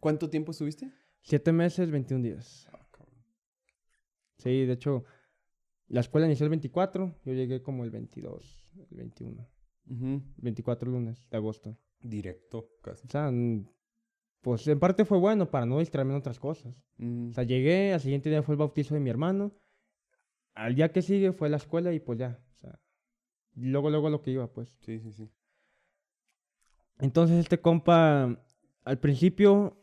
¿Cuánto 0.00 0.28
tiempo 0.28 0.50
estuviste? 0.50 0.90
Siete 1.22 1.52
meses, 1.52 1.90
21 1.90 2.22
días. 2.22 2.68
Sí, 4.38 4.66
de 4.66 4.72
hecho, 4.72 5.04
la 5.88 6.00
escuela 6.00 6.26
inició 6.26 6.44
el 6.44 6.50
24, 6.50 7.14
yo 7.24 7.32
llegué 7.32 7.62
como 7.62 7.84
el 7.84 7.90
22, 7.90 8.68
el 8.90 8.96
21, 8.96 9.48
Ujú. 9.88 10.22
24 10.38 10.90
lunes 10.90 11.28
de 11.30 11.36
agosto. 11.36 11.78
Directo, 12.00 12.68
casi. 12.82 13.06
O 13.06 13.10
sea, 13.10 13.30
pues 14.42 14.66
en 14.66 14.78
parte 14.78 15.04
fue 15.04 15.18
bueno 15.18 15.50
para 15.50 15.66
no 15.66 15.78
distraerme 15.78 16.12
en 16.12 16.18
otras 16.18 16.38
cosas. 16.38 16.82
Mm. 16.98 17.30
O 17.30 17.32
sea, 17.32 17.44
llegué, 17.44 17.94
al 17.94 18.00
siguiente 18.00 18.28
día 18.28 18.42
fue 18.42 18.54
el 18.54 18.58
bautizo 18.58 18.94
de 18.94 19.00
mi 19.00 19.08
hermano, 19.08 19.52
al 20.54 20.74
día 20.74 20.92
que 20.92 21.00
sigue 21.00 21.32
fue 21.32 21.48
la 21.48 21.56
escuela 21.56 21.92
y 21.92 22.00
pues 22.00 22.18
ya, 22.18 22.38
o 22.56 22.58
sea, 22.58 22.78
luego, 23.54 23.88
luego 23.88 24.10
lo 24.10 24.20
que 24.20 24.32
iba, 24.32 24.52
pues. 24.52 24.76
Sí, 24.80 24.98
sí, 24.98 25.12
sí. 25.12 25.30
Entonces 26.98 27.38
este 27.38 27.60
compa, 27.60 28.44
al 28.84 28.98
principio 28.98 29.76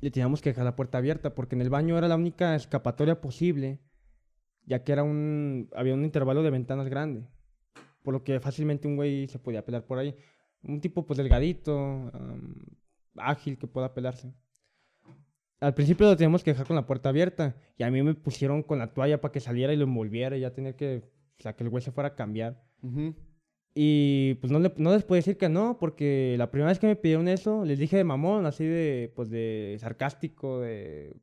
le 0.00 0.10
teníamos 0.10 0.40
que 0.40 0.50
dejar 0.50 0.64
la 0.64 0.76
puerta 0.76 0.98
abierta 0.98 1.34
porque 1.34 1.56
en 1.56 1.62
el 1.62 1.70
baño 1.70 1.98
era 1.98 2.08
la 2.08 2.16
única 2.16 2.54
escapatoria 2.54 3.20
posible, 3.20 3.80
ya 4.64 4.84
que 4.84 4.92
era 4.92 5.02
un, 5.02 5.68
había 5.74 5.94
un 5.94 6.04
intervalo 6.04 6.42
de 6.42 6.50
ventanas 6.50 6.88
grande, 6.88 7.26
por 8.02 8.14
lo 8.14 8.22
que 8.22 8.38
fácilmente 8.38 8.86
un 8.86 8.96
güey 8.96 9.26
se 9.26 9.40
podía 9.40 9.64
pelar 9.64 9.86
por 9.86 9.98
ahí. 9.98 10.14
Un 10.62 10.80
tipo 10.80 11.04
pues 11.04 11.16
delgadito, 11.16 12.12
ágil 13.16 13.58
que 13.58 13.66
pueda 13.66 13.94
pelarse. 13.94 14.32
Al 15.60 15.74
principio 15.74 16.06
lo 16.06 16.16
teníamos 16.16 16.42
que 16.44 16.50
dejar 16.52 16.66
con 16.66 16.76
la 16.76 16.86
puerta 16.86 17.08
abierta 17.08 17.56
y 17.78 17.84
a 17.84 17.90
mí 17.90 18.02
me 18.02 18.14
pusieron 18.14 18.62
con 18.62 18.78
la 18.78 18.92
toalla 18.92 19.20
para 19.20 19.32
que 19.32 19.40
saliera 19.40 19.72
y 19.72 19.76
lo 19.76 19.84
envolviera 19.84 20.36
y 20.36 20.40
ya 20.40 20.52
tener 20.52 20.76
que, 20.76 21.04
o 21.38 21.42
sea, 21.42 21.54
que 21.56 21.64
el 21.64 21.70
güey 21.70 21.82
se 21.82 21.92
fuera 21.92 22.08
a 22.08 22.14
cambiar. 22.14 22.62
Y 23.74 24.34
pues 24.34 24.52
no, 24.52 24.58
le- 24.58 24.72
no 24.76 24.92
les 24.92 25.04
puedo 25.04 25.16
decir 25.16 25.36
que 25.36 25.48
no, 25.48 25.78
porque 25.78 26.36
la 26.38 26.50
primera 26.50 26.68
vez 26.70 26.78
que 26.78 26.86
me 26.86 26.96
pidieron 26.96 27.28
eso, 27.28 27.64
les 27.64 27.78
dije 27.78 27.96
de 27.96 28.04
mamón, 28.04 28.46
así 28.46 28.64
de, 28.64 29.12
pues 29.16 29.30
de 29.30 29.76
sarcástico, 29.80 30.60
de, 30.60 31.16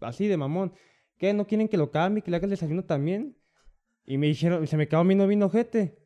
así 0.00 0.28
de 0.28 0.36
mamón. 0.36 0.72
¿Qué? 1.16 1.32
¿No 1.32 1.46
quieren 1.46 1.68
que 1.68 1.76
lo 1.76 1.90
cambie, 1.90 2.22
que 2.22 2.30
le 2.30 2.36
haga 2.36 2.44
el 2.44 2.50
desayuno 2.50 2.84
también? 2.84 3.36
Y 4.04 4.18
me 4.18 4.26
dijeron, 4.26 4.66
se 4.66 4.76
me 4.76 4.86
quedó 4.86 5.02
mi 5.02 5.14
no 5.14 5.26
vino 5.26 5.46
ojete. 5.46 5.98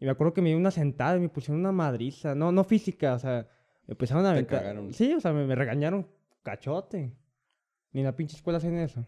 Y 0.00 0.04
me 0.06 0.10
acuerdo 0.10 0.34
que 0.34 0.42
me 0.42 0.48
dio 0.48 0.58
una 0.58 0.70
sentada 0.70 1.16
y 1.16 1.20
me 1.20 1.28
pusieron 1.28 1.60
una 1.60 1.72
madriza, 1.72 2.34
no, 2.34 2.50
no 2.52 2.64
física, 2.64 3.14
o 3.14 3.18
sea, 3.18 3.48
empezaron 3.86 4.24
a 4.24 4.28
Te 4.28 4.32
aventar. 4.32 4.60
cagaron. 4.60 4.92
Sí, 4.92 5.12
o 5.14 5.20
sea, 5.20 5.32
me, 5.32 5.46
me 5.46 5.54
regañaron 5.54 6.08
cachote. 6.42 7.16
Ni 7.92 8.00
en 8.00 8.06
la 8.06 8.16
pinche 8.16 8.36
escuela 8.36 8.58
hacen 8.58 8.76
eso. 8.78 9.04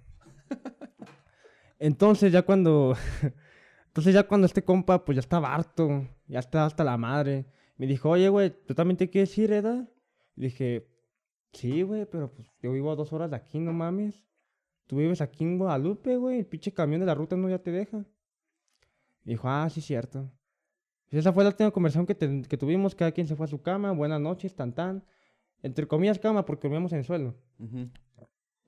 Entonces 1.79 2.33
ya 2.33 2.43
cuando... 2.43 2.95
Entonces 3.89 4.15
ya 4.15 4.27
cuando 4.27 4.47
este 4.47 4.62
compa, 4.62 5.05
pues 5.05 5.17
ya 5.17 5.21
estaba 5.21 5.55
harto, 5.55 6.07
ya 6.27 6.39
estaba 6.39 6.67
hasta 6.67 6.85
la 6.85 6.99
madre. 6.99 7.47
Me 7.79 7.87
dijo, 7.87 8.11
oye, 8.11 8.29
güey, 8.29 8.51
¿tú 8.51 8.75
también 8.75 8.99
te 8.99 9.09
quieres 9.09 9.37
ir, 9.39 9.53
edad? 9.53 9.89
Y 10.37 10.43
dije, 10.43 10.87
sí, 11.55 11.81
güey, 11.81 12.05
pero 12.05 12.31
pues 12.31 12.47
yo 12.62 12.73
vivo 12.73 12.93
a 12.93 12.97
dos 12.97 13.15
horas 13.15 13.31
de 13.31 13.37
aquí, 13.37 13.59
no 13.59 13.73
mames. 13.73 14.27
Tú 14.87 14.97
vives 14.97 15.23
aquí 15.23 15.45
en 15.45 15.57
Guadalupe, 15.59 16.17
güey, 16.19 16.41
el 16.41 16.47
pinche 16.47 16.73
camión 16.75 17.01
de 17.01 17.07
la 17.07 17.15
ruta 17.15 17.37
no 17.37 17.49
ya 17.49 17.59
te 17.59 17.71
deja. 17.73 18.05
Y 19.25 19.31
dijo, 19.31 19.49
ah, 19.49 19.69
sí, 19.71 19.81
cierto. 19.81 20.31
Esa 21.11 21.33
fue 21.33 21.45
la 21.45 21.51
última 21.51 21.71
conversación 21.71 22.07
que, 22.07 22.16
que 22.49 22.57
tuvimos, 22.59 22.95
cada 22.95 23.12
quien 23.12 23.27
se 23.27 23.37
fue 23.37 23.45
a 23.45 23.49
su 23.49 23.62
cama, 23.62 23.92
buenas 23.92 24.21
noches, 24.21 24.55
tan 24.55 24.75
tan. 24.75 25.05
Entre 25.62 25.87
comillas 25.87 26.19
cama, 26.19 26.45
porque 26.45 26.62
dormíamos 26.69 26.92
en 26.92 26.99
el 26.99 27.05
suelo. 27.05 27.37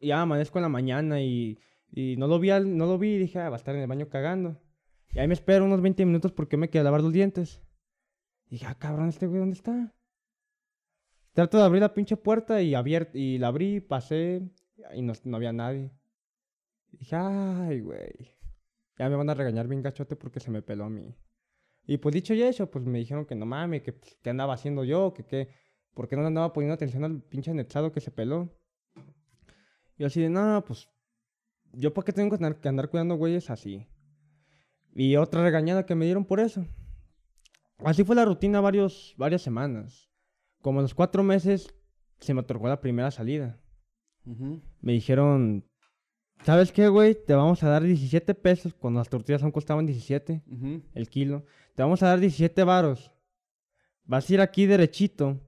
Y 0.01 0.09
ya 0.09 0.22
amanezco 0.22 0.59
en 0.59 0.62
la 0.62 0.68
mañana 0.68 1.20
y, 1.20 1.59
y 1.90 2.16
no 2.16 2.27
lo 2.29 2.38
vi, 2.38 2.51
al- 2.51 2.77
no 2.77 2.87
lo 2.87 2.98
vi 2.98 3.14
y 3.14 3.18
dije, 3.18 3.38
ah, 3.40 3.51
va 3.51 3.57
a 3.57 3.59
estar 3.59 3.74
en 3.74 3.83
el 3.83 3.88
baño 3.88 4.09
cagando. 4.09 4.61
Y 5.12 5.18
ahí 5.18 5.27
me 5.29 5.35
espero 5.35 5.64
unos 5.64 5.81
20 5.83 6.05
minutos 6.07 6.33
porque 6.33 6.57
me 6.57 6.70
quedé 6.70 6.81
a 6.81 6.85
lavar 6.85 7.03
los 7.03 7.12
dientes. 7.12 7.61
Y 8.46 8.53
dije, 8.53 8.66
ah, 8.66 8.74
cabrón, 8.79 9.09
este 9.09 9.27
güey, 9.27 9.40
¿dónde 9.40 9.55
está? 9.57 9.94
Trato 11.33 11.59
de 11.59 11.64
abrir 11.64 11.83
la 11.83 11.94
pinche 11.94 12.16
puerta 12.16 12.62
y, 12.62 12.72
abier- 12.74 13.11
y 13.14 13.38
la 13.38 13.48
abrí, 13.48 13.81
pasé 13.81 14.42
y 14.94 15.03
no, 15.03 15.12
no 15.24 15.37
había 15.37 15.53
nadie. 15.53 15.90
Y 16.92 16.98
dije, 16.98 17.16
ay, 17.16 17.81
güey. 17.81 18.12
Ya 18.98 19.09
me 19.09 19.16
van 19.16 19.31
a 19.31 19.35
regañar 19.35 19.68
bien 19.68 19.83
gachote 19.83 20.16
porque 20.16 20.40
se 20.40 20.51
me 20.51 20.62
peló 20.62 20.85
a 20.85 20.90
mí. 20.90 21.14
Y 21.90 21.96
pues 21.96 22.14
dicho 22.14 22.35
y 22.35 22.42
hecho, 22.42 22.70
pues 22.70 22.85
me 22.85 22.98
dijeron 22.98 23.24
que 23.24 23.35
no 23.35 23.46
mames, 23.46 23.81
que 23.81 23.94
pues, 23.94 24.18
qué 24.22 24.29
andaba 24.29 24.53
haciendo 24.53 24.85
yo, 24.85 25.14
que 25.14 25.24
qué, 25.24 25.48
por 25.94 26.07
qué 26.07 26.16
no 26.16 26.27
andaba 26.27 26.53
poniendo 26.53 26.74
atención 26.74 27.03
al 27.03 27.22
pinche 27.22 27.51
anexado 27.51 27.92
que 27.92 28.03
se 28.03 28.11
peló. 28.11 28.55
Y 29.96 30.05
así 30.05 30.20
de, 30.20 30.29
no, 30.29 30.62
pues, 30.66 30.87
yo 31.72 31.94
para 31.94 32.05
qué 32.05 32.12
tengo 32.12 32.29
que 32.29 32.44
andar, 32.44 32.61
que 32.61 32.68
andar 32.68 32.90
cuidando 32.90 33.14
güeyes 33.14 33.48
así. 33.48 33.87
Y 34.94 35.16
otra 35.16 35.42
regañada 35.42 35.87
que 35.87 35.94
me 35.94 36.05
dieron 36.05 36.27
por 36.27 36.40
eso. 36.40 36.66
Así 37.79 38.05
fue 38.05 38.16
la 38.16 38.27
rutina 38.27 38.61
varios, 38.61 39.14
varias 39.16 39.40
semanas. 39.40 40.11
Como 40.61 40.81
a 40.81 40.83
los 40.83 40.94
cuatro 40.94 41.22
meses 41.22 41.74
se 42.20 42.35
me 42.35 42.40
otorgó 42.40 42.68
la 42.68 42.83
primera 42.83 43.11
salida. 43.11 43.59
Me 44.83 44.92
dijeron, 44.92 45.64
¿sabes 46.44 46.72
qué, 46.72 46.88
güey? 46.88 47.14
Te 47.14 47.35
vamos 47.35 47.62
a 47.62 47.68
dar 47.68 47.83
17 47.83 48.35
pesos 48.35 48.74
cuando 48.74 49.01
las 49.01 49.09
tortillas 49.09 49.42
aún 49.42 49.53
costaban 49.53 49.87
17 49.87 50.42
Ujú. 50.46 50.83
el 50.94 51.09
kilo. 51.09 51.44
Te 51.74 51.83
vamos 51.83 52.03
a 52.03 52.09
dar 52.09 52.20
17 52.20 52.64
varos. 52.64 53.12
Vas 54.05 54.29
a 54.29 54.35
ir 54.35 54.40
aquí 54.40 54.66
derechito. 54.66 55.40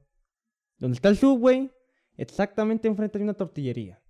Donde 0.79 0.95
está 0.95 1.09
el 1.09 1.17
subway, 1.17 1.71
exactamente 2.17 2.89
enfrente 2.89 3.19
hay 3.19 3.25
una 3.25 3.35
tortillería. 3.35 4.01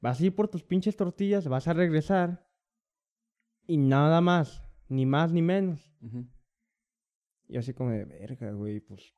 Vas 0.00 0.20
a 0.20 0.24
ir 0.24 0.34
por 0.34 0.48
tus 0.48 0.64
pinches 0.64 0.96
tortillas, 0.96 1.46
vas 1.46 1.68
a 1.68 1.72
regresar. 1.72 2.44
Y 3.66 3.76
nada 3.76 4.20
más. 4.20 4.62
Ni 4.88 5.06
más 5.06 5.32
ni 5.32 5.40
menos. 5.40 5.90
Y 7.48 7.56
así 7.56 7.72
como 7.72 7.90
de 7.90 8.04
verga, 8.04 8.50
güey, 8.52 8.80
pues. 8.80 9.14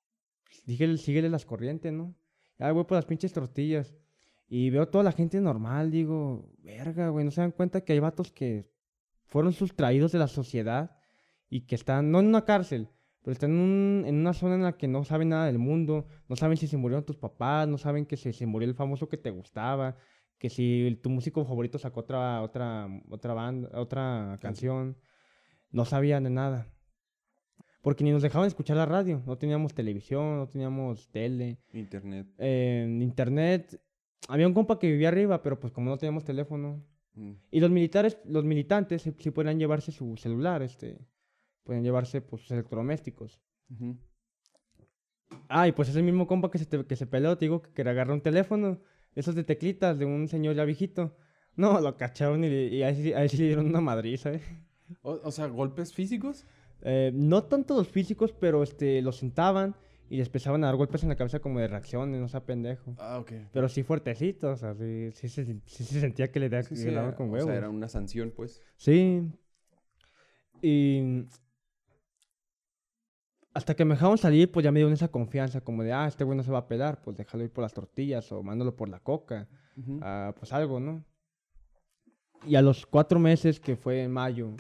Síguele, 0.67 0.99
síguele 0.99 1.29
las 1.31 1.45
corrientes, 1.47 1.93
¿no? 1.93 2.15
Ya 2.59 2.71
voy 2.71 2.85
por 2.85 2.97
las 2.97 3.07
pinches 3.07 3.33
tortillas. 3.33 3.95
Y 4.49 4.71
veo 4.71 4.87
toda 4.89 5.05
la 5.05 5.13
gente 5.13 5.41
normal, 5.41 5.91
digo, 5.91 6.51
verga, 6.63 7.09
güey, 7.09 7.25
no 7.25 7.31
se 7.31 7.41
dan 7.41 7.51
cuenta 7.53 7.81
que 7.83 7.93
hay 7.95 7.99
vatos 7.99 8.31
que 8.31 8.71
fueron 9.27 9.53
sustraídos 9.53 10.13
de 10.13 10.19
la 10.19 10.29
sociedad 10.29 10.97
y 11.49 11.63
que 11.63 11.75
están, 11.75 12.11
no 12.11 12.21
en 12.21 12.27
una 12.27 12.45
cárcel, 12.45 12.89
pero 13.23 13.33
están 13.33 13.51
en, 13.53 13.57
un- 13.59 14.05
en 14.07 14.17
una 14.17 14.35
zona 14.35 14.55
en 14.55 14.63
la 14.63 14.77
que 14.77 14.87
no 14.87 15.03
saben 15.05 15.31
nada 15.31 15.47
del 15.47 15.59
mundo, 15.59 16.07
no 16.29 16.37
saben 16.37 16.57
si 16.59 16.67
se 16.67 16.77
murieron 16.77 17.05
tus 17.07 17.17
papás, 17.17 17.67
no 17.69 17.79
saben 17.79 18.05
que 18.07 18.17
se, 18.19 18.33
se 18.33 18.45
murió 18.47 18.69
el 18.69 18.75
famoso 18.75 19.09
que 19.09 19.17
te 19.17 19.31
gustaba, 19.31 19.97
que 20.39 20.51
si 20.51 21.01
tu 21.03 21.09
músico 21.09 21.45
favorito 21.47 21.79
sacó 21.79 22.01
otra, 22.01 22.43
otra, 22.43 22.87
otra 23.09 23.33
banda, 23.35 23.71
otra 23.81 24.37
canción, 24.43 24.99
no 25.71 25.85
sabían 25.87 26.25
de 26.25 26.31
nada. 26.31 26.69
Porque 27.81 28.05
ni 28.05 28.11
nos 28.13 28.23
dejaban 28.23 28.47
escuchar 28.47 28.77
la 28.77 28.87
radio, 28.87 29.23
no 29.27 29.37
teníamos 29.37 29.75
televisión, 29.75 30.37
no 30.39 30.49
teníamos 30.49 31.09
tele, 31.11 31.59
Internet. 31.73 32.27
en 32.39 33.03
internet. 33.03 33.81
Había 34.29 34.47
un 34.47 34.55
compa 34.55 34.79
que 34.79 34.91
vivía 34.91 35.09
arriba, 35.09 35.43
pero 35.43 35.59
pues 35.61 35.73
como 35.73 35.91
no 35.91 35.99
teníamos 35.99 36.25
teléfono, 36.25 36.83
Mm, 37.17 37.35
Y 37.53 37.61
los 37.61 37.71
militares, 37.71 38.19
los 38.25 38.45
militantes 38.45 39.03
sí, 39.03 39.15
sí 39.17 39.31
podían 39.31 39.57
llevarse 39.61 39.93
su 39.93 40.17
celular, 40.17 40.63
este, 40.63 40.99
pueden 41.63 41.85
llevarse 41.85 42.21
pues 42.21 42.43
sus 42.43 42.51
electrodomésticos. 42.51 43.41
ujú. 43.71 43.97
Ah, 45.49 45.69
y 45.69 45.73
pues 45.73 45.89
ese 45.91 46.03
mismo 46.03 46.27
compa 46.27 46.51
que 46.51 46.59
se, 46.59 46.67
te- 46.67 46.85
que 46.85 46.97
se 46.97 47.07
peleó, 47.07 47.39
te 47.39 47.45
digo, 47.45 47.63
que, 47.63 47.71
que 47.73 47.85
le 47.85 47.91
agarró 47.91 48.15
un 48.15 48.21
teléfono, 48.21 48.81
esos 49.15 49.37
de 49.37 49.45
teclitas 49.45 49.97
de 49.97 50.07
un 50.07 50.27
señor 50.27 50.57
ya 50.57 50.65
viejito. 50.65 51.17
No, 51.55 51.81
lo 51.81 51.97
cacharon 51.97 52.43
y, 52.43 52.49
y 52.49 52.83
ahí, 52.83 52.97
sí- 53.01 53.13
ahí 53.13 53.29
sí 53.29 53.37
le 53.37 53.45
dieron 53.47 53.67
una 53.67 53.81
madriza, 53.81 54.33
¿eh? 54.33 54.41
O, 55.03 55.13
o 55.23 55.31
sea, 55.31 55.47
golpes 55.47 55.93
físicos. 55.95 56.45
Eh, 56.83 57.13
no 57.15 57.45
tanto 57.45 57.77
los 57.77 57.87
físicos, 57.87 58.33
pero 58.33 58.65
este, 58.65 59.01
los 59.03 59.19
sentaban 59.19 59.77
y 60.11 60.17
les 60.19 60.27
empezaban 60.29 60.63
a 60.65 60.67
dar 60.69 60.77
golpes 60.77 61.03
en 61.03 61.09
la 61.09 61.17
cabeza 61.17 61.41
como 61.41 61.59
de 61.61 61.67
reacciones, 61.69 62.21
no 62.21 62.29
sea 62.29 62.45
pendejo. 62.45 62.95
Ah, 62.99 63.19
ok. 63.19 63.33
Pero 63.53 63.69
sí 63.69 63.83
fuertecitos, 63.83 64.53
o 64.53 64.57
sea, 64.61 64.75
sí, 64.75 65.11
sí, 65.13 65.29
se 65.29 65.45
sí 65.67 65.85
se 65.85 66.01
sentía 66.01 66.31
que 66.31 66.41
le, 66.41 66.63
Sí, 66.63 66.77
sí, 66.77 66.85
daban 66.91 67.09
era- 67.09 67.17
con 67.17 67.29
o 67.29 67.33
huevos. 67.33 67.49
sea, 67.49 67.57
era 67.57 67.71
una 67.71 67.89
sanción, 67.89 68.33
pues. 68.35 68.61
Sí. 68.77 69.23
Y 70.63 71.25
hasta 73.53 73.75
que 73.75 73.85
me 73.85 73.95
dejaron 73.95 74.19
salir, 74.19 74.51
pues 74.51 74.65
ya 74.65 74.73
me 74.73 74.81
dieron 74.81 74.93
esa 74.93 75.09
confianza, 75.09 75.61
como 75.61 75.83
de, 75.85 75.93
ah, 75.93 76.07
este 76.09 76.25
güey 76.25 76.37
no 76.37 76.43
se 76.43 76.51
va 76.51 76.59
a 76.59 76.67
pelar, 76.69 77.01
pues 77.03 77.17
déjalo 77.17 77.45
ir 77.45 77.51
por 77.53 77.63
las 77.63 77.73
tortillas 77.73 78.31
o 78.33 78.43
mándalo 78.43 78.75
por 78.75 78.89
la 78.89 79.01
coca, 79.01 79.49
ah, 80.03 80.35
pues 80.39 80.53
algo, 80.53 80.81
¿no? 80.81 81.05
Y 82.47 82.57
a 82.57 82.63
los 82.63 82.85
cuatro 82.85 83.19
meses, 83.19 83.61
que 83.61 83.77
fue 83.77 84.03
en 84.03 84.11
mayo, 84.11 84.51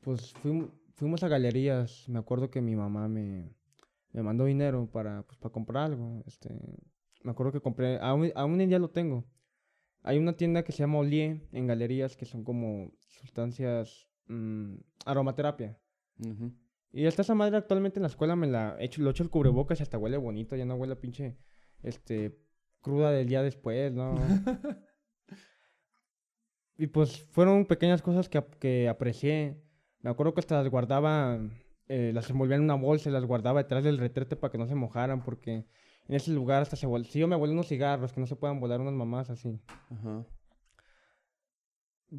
pues 0.00 0.34
fuim- 0.42 0.70
fuimos 0.94 1.22
a 1.22 1.28
galerías. 1.28 2.08
Me 2.08 2.18
acuerdo 2.18 2.50
que 2.50 2.60
mi 2.60 2.74
mamá 2.74 3.06
me, 3.06 3.50
me 4.18 4.24
mandó 4.24 4.46
dinero 4.46 4.88
para, 4.90 5.22
pues, 5.22 5.38
para 5.38 5.52
comprar 5.52 5.84
algo. 5.84 6.24
Este, 6.26 6.50
me 7.22 7.30
acuerdo 7.30 7.52
que 7.52 7.60
compré, 7.60 7.98
aún, 8.00 8.32
aún 8.34 8.60
en 8.60 8.68
día 8.68 8.80
lo 8.80 8.90
tengo. 8.90 9.24
Hay 10.02 10.18
una 10.18 10.36
tienda 10.36 10.64
que 10.64 10.72
se 10.72 10.78
llama 10.78 10.98
Olie 10.98 11.46
en 11.52 11.66
galerías 11.68 12.16
que 12.16 12.24
son 12.24 12.42
como 12.42 12.92
sustancias, 13.20 14.08
mm, 14.26 14.74
aromaterapia. 15.06 15.78
Y 16.90 17.06
esta 17.06 17.22
esa 17.22 17.36
madre 17.36 17.58
actualmente 17.58 18.00
en 18.00 18.02
la 18.02 18.08
escuela 18.08 18.34
me 18.34 18.48
la 18.48 18.76
he 18.80 18.86
hecho, 18.86 19.02
lo 19.02 19.10
el 19.10 19.30
cubrebocas 19.30 19.78
y 19.78 19.84
hasta 19.84 19.98
huele 19.98 20.16
bonito, 20.16 20.56
ya 20.56 20.64
no 20.64 20.74
huele 20.74 20.94
a 20.94 21.00
pinche, 21.00 21.36
este, 21.84 22.36
cruda 22.80 23.12
del 23.12 23.28
día 23.28 23.42
después, 23.42 23.92
¿no? 23.92 24.16
y 26.76 26.88
pues 26.88 27.22
fueron 27.30 27.66
pequeñas 27.66 28.02
cosas 28.02 28.28
que, 28.28 28.42
que 28.58 28.88
aprecié. 28.88 29.62
Me 30.00 30.10
acuerdo 30.10 30.34
que 30.34 30.40
hasta 30.40 30.56
las 30.60 30.68
guardaba, 30.68 31.38
eh, 31.88 32.12
las 32.14 32.28
envolvía 32.30 32.56
en 32.56 32.62
una 32.62 32.74
bolsa 32.74 33.08
y 33.08 33.12
las 33.12 33.24
guardaba 33.24 33.62
detrás 33.62 33.84
del 33.84 33.98
retrete 33.98 34.36
para 34.36 34.50
que 34.50 34.58
no 34.58 34.66
se 34.66 34.74
mojaran, 34.74 35.22
porque 35.22 35.52
en 36.08 36.14
ese 36.14 36.32
lugar 36.32 36.62
hasta 36.62 36.76
se 36.76 36.86
vol... 36.86 37.04
Si 37.06 37.18
yo 37.18 37.28
me 37.28 37.36
volé 37.36 37.52
unos 37.52 37.68
cigarros, 37.68 38.12
que 38.12 38.20
no 38.20 38.26
se 38.26 38.36
puedan 38.36 38.60
volar 38.60 38.80
unas 38.80 38.94
mamás 38.94 39.30
así. 39.30 39.60
Ajá. 39.90 40.26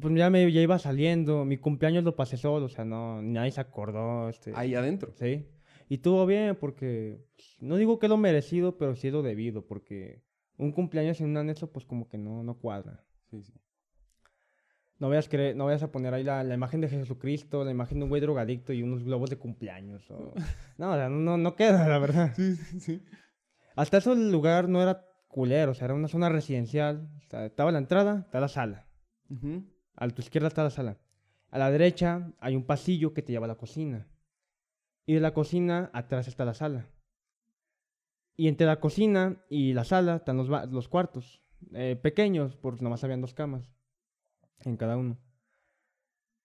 Pues 0.00 0.14
ya, 0.14 0.30
me, 0.30 0.50
ya 0.52 0.60
iba 0.60 0.78
saliendo, 0.78 1.44
mi 1.44 1.56
cumpleaños 1.56 2.04
lo 2.04 2.14
pasé 2.14 2.36
solo, 2.36 2.66
o 2.66 2.68
sea, 2.68 2.84
no, 2.84 3.20
nadie 3.22 3.50
se 3.50 3.60
acordó, 3.60 4.28
este... 4.28 4.52
Ahí 4.54 4.74
adentro. 4.74 5.12
Sí. 5.16 5.46
Y 5.88 5.94
estuvo 5.94 6.24
bien 6.26 6.56
porque 6.56 7.18
pues, 7.34 7.56
no 7.60 7.76
digo 7.76 7.98
que 7.98 8.06
lo 8.06 8.16
merecido, 8.16 8.78
pero 8.78 8.94
sí 8.94 9.10
lo 9.10 9.22
debido, 9.22 9.66
porque 9.66 10.22
un 10.56 10.70
cumpleaños 10.70 11.20
en 11.20 11.30
un 11.30 11.36
anexo 11.38 11.72
pues 11.72 11.84
como 11.84 12.08
que 12.08 12.18
no, 12.18 12.44
no 12.44 12.58
cuadra. 12.58 13.04
Sí, 13.30 13.42
sí. 13.42 13.52
No 15.00 15.08
vayas, 15.08 15.28
no 15.56 15.64
vayas 15.64 15.82
a 15.82 15.90
poner 15.90 16.14
ahí 16.14 16.22
la, 16.22 16.44
la 16.44 16.54
imagen 16.54 16.80
de 16.82 16.88
Jesucristo, 16.88 17.64
la 17.64 17.70
imagen 17.72 17.98
de 17.98 18.04
un 18.04 18.10
güey 18.10 18.20
drogadicto 18.20 18.72
y 18.72 18.82
unos 18.82 19.02
globos 19.02 19.30
de 19.30 19.36
cumpleaños. 19.38 20.08
o- 20.10 20.34
No, 20.78 20.92
o 20.92 20.94
sea, 20.94 21.08
no, 21.08 21.36
no 21.38 21.56
queda, 21.56 21.88
la 21.88 21.98
verdad. 21.98 22.32
Sí, 22.36 22.54
sí, 22.54 22.80
sí. 22.80 23.02
Hasta 23.76 23.96
eso 23.98 24.12
el 24.12 24.30
lugar 24.30 24.68
no 24.68 24.82
era 24.82 25.04
culero, 25.28 25.72
o 25.72 25.74
sea, 25.74 25.86
era 25.86 25.94
una 25.94 26.08
zona 26.08 26.28
residencial. 26.28 27.08
O 27.26 27.30
sea, 27.30 27.46
estaba 27.46 27.72
la 27.72 27.78
entrada, 27.78 28.20
está 28.26 28.40
la 28.40 28.48
sala. 28.48 28.86
Ujú. 29.30 29.64
A 29.96 30.08
tu 30.08 30.20
izquierda 30.22 30.48
está 30.48 30.62
la 30.64 30.70
sala. 30.70 30.98
A 31.50 31.58
la 31.58 31.70
derecha 31.70 32.32
hay 32.38 32.54
un 32.54 32.64
pasillo 32.66 33.14
que 33.14 33.22
te 33.22 33.32
lleva 33.32 33.46
a 33.46 33.48
la 33.48 33.56
cocina. 33.56 34.06
Y 35.06 35.14
de 35.14 35.20
la 35.20 35.32
cocina 35.32 35.90
atrás 35.94 36.28
está 36.28 36.44
la 36.44 36.54
sala. 36.54 36.86
Y 38.36 38.48
entre 38.48 38.66
la 38.66 38.80
cocina 38.80 39.42
y 39.48 39.72
la 39.72 39.84
sala 39.84 40.16
están 40.16 40.36
los, 40.36 40.48
los 40.70 40.88
cuartos. 40.88 41.42
eh, 41.74 41.98
pequeños, 42.00 42.56
porque 42.56 42.82
nomás 42.84 43.02
habían 43.04 43.20
dos 43.22 43.34
camas 43.34 43.70
en 44.64 44.76
cada 44.76 44.96
uno. 44.96 45.18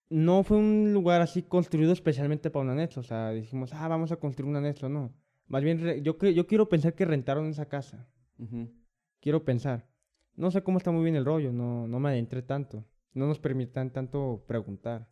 No 0.09 0.43
fue 0.43 0.57
un 0.57 0.93
lugar 0.93 1.21
así 1.21 1.41
construido 1.43 1.91
especialmente 1.91 2.49
para 2.49 2.63
un 2.63 2.71
anexo. 2.71 2.99
O 2.99 3.03
sea, 3.03 3.31
dijimos, 3.31 3.73
ah, 3.73 3.87
vamos 3.87 4.11
a 4.11 4.17
construir 4.17 4.49
un 4.49 4.55
anexo. 4.55 4.87
No. 4.87 5.13
Más 5.47 5.63
bien, 5.63 6.03
yo, 6.03 6.17
yo 6.17 6.47
quiero 6.47 6.69
pensar 6.69 6.93
que 6.93 7.05
rentaron 7.05 7.47
esa 7.47 7.67
casa. 7.67 8.07
Quiero 9.19 9.43
pensar. 9.43 9.87
No 10.35 10.51
sé 10.51 10.63
cómo 10.63 10.77
está 10.77 10.91
muy 10.91 11.03
bien 11.03 11.15
el 11.15 11.25
rollo, 11.25 11.51
no, 11.53 11.87
no 11.87 11.99
me 11.99 12.09
adentré 12.09 12.41
tanto. 12.41 12.85
No 13.13 13.25
nos 13.27 13.39
permitan 13.39 13.91
tanto 13.91 14.43
preguntar. 14.47 15.07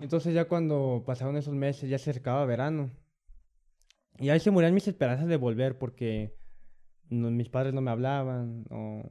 Entonces 0.00 0.32
ya 0.32 0.46
cuando 0.46 1.02
pasaron 1.04 1.36
esos 1.36 1.54
meses, 1.54 1.90
ya 1.90 1.98
se 1.98 2.10
acercaba 2.10 2.44
verano. 2.46 2.90
Y 4.18 4.30
ahí 4.30 4.40
se 4.40 4.50
morían 4.50 4.74
mis 4.74 4.86
esperanzas 4.88 5.26
de 5.26 5.36
volver 5.36 5.76
porque 5.78 6.36
no- 7.08 7.30
mis 7.30 7.48
padres 7.48 7.74
no 7.74 7.80
me 7.80 7.90
hablaban, 7.90 8.64
o 8.70 9.02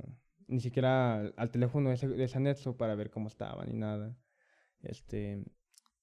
ni 0.48 0.60
siquiera 0.60 1.16
al, 1.20 1.34
al 1.38 1.52
teléfono 1.52 1.90
de 1.90 1.96
ese, 1.96 2.08
de 2.08 2.24
ese 2.24 2.38
anexo 2.38 2.78
para 2.78 2.96
ver 2.96 3.10
cómo 3.10 3.28
estaba, 3.28 3.66
ni 3.66 3.74
nada. 3.74 4.18
Este, 4.82 5.44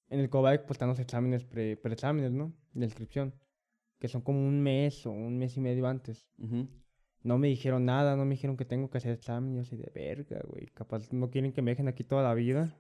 en 0.08 0.20
el 0.20 0.28
COVAC 0.30 0.62
pues 0.66 0.76
están 0.76 0.88
los 0.88 0.98
exámenes, 0.98 1.44
pre, 1.44 1.76
preexámenes, 1.76 2.32
¿no? 2.32 2.54
De 2.72 2.84
inscripción, 2.84 3.34
que 3.98 4.08
son 4.08 4.20
como 4.20 4.46
un 4.46 4.62
mes 4.62 5.06
o 5.06 5.10
un 5.10 5.38
mes 5.38 5.56
y 5.56 5.60
medio 5.60 5.86
antes. 5.86 6.28
No 7.22 7.38
me 7.38 7.48
dijeron 7.48 7.86
nada, 7.86 8.16
no 8.16 8.24
me 8.24 8.34
dijeron 8.34 8.56
que 8.56 8.66
tengo 8.66 8.90
que 8.90 8.98
hacer 8.98 9.12
examen. 9.12 9.54
Yo 9.54 9.62
así 9.62 9.76
de 9.76 9.90
verga, 9.94 10.40
güey. 10.46 10.66
Capaz 10.66 11.10
no 11.12 11.30
quieren 11.30 11.52
que 11.52 11.62
me 11.62 11.70
dejen 11.70 11.88
aquí 11.88 12.04
toda 12.04 12.22
la 12.22 12.34
vida. 12.34 12.78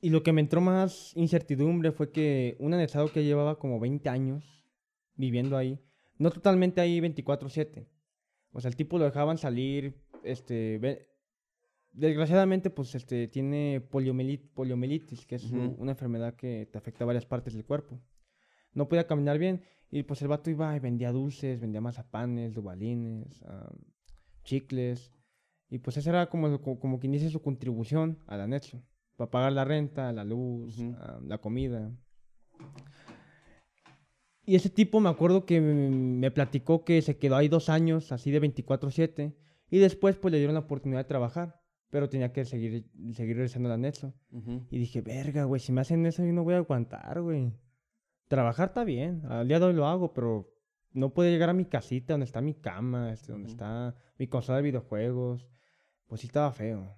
Y 0.00 0.10
lo 0.10 0.22
que 0.22 0.32
me 0.32 0.40
entró 0.40 0.60
más 0.60 1.16
incertidumbre 1.16 1.92
fue 1.92 2.10
que 2.10 2.56
un 2.58 2.74
anexado 2.74 3.10
que 3.10 3.24
llevaba 3.24 3.58
como 3.58 3.80
20 3.80 4.08
años 4.08 4.66
viviendo 5.14 5.56
ahí, 5.56 5.80
no 6.18 6.30
totalmente 6.30 6.80
ahí 6.80 7.00
24/7. 7.00 7.86
O 8.52 8.60
sea, 8.60 8.68
el 8.68 8.76
tipo 8.76 8.98
lo 8.98 9.04
dejaban 9.04 9.38
salir, 9.38 9.94
este, 10.22 10.78
ve- 10.78 11.08
desgraciadamente 11.92 12.70
pues 12.70 12.94
este 12.94 13.28
tiene 13.28 13.82
poliomelit- 13.90 14.48
poliomielitis, 14.54 15.26
que 15.26 15.36
es 15.36 15.50
una 15.78 15.92
enfermedad 15.92 16.34
que 16.34 16.68
te 16.70 16.78
afecta 16.78 17.04
a 17.04 17.06
varias 17.06 17.26
partes 17.26 17.54
del 17.54 17.64
cuerpo. 17.64 18.00
No 18.74 18.88
podía 18.88 19.06
caminar 19.06 19.38
bien 19.38 19.62
y 19.90 20.02
pues 20.04 20.22
el 20.22 20.28
vato 20.28 20.48
iba 20.50 20.74
y 20.76 20.80
vendía 20.80 21.12
dulces, 21.12 21.60
vendía 21.60 21.80
mazapanes, 21.80 22.54
dubalines, 22.54 23.42
ah, 23.44 23.70
chicles. 24.44 25.12
Y 25.68 25.78
pues 25.78 25.96
esa 25.96 26.10
era 26.10 26.26
como, 26.28 26.60
como, 26.60 26.78
como 26.78 26.98
quien 26.98 27.12
dice 27.12 27.30
su 27.30 27.40
contribución 27.42 28.18
al 28.26 28.40
anexo. 28.42 28.82
Para 29.16 29.30
pagar 29.30 29.52
la 29.52 29.64
renta, 29.64 30.12
la 30.12 30.24
luz, 30.24 30.78
ah, 30.98 31.20
la 31.26 31.38
comida. 31.38 31.90
Y 34.44 34.56
ese 34.56 34.70
tipo 34.70 35.00
me 35.00 35.08
acuerdo 35.08 35.46
que 35.46 35.60
me, 35.60 36.30
platicó 36.30 36.84
que 36.84 37.00
se 37.02 37.16
quedó 37.18 37.36
ahí 37.36 37.48
dos 37.48 37.68
años, 37.68 38.10
así 38.10 38.30
de 38.30 38.40
24/7. 38.40 39.34
Y 39.70 39.78
después 39.78 40.16
pues 40.16 40.32
le 40.32 40.38
dieron 40.38 40.54
la 40.54 40.60
oportunidad 40.60 41.00
de 41.00 41.08
trabajar. 41.08 41.60
Pero 41.90 42.08
tenía 42.08 42.32
que 42.32 42.44
seguir, 42.44 42.86
seguir 43.12 43.36
regresando 43.36 43.68
al 43.68 43.74
anexo. 43.74 44.14
Y 44.70 44.78
dije, 44.78 45.02
verga, 45.02 45.44
güey, 45.44 45.60
si 45.60 45.72
me 45.72 45.82
hacen 45.82 46.06
eso 46.06 46.24
yo 46.24 46.32
no 46.32 46.42
voy 46.42 46.54
a 46.54 46.58
aguantar, 46.58 47.20
güey. 47.20 47.52
Trabajar 48.28 48.68
está 48.68 48.82
bien, 48.82 49.26
al 49.26 49.46
día 49.46 49.60
de 49.60 49.66
hoy 49.66 49.74
lo 49.74 49.86
hago, 49.86 50.14
pero 50.14 50.50
no 50.92 51.12
puedo 51.12 51.28
llegar 51.28 51.50
a 51.50 51.52
mi 51.52 51.66
casita 51.66 52.14
donde 52.14 52.24
está 52.24 52.40
mi 52.40 52.54
cama, 52.54 53.12
este, 53.12 53.32
donde 53.32 53.50
está 53.50 53.94
mi 54.18 54.26
consola 54.26 54.56
de 54.56 54.64
videojuegos. 54.64 55.46
Pues 56.06 56.22
sí 56.22 56.28
estaba 56.28 56.50
feo. 56.52 56.96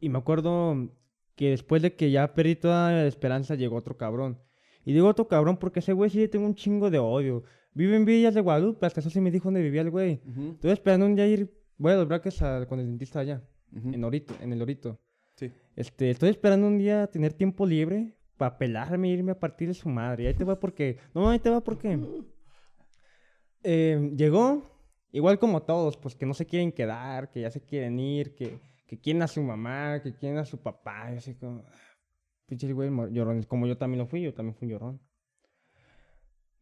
Y 0.00 0.08
me 0.08 0.18
acuerdo 0.18 0.90
que 1.36 1.50
después 1.50 1.82
de 1.82 1.94
que 1.94 2.10
ya 2.10 2.34
perdí 2.34 2.56
toda 2.56 2.92
la 2.92 3.06
esperanza, 3.06 3.54
llegó 3.54 3.76
otro 3.76 3.96
cabrón. 3.96 4.40
Y 4.84 4.92
digo 4.92 5.08
otro 5.08 5.28
cabrón 5.28 5.56
porque 5.58 5.80
ese 5.80 5.92
güey 5.92 6.10
sí 6.10 6.18
le 6.18 6.28
tengo 6.28 6.46
un 6.46 6.54
chingo 6.54 6.90
de 6.90 6.98
odio. 6.98 7.42
Vive 7.74 7.96
en 7.96 8.04
Villas 8.04 8.34
de 8.34 8.40
Guadalupe, 8.40 8.86
hasta 8.86 9.00
eso 9.00 9.10
sí 9.10 9.20
me 9.20 9.30
dijo 9.30 9.44
dónde 9.44 9.62
vivía 9.62 9.82
el 9.82 9.90
güey. 9.90 10.20
Ujú. 10.26 10.52
Estoy 10.52 10.70
esperando 10.72 11.06
un 11.06 11.14
día 11.14 11.26
ir, 11.26 11.52
voy 11.78 11.92
a 11.92 11.96
los 11.96 12.08
braques 12.08 12.40
a- 12.42 12.66
con 12.66 12.80
el 12.80 12.86
dentista 12.86 13.20
allá, 13.20 13.42
en 13.72 14.02
Orito, 14.04 14.34
en 14.40 14.52
el 14.52 14.60
Orito. 14.62 14.98
Sí. 15.36 15.52
Este, 15.76 16.10
estoy 16.10 16.30
esperando 16.30 16.66
un 16.66 16.78
día 16.78 17.06
tener 17.06 17.32
tiempo 17.32 17.64
libre 17.66 18.16
para 18.36 18.58
pelarme 18.58 19.08
e 19.08 19.12
irme 19.12 19.32
a 19.32 19.38
partir 19.38 19.68
de 19.68 19.74
su 19.74 19.88
madre. 19.88 20.24
Y 20.24 20.26
ahí 20.26 20.34
te 20.34 20.44
va 20.44 20.58
porque. 20.58 20.98
No, 21.14 21.28
ahí 21.30 21.38
te 21.38 21.50
va 21.50 21.62
porque. 21.62 21.98
Eh, 23.62 24.10
llegó, 24.16 24.62
igual 25.12 25.38
como 25.38 25.62
todos, 25.62 25.96
pues 25.96 26.14
que 26.14 26.26
no 26.26 26.34
se 26.34 26.46
quieren 26.46 26.72
quedar, 26.72 27.30
que 27.30 27.42
ya 27.42 27.50
se 27.50 27.60
quieren 27.62 27.98
ir, 28.00 28.34
que, 28.34 28.58
que 28.86 28.98
quieren 28.98 29.22
a 29.22 29.28
su 29.28 29.42
mamá, 29.42 30.00
que 30.02 30.14
quieren 30.14 30.38
a 30.38 30.44
su 30.44 30.58
papá. 30.60 31.10
Y 31.12 31.18
así 31.18 31.34
como. 31.34 31.64
Pinches 32.50 32.72
güey 32.74 32.90
mo- 32.90 33.06
llorones. 33.08 33.46
Como 33.46 33.66
yo 33.66 33.78
también 33.78 34.00
lo 34.00 34.06
fui, 34.06 34.20
yo 34.22 34.34
también 34.34 34.54
fui 34.56 34.66
un 34.66 34.72
llorón. 34.72 35.00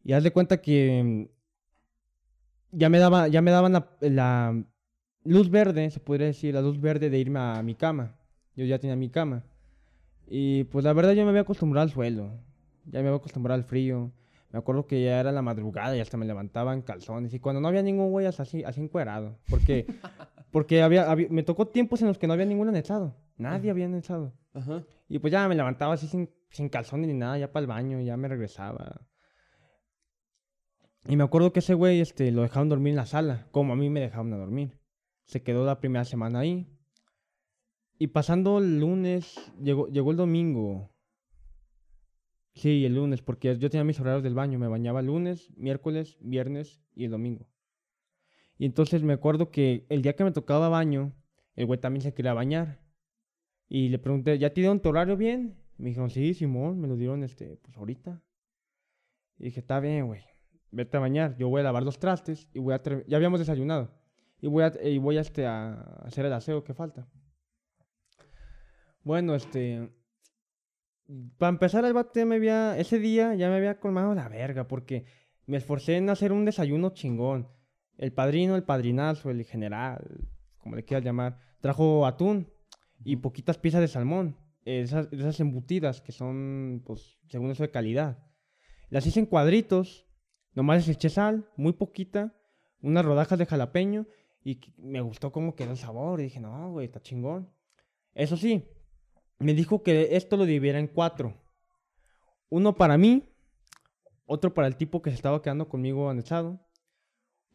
Y 0.03 0.13
haz 0.13 0.23
de 0.23 0.31
cuenta 0.31 0.61
que. 0.61 1.03
mm, 1.03 2.77
Ya 2.77 2.87
me, 2.89 2.99
daba, 2.99 3.27
ya 3.27 3.41
me 3.41 3.49
daban 3.51 3.73
la, 3.73 3.89
la 4.01 4.63
luz 5.23 5.49
verde, 5.49 5.89
se 5.89 5.99
podría 5.99 6.27
decir, 6.27 6.53
la 6.53 6.61
luz 6.61 6.79
verde 6.79 7.09
de 7.09 7.17
irme 7.17 7.39
a 7.39 7.61
mi 7.63 7.73
cama. 7.73 8.15
Yo 8.55 8.65
ya 8.65 8.77
tenía 8.77 8.95
mi 8.95 9.09
cama. 9.09 9.43
Y 10.27 10.65
pues 10.65 10.85
la 10.85 10.93
verdad 10.93 11.13
yo 11.13 11.23
me 11.23 11.29
había 11.29 11.41
acostumbrado 11.41 11.83
al 11.83 11.91
suelo. 11.91 12.31
Ya 12.85 13.01
me 13.01 13.07
había 13.07 13.15
acostumbrado 13.17 13.55
al 13.59 13.63
frío. 13.65 14.11
Me 14.51 14.59
acuerdo 14.59 14.85
que 14.85 15.03
ya 15.03 15.19
era 15.19 15.31
la 15.31 15.41
madrugada 15.41 15.95
y 15.97 15.99
hasta 15.99 16.17
me 16.17 16.25
levantaba 16.25 16.73
en 16.75 16.81
calzones. 16.83 17.33
Y 17.33 17.39
cuando 17.39 17.59
no 17.61 17.67
había 17.67 17.81
ningún 17.81 18.11
güey 18.11 18.27
así, 18.27 18.63
así 18.63 18.81
encuerado. 18.81 19.37
Porque, 19.49 19.85
porque 20.51 20.81
había, 20.83 21.09
había- 21.09 21.27
me 21.29 21.41
tocó 21.43 21.67
tiempos 21.67 22.01
en 22.01 22.07
los 22.07 22.17
que 22.19 22.27
no 22.27 22.33
había 22.33 22.45
ningún 22.45 22.67
anexado. 22.69 23.15
Nadie 23.37 23.71
había 23.71 23.85
anexado. 23.85 24.33
Y 25.07 25.19
pues 25.19 25.31
ya 25.31 25.47
me 25.47 25.55
levantaba 25.55 25.93
así 25.93 26.07
sin, 26.07 26.29
sin 26.49 26.69
calzones 26.69 27.07
ni 27.07 27.13
nada, 27.13 27.37
ya 27.37 27.51
para 27.51 27.61
el 27.61 27.67
baño, 27.67 28.01
ya 28.01 28.17
me 28.17 28.27
regresaba. 28.27 29.07
Y 31.07 31.15
me 31.15 31.23
acuerdo 31.23 31.53
que 31.53 31.59
ese 31.59 31.73
güey 31.73 32.01
este, 32.01 32.31
lo 32.31 32.41
dejaron 32.41 32.69
dormir 32.69 32.91
en 32.91 32.97
la 32.97 33.05
sala, 33.05 33.47
como 33.51 33.73
a 33.73 33.75
mí 33.75 33.89
me 33.89 33.99
dejaron 33.99 34.33
a 34.33 34.37
dormir. 34.37 34.79
Se 35.25 35.41
quedó 35.43 35.65
la 35.65 35.79
primera 35.79 36.05
semana 36.05 36.39
ahí. 36.39 36.67
Y 37.97 38.07
pasando 38.07 38.59
el 38.59 38.79
lunes, 38.79 39.51
llegó, 39.61 39.87
llegó 39.87 40.11
el 40.11 40.17
domingo. 40.17 40.91
Sí, 42.55 42.85
el 42.85 42.95
lunes, 42.95 43.21
porque 43.21 43.57
yo 43.57 43.69
tenía 43.69 43.83
mis 43.83 43.99
horarios 43.99 44.23
del 44.23 44.35
baño. 44.35 44.59
Me 44.59 44.67
bañaba 44.67 45.01
lunes, 45.01 45.51
miércoles, 45.55 46.17
viernes 46.19 46.81
y 46.93 47.05
el 47.05 47.11
domingo. 47.11 47.47
Y 48.57 48.65
entonces 48.65 49.03
me 49.03 49.13
acuerdo 49.13 49.51
que 49.51 49.85
el 49.89 50.01
día 50.01 50.15
que 50.15 50.23
me 50.23 50.31
tocaba 50.31 50.69
baño, 50.69 51.13
el 51.55 51.65
güey 51.65 51.79
también 51.79 52.01
se 52.01 52.13
quería 52.13 52.33
bañar. 52.33 52.81
Y 53.69 53.89
le 53.89 53.99
pregunté, 53.99 54.37
¿ya 54.39 54.49
te 54.51 54.61
dieron 54.61 54.81
tu 54.81 54.89
horario 54.89 55.15
bien? 55.15 55.55
Me 55.77 55.89
dijeron, 55.89 56.09
sí, 56.09 56.33
Simón, 56.33 56.81
me 56.81 56.87
lo 56.87 56.95
dieron, 56.95 57.23
este, 57.23 57.57
pues 57.57 57.77
ahorita. 57.77 58.21
Y 59.37 59.45
dije, 59.45 59.59
está 59.59 59.79
bien, 59.79 60.07
güey, 60.07 60.23
vete 60.71 60.97
a 60.97 60.99
bañar. 60.99 61.37
Yo 61.37 61.47
voy 61.49 61.61
a 61.61 61.65
lavar 61.65 61.83
los 61.83 61.99
trastes 61.99 62.49
y 62.51 62.59
voy 62.59 62.73
a... 62.73 62.81
Ya 63.07 63.15
habíamos 63.15 63.39
desayunado. 63.39 63.93
Y 64.41 64.47
voy 64.47 64.63
a, 64.63 64.73
y 64.83 64.97
voy 64.97 65.17
a, 65.17 65.21
este, 65.21 65.45
a 65.45 65.73
hacer 66.03 66.25
el 66.25 66.33
aseo 66.33 66.63
que 66.63 66.73
falta. 66.73 67.07
Bueno, 69.03 69.35
este... 69.35 69.93
Para 71.37 71.49
empezar, 71.49 71.85
el 71.85 71.93
ya 71.93 72.25
me 72.25 72.35
había... 72.35 72.77
Ese 72.77 72.99
día 72.99 73.35
ya 73.35 73.49
me 73.49 73.55
había 73.55 73.79
colmado 73.79 74.15
la 74.15 74.27
verga 74.29 74.67
porque 74.67 75.05
me 75.45 75.57
esforcé 75.57 75.97
en 75.97 76.09
hacer 76.09 76.31
un 76.31 76.43
desayuno 76.43 76.89
chingón. 76.89 77.47
El 77.97 78.13
padrino, 78.13 78.55
el 78.55 78.63
padrinazo, 78.63 79.29
el 79.29 79.45
general, 79.45 80.27
como 80.57 80.75
le 80.75 80.83
quieras 80.83 81.05
llamar, 81.05 81.37
trajo 81.61 82.05
atún 82.05 82.47
y 83.03 83.17
poquitas 83.17 83.57
piezas 83.57 83.81
de 83.81 83.87
salmón. 83.87 84.37
Esas, 84.65 85.07
esas 85.11 85.39
embutidas 85.39 86.01
que 86.01 86.11
son, 86.11 86.83
pues, 86.85 87.19
según 87.27 87.51
eso 87.51 87.63
de 87.63 87.71
calidad. 87.71 88.23
Las 88.89 89.05
hice 89.05 89.19
en 89.19 89.25
cuadritos, 89.25 90.05
nomás 90.53 90.87
les 90.87 90.95
eché 90.95 91.09
sal, 91.09 91.49
muy 91.57 91.73
poquita, 91.73 92.35
unas 92.81 93.05
rodajas 93.05 93.39
de 93.39 93.45
jalapeño 93.45 94.07
y 94.43 94.59
me 94.77 95.01
gustó 95.01 95.31
cómo 95.31 95.55
quedó 95.55 95.71
el 95.71 95.77
sabor. 95.77 96.19
Y 96.19 96.23
dije, 96.23 96.39
no, 96.39 96.71
güey, 96.71 96.85
está 96.85 97.01
chingón. 97.01 97.49
Eso 98.13 98.37
sí, 98.37 98.65
me 99.39 99.53
dijo 99.53 99.83
que 99.83 100.15
esto 100.15 100.37
lo 100.37 100.45
dividiera 100.45 100.79
en 100.79 100.87
cuatro. 100.87 101.33
Uno 102.49 102.75
para 102.75 102.97
mí, 102.97 103.29
otro 104.25 104.53
para 104.53 104.67
el 104.67 104.75
tipo 104.75 105.01
que 105.01 105.11
se 105.11 105.15
estaba 105.15 105.41
quedando 105.41 105.69
conmigo 105.69 106.09
anexado, 106.09 106.59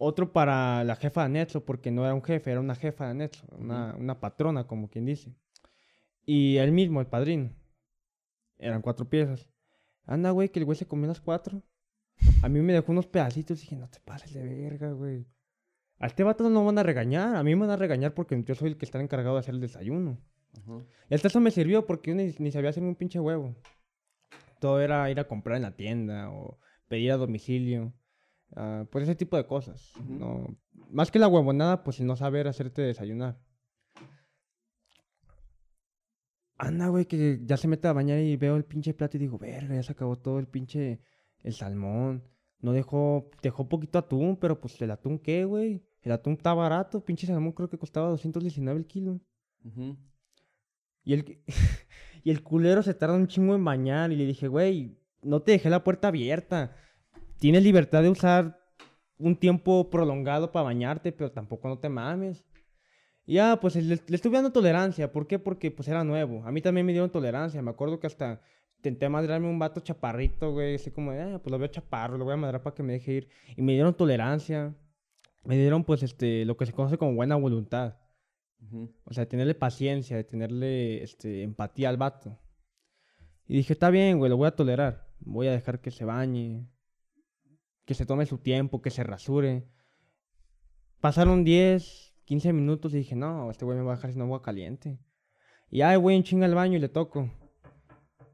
otro 0.04 0.32
para 0.32 0.84
la 0.84 0.96
jefa 0.96 1.22
de 1.22 1.26
anexo, 1.26 1.64
porque 1.64 1.90
no 1.90 2.04
era 2.04 2.14
un 2.14 2.22
jefe, 2.22 2.50
era 2.50 2.60
una 2.60 2.74
jefa 2.74 3.06
de 3.06 3.10
anexo, 3.12 3.46
una, 3.58 3.94
una 3.96 4.20
patrona, 4.20 4.66
como 4.66 4.88
quien 4.88 5.06
dice. 5.06 5.34
Y 6.26 6.56
él 6.58 6.72
mismo, 6.72 7.00
el 7.00 7.06
padrino. 7.06 7.50
Eran 8.58 8.82
cuatro 8.82 9.08
piezas. 9.08 9.48
Anda, 10.06 10.30
güey, 10.30 10.50
que 10.50 10.58
el 10.58 10.64
güey 10.64 10.76
se 10.76 10.86
comió 10.86 11.06
las 11.06 11.20
cuatro. 11.20 11.62
A 12.42 12.48
mí 12.48 12.60
me 12.60 12.72
dejó 12.72 12.92
unos 12.92 13.06
pedacitos 13.06 13.58
y 13.58 13.62
dije, 13.62 13.76
no 13.76 13.88
te 13.88 14.00
pases 14.00 14.32
de 14.34 14.42
verga, 14.42 14.92
güey. 14.92 15.26
A 15.98 16.06
este 16.06 16.22
vato 16.22 16.44
no 16.44 16.50
lo 16.50 16.64
van 16.66 16.78
a 16.78 16.82
regañar. 16.82 17.36
A 17.36 17.42
mí 17.42 17.54
me 17.54 17.62
van 17.62 17.70
a 17.70 17.76
regañar 17.76 18.14
porque 18.14 18.40
yo 18.42 18.54
soy 18.54 18.70
el 18.70 18.76
que 18.76 18.84
está 18.84 19.00
encargado 19.00 19.36
de 19.36 19.40
hacer 19.40 19.54
el 19.54 19.60
desayuno. 19.60 20.18
Ajá. 20.58 20.84
Y 21.08 21.14
hasta 21.14 21.28
eso 21.28 21.40
me 21.40 21.50
sirvió 21.50 21.86
porque 21.86 22.10
yo 22.10 22.16
ni, 22.16 22.34
ni 22.38 22.52
sabía 22.52 22.70
hacer 22.70 22.82
un 22.82 22.94
pinche 22.94 23.20
huevo. 23.20 23.54
Todo 24.60 24.80
era 24.80 25.10
ir 25.10 25.18
a 25.18 25.28
comprar 25.28 25.56
en 25.56 25.62
la 25.62 25.76
tienda 25.76 26.30
o 26.30 26.58
pedir 26.88 27.12
a 27.12 27.16
domicilio. 27.16 27.92
Ah, 28.56 28.84
pues 28.90 29.04
ese 29.04 29.14
tipo 29.14 29.36
de 29.36 29.46
cosas. 29.46 29.92
No, 30.08 30.56
más 30.90 31.10
que 31.10 31.18
la 31.18 31.28
huevonada, 31.28 31.84
pues 31.84 32.00
el 32.00 32.06
no 32.06 32.16
saber 32.16 32.48
hacerte 32.48 32.82
desayunar. 32.82 33.38
Anda, 36.56 36.88
güey, 36.88 37.06
que 37.06 37.40
ya 37.44 37.56
se 37.56 37.68
mete 37.68 37.88
a 37.88 37.92
bañar 37.92 38.18
y 38.20 38.36
veo 38.36 38.56
el 38.56 38.64
pinche 38.64 38.94
plato 38.94 39.16
y 39.16 39.20
digo, 39.20 39.38
verga, 39.38 39.74
ya 39.74 39.82
se 39.82 39.92
acabó 39.92 40.16
todo 40.16 40.38
el 40.38 40.46
pinche, 40.46 41.00
el 41.42 41.52
salmón. 41.52 42.22
No 42.60 42.72
dejó, 42.72 43.30
dejó 43.42 43.68
poquito 43.68 43.98
atún, 43.98 44.36
pero 44.36 44.60
pues 44.60 44.80
el 44.80 44.90
atún, 44.90 45.18
¿qué, 45.18 45.44
güey? 45.44 45.84
El 46.00 46.12
atún 46.12 46.34
está 46.34 46.54
barato, 46.54 47.04
pinche 47.04 47.26
salmón 47.26 47.52
creo 47.52 47.68
que 47.68 47.78
costaba 47.78 48.08
219 48.08 48.78
el 48.78 48.86
kilo. 48.86 49.20
Y 51.02 51.14
el, 51.14 51.42
y 52.24 52.30
el 52.30 52.42
culero 52.42 52.82
se 52.82 52.94
tarda 52.94 53.16
un 53.16 53.26
chingo 53.26 53.54
en 53.54 53.64
bañar. 53.64 54.12
Y 54.12 54.16
le 54.16 54.26
dije, 54.26 54.48
güey, 54.48 54.96
no 55.22 55.42
te 55.42 55.52
dejé 55.52 55.70
la 55.70 55.84
puerta 55.84 56.08
abierta. 56.08 56.76
Tienes 57.38 57.62
libertad 57.62 58.02
de 58.02 58.10
usar 58.10 58.60
un 59.18 59.36
tiempo 59.36 59.90
prolongado 59.90 60.50
para 60.52 60.64
bañarte, 60.64 61.12
pero 61.12 61.30
tampoco 61.30 61.68
no 61.68 61.78
te 61.78 61.88
mames. 61.88 62.44
Y 63.26 63.34
ya, 63.34 63.58
pues 63.60 63.76
le, 63.76 64.00
le 64.06 64.16
estuve 64.16 64.36
dando 64.36 64.52
tolerancia. 64.52 65.10
¿Por 65.10 65.26
qué? 65.26 65.38
Porque 65.38 65.70
pues 65.70 65.88
era 65.88 66.04
nuevo. 66.04 66.44
A 66.44 66.52
mí 66.52 66.60
también 66.60 66.86
me 66.86 66.92
dieron 66.92 67.10
tolerancia. 67.10 67.62
Me 67.62 67.70
acuerdo 67.70 67.98
que 67.98 68.06
hasta 68.06 68.40
intenté 68.76 69.08
madrarme 69.08 69.48
un 69.48 69.58
vato 69.58 69.80
chaparrito, 69.80 70.52
güey. 70.52 70.74
Así 70.74 70.90
como, 70.90 71.12
ah, 71.12 71.40
pues 71.42 71.50
lo 71.50 71.58
veo 71.58 71.68
chaparro, 71.68 72.18
lo 72.18 72.24
voy 72.24 72.34
a 72.34 72.36
madrar 72.36 72.62
para 72.62 72.74
que 72.74 72.82
me 72.82 72.92
deje 72.94 73.12
ir. 73.12 73.28
Y 73.56 73.62
me 73.62 73.72
dieron 73.72 73.94
tolerancia. 73.94 74.74
Me 75.44 75.56
dieron, 75.56 75.84
pues, 75.84 76.02
este, 76.02 76.44
lo 76.44 76.56
que 76.56 76.66
se 76.66 76.72
conoce 76.72 76.98
como 76.98 77.14
buena 77.14 77.36
voluntad. 77.36 77.98
Ujú. 78.60 78.94
O 79.04 79.12
sea, 79.12 79.26
tenerle 79.26 79.54
paciencia, 79.54 80.16
de 80.16 80.24
tenerle 80.24 81.02
este, 81.02 81.42
empatía 81.42 81.88
al 81.88 81.96
vato. 81.96 82.38
Y 83.46 83.56
dije, 83.56 83.74
está 83.74 83.90
bien, 83.90 84.18
güey, 84.18 84.30
lo 84.30 84.36
voy 84.36 84.48
a 84.48 84.56
tolerar. 84.56 85.06
Voy 85.20 85.46
a 85.48 85.52
dejar 85.52 85.80
que 85.80 85.90
se 85.90 86.04
bañe, 86.04 86.66
que 87.84 87.94
se 87.94 88.06
tome 88.06 88.26
su 88.26 88.38
tiempo, 88.38 88.80
que 88.82 88.90
se 88.90 89.02
rasure. 89.04 89.66
Pasaron 91.00 91.44
10, 91.44 92.14
15 92.24 92.52
minutos 92.52 92.94
y 92.94 92.98
dije, 92.98 93.14
no, 93.14 93.50
este 93.50 93.64
güey 93.64 93.76
me 93.76 93.84
va 93.84 93.92
a 93.92 93.96
dejar 93.96 94.12
sin 94.12 94.22
agua 94.22 94.42
caliente. 94.42 94.98
Y 95.70 95.82
ay, 95.82 95.96
güey, 95.96 96.22
chinga 96.22 96.46
al 96.46 96.54
baño 96.54 96.76
y 96.76 96.80
le 96.80 96.88
toco. 96.88 97.30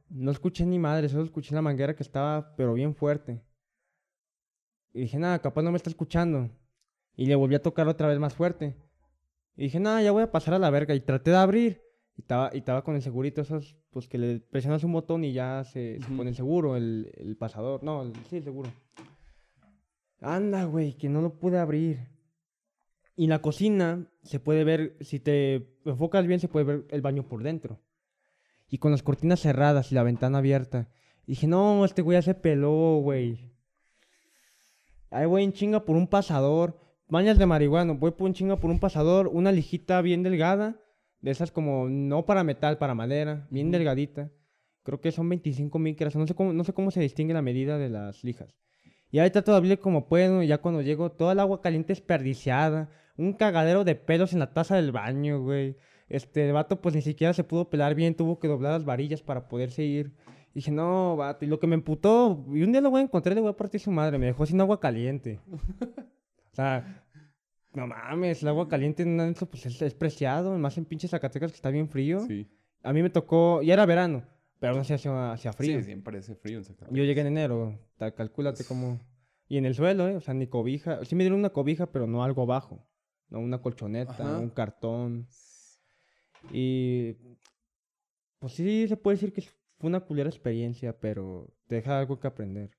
No 0.08 0.30
escuché 0.30 0.66
ni 0.66 0.78
madre, 0.78 1.08
solo 1.08 1.24
escuché 1.24 1.54
la 1.54 1.62
manguera 1.62 1.94
que 1.96 2.02
estaba, 2.02 2.54
pero 2.56 2.74
bien 2.74 2.94
fuerte. 2.94 3.42
Y 4.92 5.02
dije, 5.02 5.18
nada, 5.18 5.38
capaz 5.40 5.62
no 5.62 5.70
me 5.70 5.76
está 5.76 5.90
escuchando. 5.90 6.50
Y 7.16 7.26
le 7.26 7.34
volví 7.34 7.54
a 7.54 7.62
tocar 7.62 7.86
otra 7.88 8.08
vez 8.08 8.18
más 8.18 8.34
fuerte. 8.34 8.76
Y 9.56 9.64
dije, 9.64 9.78
nada, 9.80 10.02
ya 10.02 10.10
voy 10.12 10.22
a 10.22 10.30
pasar 10.32 10.54
a 10.54 10.58
la 10.58 10.70
verga. 10.70 10.94
Y 10.94 11.00
traté 11.00 11.30
de 11.30 11.36
abrir. 11.36 11.82
Y 12.16 12.22
estaba, 12.22 12.50
y 12.52 12.58
estaba 12.58 12.82
con 12.82 12.96
el 12.96 13.02
segurito, 13.02 13.40
esos, 13.40 13.76
pues 13.90 14.08
que 14.08 14.18
le 14.18 14.40
presionas 14.40 14.82
un 14.84 14.92
botón 14.92 15.24
y 15.24 15.32
ya 15.32 15.62
se, 15.64 15.98
se 16.00 16.06
Ujú. 16.06 16.16
pone 16.18 16.30
el 16.30 16.36
seguro, 16.36 16.76
el, 16.76 17.10
el 17.16 17.36
pasador. 17.36 17.82
No, 17.84 18.02
el- 18.02 18.14
sí, 18.28 18.38
el 18.38 18.44
seguro. 18.44 18.70
Anda, 20.20 20.64
güey, 20.64 20.96
que 20.96 21.08
no 21.08 21.22
lo 21.22 21.38
pude 21.38 21.58
abrir. 21.58 22.08
Y 23.16 23.26
la 23.26 23.42
cocina 23.42 24.06
se 24.22 24.40
puede 24.40 24.64
ver, 24.64 24.96
si 25.00 25.20
te 25.20 25.76
enfocas 25.84 26.26
bien, 26.26 26.40
se 26.40 26.48
puede 26.48 26.64
ver 26.64 26.86
el 26.90 27.00
baño 27.00 27.26
por 27.28 27.42
dentro. 27.42 27.80
Y 28.68 28.78
con 28.78 28.92
las 28.92 29.02
cortinas 29.02 29.40
cerradas 29.40 29.92
y 29.92 29.94
la 29.94 30.02
ventana 30.02 30.38
abierta. 30.38 30.88
Dije, 31.26 31.46
no, 31.46 31.84
este 31.84 32.02
güey 32.02 32.16
ya 32.16 32.22
se 32.22 32.34
peló, 32.34 32.98
güey. 33.02 33.52
Ay, 35.10 35.26
güey, 35.26 35.44
en 35.44 35.52
chinga 35.52 35.84
por 35.84 35.96
un 35.96 36.06
pasador. 36.06 36.78
Bañas 37.08 37.38
de 37.38 37.46
marihuana, 37.46 37.92
voy 37.94 38.12
por 38.12 38.26
un 38.26 38.34
chinga 38.34 38.56
por 38.56 38.70
un 38.70 38.78
pasador. 38.78 39.28
Una 39.28 39.52
lijita 39.52 40.00
bien 40.02 40.22
delgada. 40.22 40.80
De 41.20 41.30
esas 41.30 41.50
como, 41.50 41.88
no 41.88 42.24
para 42.24 42.44
metal, 42.44 42.78
para 42.78 42.94
madera. 42.94 43.46
Bien 43.50 43.70
delgadita. 43.70 44.30
Creo 44.82 45.00
que 45.00 45.12
son 45.12 45.28
25 45.28 45.78
micras. 45.78 46.14
No 46.16 46.26
sé 46.26 46.34
cómo, 46.34 46.52
no 46.52 46.64
sé 46.64 46.72
cómo 46.72 46.90
se 46.90 47.00
distingue 47.00 47.34
la 47.34 47.42
medida 47.42 47.76
de 47.76 47.90
las 47.90 48.24
lijas. 48.24 48.56
Y 49.12 49.18
de 49.18 49.42
abrir 49.52 49.78
como 49.78 50.06
puedo. 50.06 50.42
Y 50.42 50.46
ya 50.46 50.58
cuando 50.58 50.82
llego, 50.82 51.10
toda 51.10 51.32
el 51.32 51.40
agua 51.40 51.60
caliente 51.60 51.88
desperdiciada. 51.88 52.88
Un 53.16 53.32
cagadero 53.32 53.84
de 53.84 53.94
pelos 53.94 54.32
en 54.32 54.38
la 54.38 54.52
taza 54.52 54.76
del 54.76 54.92
baño, 54.92 55.40
güey. 55.42 55.76
Este 56.08 56.46
el 56.46 56.52
vato, 56.52 56.80
pues 56.80 56.94
ni 56.94 57.02
siquiera 57.02 57.32
se 57.32 57.44
pudo 57.44 57.70
pelar 57.70 57.94
bien. 57.94 58.14
Tuvo 58.14 58.38
que 58.38 58.48
doblar 58.48 58.72
las 58.72 58.84
varillas 58.84 59.22
para 59.22 59.48
poder 59.48 59.70
seguir. 59.70 60.12
Dije, 60.54 60.70
no, 60.70 61.16
vato. 61.16 61.44
Y 61.44 61.48
lo 61.48 61.58
que 61.60 61.66
me 61.66 61.74
emputó. 61.74 62.44
Y 62.52 62.62
un 62.62 62.72
día 62.72 62.80
lo 62.80 62.90
voy 62.90 63.00
a 63.00 63.04
encontrar 63.04 63.32
y 63.32 63.36
le 63.36 63.40
voy 63.42 63.50
a 63.50 63.56
partir 63.56 63.80
su 63.80 63.90
madre. 63.90 64.18
Me 64.18 64.26
dejó 64.26 64.46
sin 64.46 64.60
agua 64.60 64.80
caliente. 64.80 65.40
o 65.50 66.54
sea, 66.54 67.04
no 67.72 67.86
mames. 67.86 68.42
El 68.42 68.48
agua 68.48 68.68
caliente 68.68 69.02
en 69.02 69.34
pues 69.34 69.66
es, 69.66 69.82
es 69.82 69.94
preciado. 69.94 70.56
Más 70.58 70.78
en 70.78 70.84
pinches 70.84 71.10
Zacatecas 71.10 71.50
que 71.50 71.56
está 71.56 71.70
bien 71.70 71.88
frío. 71.88 72.20
Sí. 72.20 72.48
A 72.82 72.92
mí 72.92 73.02
me 73.02 73.10
tocó. 73.10 73.62
Ya 73.62 73.74
era 73.74 73.86
verano. 73.86 74.24
Pero 74.60 74.76
no 74.76 74.84
sé, 74.84 74.94
hacía, 74.94 75.32
hacía 75.32 75.52
frío. 75.52 75.78
Sí, 75.78 75.84
siempre 75.84 76.18
hace 76.18 76.36
frío 76.36 76.62
en. 76.62 76.94
Yo 76.94 77.02
llegué 77.02 77.22
en 77.22 77.28
enero, 77.28 77.78
ta- 77.96 78.14
calcúlate 78.14 78.64
cómo... 78.64 79.00
Y 79.48 79.56
en 79.56 79.64
el 79.64 79.74
suelo, 79.74 80.06
¿eh? 80.06 80.14
O 80.14 80.20
sea, 80.20 80.34
ni 80.34 80.46
cobija. 80.46 81.04
Sí 81.04 81.16
me 81.16 81.24
dieron 81.24 81.40
una 81.40 81.50
cobija, 81.50 81.90
pero 81.90 82.06
no 82.06 82.22
algo 82.22 82.46
bajo. 82.46 82.86
No 83.30 83.40
una 83.40 83.60
colchoneta, 83.60 84.12
Ajá. 84.12 84.38
un 84.38 84.50
cartón. 84.50 85.26
Y... 86.52 87.16
Pues 88.38 88.52
sí, 88.52 88.86
se 88.86 88.96
puede 88.96 89.16
decir 89.16 89.32
que 89.32 89.42
fue 89.42 89.88
una 89.88 90.00
culera 90.00 90.28
experiencia, 90.28 90.98
pero 90.98 91.52
te 91.66 91.76
deja 91.76 91.98
algo 91.98 92.20
que 92.20 92.28
aprender. 92.28 92.70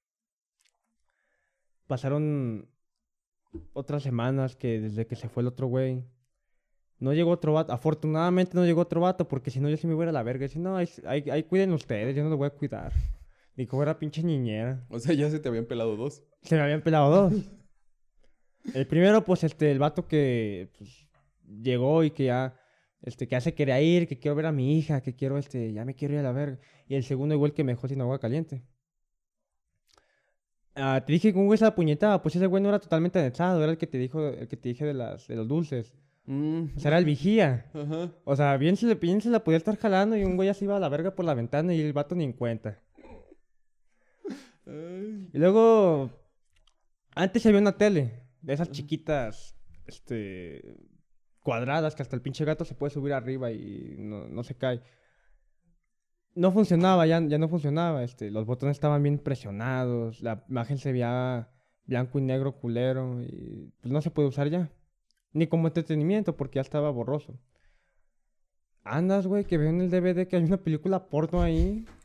Pasaron 1.88 2.69
otras 3.73 4.03
semanas 4.03 4.55
que 4.55 4.79
desde 4.79 5.07
que 5.07 5.15
se 5.15 5.29
fue 5.29 5.41
el 5.41 5.47
otro 5.47 5.67
güey, 5.67 6.05
no 7.02 7.14
llegó 7.14 7.32
otro 7.32 7.54
vato. 7.54 7.74
Afortunadamente 7.74 8.52
no 8.56 8.64
llegó 8.64 8.82
otro 8.82 9.02
vato, 9.02 9.28
porque 9.28 9.49
si 9.49 9.60
no 9.60 9.70
yo 9.70 9.76
sí 9.76 9.88
me 9.88 9.95
hubiera 9.95 10.12
a 10.12 10.14
la 10.14 10.24
verga. 10.24 10.43
Dice, 10.43 10.60
no, 10.60 10.78
ahí, 10.78 10.88
ahí, 11.06 11.24
ahí 11.32 11.43
cuiden 11.43 11.74
ustedes, 11.74 12.16
yo 12.16 12.24
no 12.24 12.30
lo 12.30 12.38
voy 12.38 12.47
a 12.47 12.52
cuidar. 12.52 12.93
Ni 13.56 13.66
como 13.66 13.82
era 13.82 13.97
pinche 13.97 14.24
niñera. 14.24 14.86
O 14.88 14.99
sea, 14.99 15.14
ya 15.16 15.30
se 15.30 15.39
te 15.39 15.49
habían 15.49 15.66
pelado 15.66 15.97
dos. 15.97 16.24
Se 16.43 16.56
me 16.56 16.62
habían 16.62 16.82
pelado 16.82 17.10
dos. 17.10 17.52
El 18.76 18.86
primero, 18.86 19.26
pues, 19.26 19.43
este, 19.43 19.72
el 19.72 19.80
vato 19.80 20.08
que 20.08 20.70
pues, 20.78 21.08
llegó 21.43 22.04
y 22.04 22.12
que 22.12 22.26
ya, 22.26 22.56
este, 23.02 23.28
que 23.28 23.32
ya 23.32 23.41
se 23.41 23.56
quería 23.56 23.82
ir, 23.82 24.08
que 24.08 24.20
quiero 24.20 24.36
ver 24.36 24.45
a 24.45 24.52
mi 24.52 24.78
hija, 24.78 25.02
que 25.02 25.16
quiero, 25.16 25.39
este, 25.39 25.74
ya 25.74 25.84
me 25.84 25.95
quiero 25.95 26.14
ir 26.14 26.20
a 26.20 26.24
la 26.24 26.32
verga. 26.32 26.60
Y 26.88 26.93
el 26.93 27.04
segundo, 27.04 27.34
igual 27.34 27.54
que 27.54 27.64
me 27.64 27.72
dejó 27.72 27.88
sin 27.88 27.99
agua 28.02 28.20
caliente. 28.20 28.64
Ah, 30.76 31.04
te 31.04 31.14
dije 31.14 31.34
que 31.34 31.39
un 31.39 31.47
güey 31.47 31.58
se 31.58 31.66
la 31.66 31.74
puñetaba, 31.74 32.22
pues 32.22 32.36
ese 32.36 32.45
güey 32.45 32.62
no 32.62 32.70
era 32.70 32.80
totalmente 32.80 33.18
anexado, 33.18 33.62
era 33.64 33.72
el 33.72 33.78
que 33.80 33.88
te 33.88 33.97
dijo, 33.97 34.28
el 34.28 34.47
que 34.47 34.56
te 34.56 34.70
dije 34.70 34.86
de 34.86 34.93
las, 34.93 35.28
de 35.28 35.36
los 35.36 35.47
dulces. 35.47 35.93
Mm, 36.26 36.78
O 36.78 36.80
sea, 36.80 36.89
era 36.89 36.97
el 36.99 37.05
vigía. 37.05 37.69
Ajá. 37.74 38.11
O 38.24 38.36
sea, 38.36 38.57
bien 38.57 38.78
se, 38.78 38.86
le, 38.86 38.95
bien 38.95 39.22
se 39.22 39.30
la 39.30 39.43
podía 39.43 39.57
estar 39.57 39.78
jalando 39.78 40.15
y 40.15 40.24
un 40.24 40.36
güey 40.36 40.47
ya 40.47 40.53
se 40.53 40.65
iba 40.65 40.78
a 40.78 40.80
la 40.80 40.89
verga 40.89 41.15
por 41.15 41.26
la 41.26 41.34
ventana 41.34 41.74
y 41.74 41.82
el 41.82 41.93
vato 41.93 42.15
ni 42.15 42.24
en 42.24 42.34
cuenta. 42.34 42.80
Ay. 44.65 45.30
Y 45.34 45.38
luego, 45.38 46.11
antes 47.15 47.45
había 47.45 47.59
una 47.59 47.78
tele, 47.78 48.24
de 48.41 48.53
esas 48.53 48.72
chiquitas, 48.72 49.55
este, 49.88 50.78
cuadradas, 51.41 51.95
que 51.95 52.03
hasta 52.03 52.15
el 52.15 52.22
pinche 52.22 52.45
gato 52.45 52.65
se 52.65 52.76
puede 52.76 52.91
subir 52.91 53.13
arriba 53.13 53.51
y 53.51 53.95
no, 53.97 54.28
no 54.28 54.43
se 54.43 54.55
cae. 54.55 54.82
No 56.34 56.51
funcionaba, 56.51 57.05
ya, 57.07 57.19
ya 57.28 57.38
no 57.38 57.49
funcionaba, 57.49 58.03
este, 58.03 58.32
los 58.32 58.45
botones 58.45 58.78
estaban 58.78 59.03
bien 59.03 59.19
presionados, 59.19 60.22
la 60.22 60.45
imagen 60.47 60.78
se 60.78 60.93
veía 60.93 61.49
blanco 61.86 62.19
y 62.19 62.22
negro 62.22 62.57
culero 62.57 63.22
y 63.22 63.74
pues 63.82 63.91
no 63.91 64.01
se 64.01 64.11
puede 64.11 64.30
usar 64.30 64.49
ya. 64.49 64.72
Ni 65.34 65.47
como 65.47 65.67
entretenimiento 65.67 66.36
porque 66.36 66.55
ya 66.57 66.61
estaba 66.61 66.89
borroso. 66.89 67.38
Andas, 68.84 69.27
güey, 69.27 69.45
que 69.45 69.57
veo 69.57 69.69
en 69.69 69.82
el 69.82 69.89
DVD 69.91 70.27
que 70.27 70.36
hay 70.36 70.43
una 70.43 70.57
película 70.57 71.07
porno 71.07 71.41
ahí. 71.41 71.86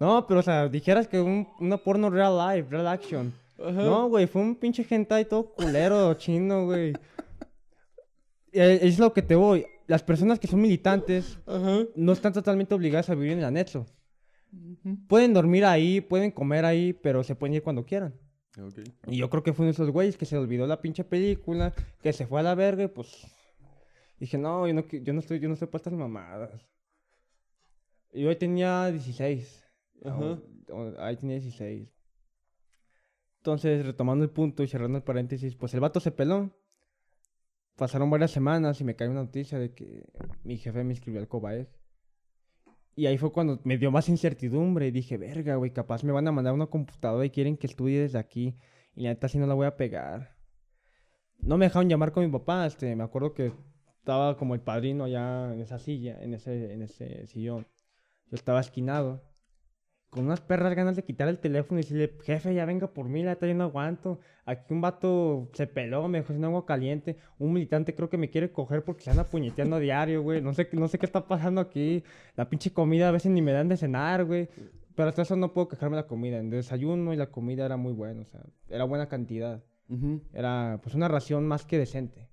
No, 0.00 0.26
pero 0.26 0.40
o 0.40 0.42
sea, 0.42 0.68
dijeras 0.68 1.06
que 1.06 1.20
un, 1.20 1.46
una 1.60 1.76
porno 1.76 2.10
real 2.10 2.36
life, 2.36 2.68
real 2.68 2.86
action. 2.88 3.32
Ajá. 3.58 3.70
No, 3.70 4.08
güey, 4.08 4.26
fue 4.26 4.42
un 4.42 4.56
pinche 4.56 4.84
hentai 4.88 5.26
todo 5.26 5.54
culero, 5.54 6.12
chino, 6.18 6.64
güey. 6.64 6.94
Eh, 8.52 8.80
Es 8.82 8.98
lo 8.98 9.12
que 9.12 9.22
te 9.22 9.36
voy. 9.36 9.66
Las 9.86 10.02
personas 10.02 10.38
que 10.38 10.46
son 10.48 10.60
militantes 10.60 11.38
Ajá. 11.46 11.82
no 11.94 12.12
están 12.12 12.32
totalmente 12.32 12.74
obligadas 12.74 13.08
a 13.10 13.14
vivir 13.14 13.32
en 13.32 13.38
el 13.40 13.44
anexo. 13.44 13.86
Pueden 15.06 15.34
dormir 15.34 15.64
ahí, 15.64 16.00
pueden 16.00 16.30
comer 16.30 16.64
ahí, 16.64 16.92
pero 16.92 17.22
se 17.22 17.34
pueden 17.34 17.54
ir 17.54 17.62
cuando 17.62 17.84
quieran. 17.84 18.14
Y 19.06 19.16
yo 19.16 19.28
creo 19.30 19.42
que 19.42 19.52
fue 19.52 19.64
uno 19.64 19.68
de 19.68 19.74
esos 19.74 19.90
güeyes 19.90 20.16
que 20.16 20.26
se 20.26 20.36
olvidó 20.38 20.66
la 20.66 20.80
pinche 20.80 21.04
película, 21.04 21.74
que 22.02 22.12
se 22.12 22.26
fue 22.26 22.40
a 22.40 22.42
la 22.42 22.54
verga 22.54 22.84
y 22.84 22.88
pues... 22.88 23.26
Dije, 24.18 24.38
no, 24.38 24.66
yo 24.66 24.74
no, 24.74 24.86
yo 24.86 25.12
no 25.12 25.20
estoy, 25.20 25.40
yo 25.40 25.48
no 25.48 25.54
estoy 25.54 25.68
para 25.68 25.78
estas 25.78 25.92
mamadas. 25.94 26.66
Y 28.12 28.24
hoy 28.26 28.36
tenía 28.36 28.90
16. 28.90 29.64
Ajá. 30.04 30.38
O- 30.70 30.94
ahí 30.98 31.16
tenía 31.16 31.36
16. 31.40 31.88
Entonces, 33.38 33.84
retomando 33.84 34.24
el 34.24 34.30
punto 34.30 34.62
y 34.62 34.68
cerrando 34.68 34.96
el 34.98 35.04
paréntesis, 35.04 35.54
pues 35.56 35.74
el 35.74 35.80
vato 35.80 36.00
se 36.00 36.12
peló. 36.12 36.50
Pasaron 37.76 38.08
varias 38.08 38.30
semanas 38.30 38.80
y 38.80 38.84
me 38.84 38.94
cae 38.94 39.08
una 39.08 39.24
noticia 39.24 39.58
de 39.58 39.74
que 39.74 40.06
mi 40.44 40.56
jefe 40.56 40.84
me 40.84 40.92
inscribió 40.94 41.20
al 41.20 41.28
Cobaeg. 41.28 41.68
Y 42.96 43.06
ahí 43.06 43.18
fue 43.18 43.32
cuando 43.32 43.60
me 43.64 43.76
dio 43.76 43.90
más 43.90 44.08
incertidumbre 44.08 44.92
dije, 44.92 45.18
verga, 45.18 45.56
güey, 45.56 45.72
capaz 45.72 46.04
me 46.04 46.12
van 46.12 46.28
a 46.28 46.32
mandar 46.32 46.54
una 46.54 46.66
computadora 46.66 47.24
y 47.24 47.30
quieren 47.30 47.56
que 47.56 47.66
estudie 47.66 48.00
desde 48.00 48.18
aquí. 48.18 48.56
Y 48.94 49.02
la 49.02 49.10
neta, 49.10 49.28
si 49.28 49.38
no 49.38 49.46
la 49.46 49.54
voy 49.54 49.66
a 49.66 49.76
pegar. 49.76 50.36
No 51.38 51.58
me 51.58 51.66
dejaron 51.66 51.88
llamar 51.88 52.12
con 52.12 52.24
mi 52.24 52.30
papá, 52.30 52.66
este, 52.66 52.94
me 52.94 53.02
acuerdo 53.02 53.34
que 53.34 53.52
estaba 53.98 54.36
como 54.36 54.54
el 54.54 54.60
padrino 54.60 55.04
allá 55.04 55.52
en 55.52 55.60
esa 55.60 55.78
silla, 55.78 56.22
en 56.22 56.34
ese, 56.34 56.72
en 56.72 56.82
ese 56.82 57.26
sillón. 57.26 57.66
Yo 58.30 58.36
estaba 58.36 58.60
esquinado. 58.60 59.22
Con 60.14 60.26
unas 60.26 60.40
perras 60.40 60.76
ganas 60.76 60.94
de 60.94 61.02
quitar 61.02 61.26
el 61.26 61.40
teléfono 61.40 61.80
y 61.80 61.82
decirle, 61.82 62.12
jefe, 62.22 62.54
ya 62.54 62.64
venga 62.64 62.86
por 62.86 63.08
mí, 63.08 63.24
la 63.24 63.30
neta, 63.30 63.48
yo 63.48 63.54
no 63.54 63.64
aguanto. 63.64 64.20
Aquí 64.46 64.72
un 64.72 64.80
vato 64.80 65.50
se 65.54 65.66
peló, 65.66 66.06
me 66.06 66.18
dejó 66.18 66.32
sin 66.32 66.44
agua 66.44 66.64
caliente. 66.64 67.16
Un 67.40 67.52
militante 67.52 67.96
creo 67.96 68.08
que 68.08 68.16
me 68.16 68.30
quiere 68.30 68.52
coger 68.52 68.84
porque 68.84 69.02
se 69.02 69.10
anda 69.10 69.24
puñeteando 69.24 69.74
a 69.74 69.80
diario, 69.80 70.22
güey. 70.22 70.40
No 70.40 70.54
sé, 70.54 70.68
no 70.70 70.86
sé 70.86 71.00
qué 71.00 71.06
está 71.06 71.26
pasando 71.26 71.60
aquí. 71.60 72.04
La 72.36 72.48
pinche 72.48 72.72
comida 72.72 73.08
a 73.08 73.10
veces 73.10 73.32
ni 73.32 73.42
me 73.42 73.50
dan 73.50 73.68
de 73.68 73.76
cenar, 73.76 74.24
güey. 74.24 74.48
Pero 74.94 75.08
hasta 75.08 75.22
eso 75.22 75.34
no 75.34 75.52
puedo 75.52 75.66
quejarme 75.66 75.96
de 75.96 76.02
la 76.02 76.06
comida. 76.06 76.38
El 76.38 76.48
desayuno 76.48 77.12
y 77.12 77.16
la 77.16 77.32
comida 77.32 77.66
era 77.66 77.76
muy 77.76 77.92
bueno, 77.92 78.22
o 78.22 78.26
sea, 78.26 78.40
era 78.68 78.84
buena 78.84 79.08
cantidad. 79.08 79.64
Era 80.32 80.78
pues 80.80 80.94
una 80.94 81.08
ración 81.08 81.44
más 81.48 81.64
que 81.66 81.76
decente. 81.76 82.28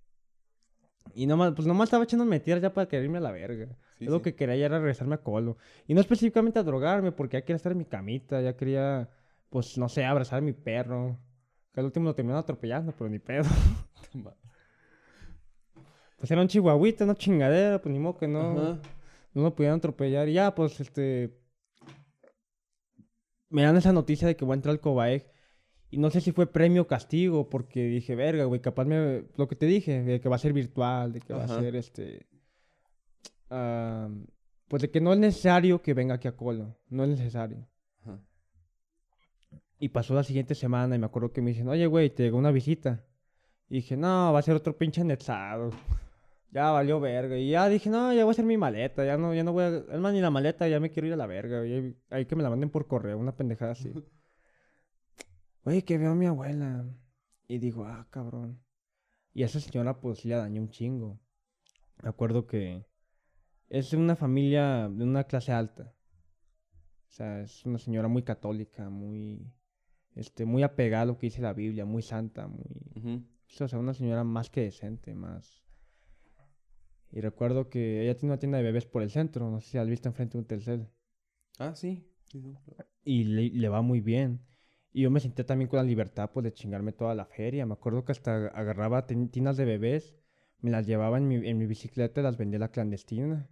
Y 1.16 1.26
nomás, 1.28 1.54
pues 1.56 1.68
nomás 1.68 1.88
estaba 1.88 2.04
echando 2.04 2.26
mentiras 2.26 2.62
ya 2.62 2.74
para 2.74 2.88
quererme 2.88 3.18
a 3.18 3.22
la 3.22 3.32
verga. 3.32 3.68
Sí, 4.00 4.06
lo 4.06 4.18
sí. 4.18 4.24
que 4.24 4.36
quería 4.36 4.56
ya 4.56 4.66
era 4.68 4.80
regresarme 4.80 5.16
a 5.16 5.18
Colo. 5.20 5.58
Y 5.88 5.94
no 5.94 6.02
específicamente 6.02 6.60
a 6.60 6.64
drogarme, 6.64 7.12
porque 7.12 7.38
ya 7.38 7.42
quería 7.42 7.58
estar 7.58 7.72
en 7.72 7.80
mi 7.80 7.86
camita, 7.86 8.42
ya 8.42 8.56
quería, 8.56 9.10
pues 9.50 9.78
no 9.78 9.90
sé, 9.90 10.06
abrazar 10.06 10.40
a 10.40 10.42
mi 10.42 10.54
perro. 10.54 11.18
Que 11.74 11.80
al 11.80 11.86
último 11.86 12.06
lo 12.06 12.16
terminaron 12.16 12.44
atropellando, 12.44 12.94
pero 12.98 13.10
ni 13.10 13.20
pedo. 13.20 13.46
Pues 16.18 16.30
era 16.30 16.42
un 16.42 16.48
chihuahuita, 16.48 17.04
una 17.04 17.16
chingadera, 17.16 17.82
pues 17.82 17.92
ni 17.92 17.98
modo 17.98 18.20
que 18.20 18.28
no, 18.28 18.52
Ajá. 18.52 18.80
no 19.34 19.42
lo 19.42 19.56
pudieran 19.56 19.80
atropellar. 19.80 20.30
Y 20.30 20.34
ya, 20.34 20.54
pues 20.54 20.80
este. 20.80 21.36
Me 23.50 23.64
dan 23.64 23.76
esa 23.76 23.92
noticia 23.92 24.28
de 24.28 24.36
que 24.36 24.46
voy 24.46 24.54
a 24.54 24.58
entrar 24.58 24.74
al 24.74 24.80
Cobaeg. 24.80 25.31
Y 25.92 25.98
no 25.98 26.10
sé 26.10 26.22
si 26.22 26.32
fue 26.32 26.48
premio 26.48 26.84
o 26.84 26.88
castigo, 26.88 27.50
porque 27.50 27.84
dije, 27.84 28.16
verga, 28.16 28.46
güey, 28.46 28.62
capaz 28.62 28.86
me. 28.86 29.26
Lo 29.36 29.48
que 29.50 29.58
te 29.58 29.66
dije, 29.66 30.02
de 30.02 30.22
que 30.22 30.30
va 30.30 30.38
a 30.38 30.40
ser 30.40 30.54
virtual, 30.54 31.12
de 31.12 31.20
que 31.20 31.34
va 31.34 31.44
a 31.44 31.48
ser 31.50 31.76
este. 31.76 32.26
ah, 33.50 34.10
pues 34.70 34.82
de 34.84 34.90
que 34.90 35.02
no 35.02 35.12
es 35.12 35.20
necesario 35.20 35.82
que 35.82 35.94
venga 35.94 36.16
aquí 36.16 36.30
a 36.30 36.38
Colo. 36.38 36.78
No 36.90 37.04
es 37.04 37.10
necesario. 37.10 37.68
Ajá. 38.00 38.20
Y 39.80 39.90
pasó 39.90 40.14
la 40.16 40.24
siguiente 40.24 40.56
semana 40.56 40.96
y 40.96 41.00
me 41.00 41.08
acuerdo 41.08 41.34
que 41.34 41.42
me 41.42 41.50
dicen, 41.50 41.68
oye, 41.68 41.86
güey, 41.88 42.10
te 42.10 42.24
llegó 42.24 42.38
una 42.38 42.52
visita. 42.52 43.04
Y 43.68 43.76
dije, 43.76 43.98
no, 43.98 44.32
va 44.32 44.40
a 44.40 44.44
ser 44.44 44.56
otro 44.56 44.78
pinche 44.78 45.02
anexado. 45.02 45.72
Ya 46.54 46.70
valió 46.72 47.00
verga. 47.00 47.38
Y 47.38 47.52
ya 47.52 47.70
dije, 47.70 47.90
no, 47.90 48.12
ya 48.12 48.26
voy 48.26 48.32
a 48.32 48.34
hacer 48.34 48.44
mi 48.44 48.58
maleta. 48.58 49.06
Ya 49.06 49.16
no, 49.16 49.34
ya 49.34 49.42
no 49.42 49.54
voy 49.54 49.64
a. 49.64 49.70
Es 49.78 50.00
más, 50.02 50.12
ni 50.12 50.20
la 50.20 50.30
maleta, 50.30 50.68
ya 50.68 50.82
me 50.82 50.92
quiero 50.92 51.08
ir 51.08 51.14
a 51.14 51.16
la 51.16 51.26
verga. 51.26 51.60
güey. 51.60 51.96
Ahí 52.10 52.26
que 52.26 52.36
me 52.36 52.44
la 52.44 52.50
manden 52.50 52.70
por 52.70 52.88
correo, 52.88 53.18
una 53.18 53.34
pendejada 53.34 53.72
así. 53.72 53.94
Oye, 55.64 55.84
que 55.84 55.98
veo 55.98 56.12
a 56.12 56.16
mi 56.16 56.26
abuela. 56.26 56.86
Y 57.48 57.60
digo, 57.60 57.86
ah, 57.86 58.08
cabrón. 58.10 58.64
Y 59.34 59.44
a 59.44 59.46
esa 59.46 59.60
señora, 59.60 60.00
pues, 60.00 60.26
le 60.26 60.36
dañó 60.36 60.62
un 60.62 60.70
chingo. 60.70 61.20
Me 62.02 62.10
acuerdo 62.10 62.48
que 62.48 62.86
es 63.70 63.92
de 63.92 63.98
una 63.98 64.16
familia 64.16 64.90
de 64.90 65.04
una 65.04 65.24
clase 65.26 65.52
alta. 65.52 65.94
O 67.08 67.14
sea, 67.14 67.42
es 67.42 67.66
una 67.66 67.78
señora 67.78 68.08
muy 68.08 68.24
católica, 68.24 68.90
muy, 68.90 69.54
este, 70.16 70.46
muy 70.46 70.64
apegada 70.64 71.04
a 71.04 71.06
lo 71.06 71.18
que 71.18 71.28
dice 71.28 71.42
la 71.42 71.54
Biblia, 71.54 71.86
muy 71.86 72.02
santa, 72.02 72.48
muy, 72.48 73.24
o 73.60 73.68
sea, 73.68 73.80
una 73.80 73.94
señora 73.94 74.24
más 74.24 74.50
que 74.50 74.62
decente, 74.62 75.14
más. 75.14 75.62
Y 77.12 77.20
recuerdo 77.20 77.70
que 77.70 78.04
ella 78.04 78.16
tiene 78.16 78.34
una 78.34 78.40
tienda 78.40 78.58
de 78.58 78.64
bebés 78.64 78.86
por 78.86 79.04
el 79.04 79.12
centro, 79.12 79.50
no 79.52 79.60
sé 79.60 79.72
si 79.72 79.78
has 79.78 79.88
visto 79.88 80.08
enfrente 80.08 80.38
de 80.38 80.40
un 80.40 80.48
Telcel. 80.48 80.90
Ah, 81.60 81.76
sí. 81.76 82.08
Sí, 82.24 82.42
sí. 82.42 82.56
Y 83.04 83.26
le, 83.26 83.50
le 83.50 83.70
va 83.70 83.82
muy 83.82 84.00
bien. 84.00 84.42
Y 84.94 85.04
yo 85.04 85.12
me 85.12 85.20
sentía 85.20 85.46
también 85.46 85.70
con 85.70 85.78
la 85.78 85.84
libertad, 85.84 86.30
pues, 86.34 86.44
de 86.44 86.54
chingarme 86.54 86.92
toda 86.92 87.16
la 87.16 87.26
feria. 87.26 87.66
Me 87.66 87.74
acuerdo 87.74 88.04
que 88.04 88.12
hasta 88.12 88.48
agarraba 88.48 89.08
tin- 89.08 89.30
tinas 89.30 89.56
de 89.58 89.66
bebés, 89.66 90.16
me 90.60 90.70
las 90.70 90.86
llevaba 90.86 91.18
en 91.18 91.28
mi, 91.28 91.36
en 91.48 91.58
mi 91.58 91.66
bicicleta 91.66 92.20
y 92.22 92.24
las 92.24 92.38
vendía 92.38 92.58
a 92.58 92.62
la 92.62 92.72
clandestina. 92.72 93.48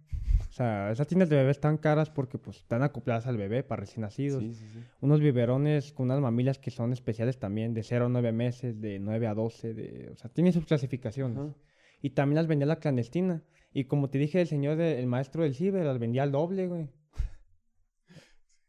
O 0.48 0.52
sea, 0.52 0.90
esas 0.90 1.06
tiendas 1.06 1.28
de 1.30 1.36
bebés 1.36 1.56
están 1.56 1.78
caras 1.78 2.10
porque, 2.10 2.36
pues, 2.38 2.58
están 2.58 2.82
acopladas 2.82 3.26
al 3.26 3.36
bebé 3.36 3.62
para 3.62 3.80
recién 3.80 4.02
nacidos. 4.02 4.42
Sí, 4.42 4.52
sí, 4.54 4.68
sí. 4.72 4.78
Unos 5.00 5.20
biberones 5.20 5.92
con 5.92 6.06
unas 6.06 6.20
mamillas 6.20 6.58
que 6.58 6.70
son 6.70 6.92
especiales 6.92 7.38
también, 7.38 7.72
de 7.72 7.82
0 7.82 8.06
a 8.06 8.08
9 8.08 8.32
meses, 8.32 8.80
de 8.80 8.98
9 8.98 9.26
a 9.26 9.34
12, 9.34 9.72
de, 9.74 10.10
o 10.12 10.16
sea, 10.16 10.30
tienen 10.30 10.52
sus 10.52 10.66
clasificaciones. 10.66 11.38
Y 12.02 12.10
también 12.10 12.36
las 12.36 12.46
vendía 12.46 12.64
a 12.64 12.68
la 12.68 12.76
clandestina. 12.80 13.42
Y 13.72 13.84
como 13.84 14.10
te 14.10 14.18
dije, 14.18 14.40
el 14.40 14.46
señor, 14.46 14.76
de- 14.76 14.98
el 14.98 15.06
maestro 15.06 15.42
del 15.42 15.54
ciber, 15.54 15.84
las 15.86 15.98
vendía 15.98 16.22
al 16.22 16.32
doble, 16.32 16.66
güey. 16.66 16.88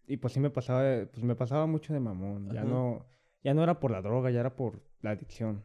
Y 0.08 0.18
pues 0.18 0.34
sí 0.34 0.40
me 0.40 0.50
pasaba, 0.50 0.84
de- 0.84 1.06
pues 1.08 1.24
me 1.24 1.36
pasaba 1.36 1.66
mucho 1.68 1.94
de 1.94 2.00
mamón. 2.00 2.50
Ya 2.52 2.62
Ajá. 2.62 2.70
no, 2.70 3.06
ya 3.44 3.54
no 3.54 3.64
era 3.64 3.80
por 3.80 3.92
la 3.92 4.02
droga, 4.02 4.30
ya 4.32 4.40
era 4.42 4.56
por 4.56 4.82
la 5.02 5.12
adicción. 5.12 5.64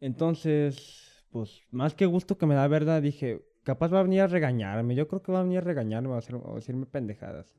Entonces, 0.00 1.24
pues, 1.30 1.62
más 1.70 1.94
que 1.94 2.06
gusto 2.06 2.38
que 2.38 2.46
me 2.46 2.54
da 2.54 2.68
verdad, 2.68 3.02
dije, 3.02 3.44
capaz 3.62 3.92
va 3.92 4.00
a 4.00 4.02
venir 4.04 4.20
a 4.22 4.26
regañarme. 4.26 4.94
Yo 4.94 5.08
creo 5.08 5.22
que 5.22 5.32
va 5.32 5.40
a 5.40 5.42
venir 5.42 5.58
a 5.58 5.62
regañarme, 5.62 6.08
va 6.08 6.16
a, 6.16 6.18
hacer- 6.18 6.36
va 6.44 6.52
a 6.52 6.54
decirme 6.54 6.86
pendejadas. 6.86 7.56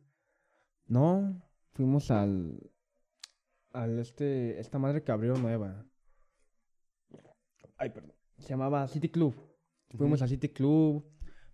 No, 0.88 1.42
fuimos 1.74 2.12
al, 2.12 2.72
al 3.74 4.00
este, 4.00 4.60
esta 4.60 4.80
madre 4.80 5.04
que 5.04 5.12
abrió 5.12 5.34
nueva. 5.36 5.86
Ay, 7.78 7.90
perdón. 7.90 8.14
Se 8.38 8.50
llamaba 8.50 8.88
City 8.88 9.10
Club. 9.10 9.36
Fuimos 9.98 10.20
Ujú. 10.20 10.24
al 10.24 10.30
City 10.30 10.50
Club, 10.50 11.06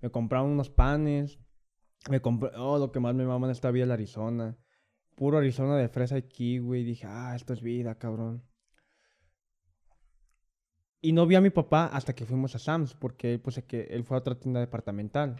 me 0.02 0.10
compraron 0.10 0.52
unos 0.52 0.70
panes, 0.70 1.40
me 2.10 2.22
compré, 2.22 2.52
oh, 2.58 2.78
lo 2.78 2.92
que 2.92 3.00
más 3.00 3.16
me 3.16 3.26
mama 3.26 3.48
en 3.48 3.52
esta 3.52 3.72
vida 3.72 3.86
el 3.86 3.92
Arizona. 3.92 4.58
Puro 5.16 5.38
Arizona 5.38 5.78
de 5.78 5.90
fresa 5.90 6.18
y 6.18 6.24
kiwi. 6.24 6.84
Dije, 6.84 7.08
ah, 7.08 7.36
esto 7.36 7.54
es 7.54 7.62
vida, 7.62 7.96
cabrón. 7.96 8.44
Y 11.02 11.12
no 11.12 11.28
vi 11.28 11.36
a 11.36 11.42
mi 11.42 11.50
papá 11.50 11.88
hasta 11.88 12.14
que 12.14 12.26
fuimos 12.26 12.56
a 12.56 12.60
Sam's, 12.60 12.94
porque 12.94 13.34
él, 13.34 13.42
pues, 13.42 13.62
que 13.64 13.82
él 13.90 14.04
fue 14.04 14.18
a 14.18 14.20
otra 14.20 14.40
tienda 14.40 14.60
departamental. 14.60 15.36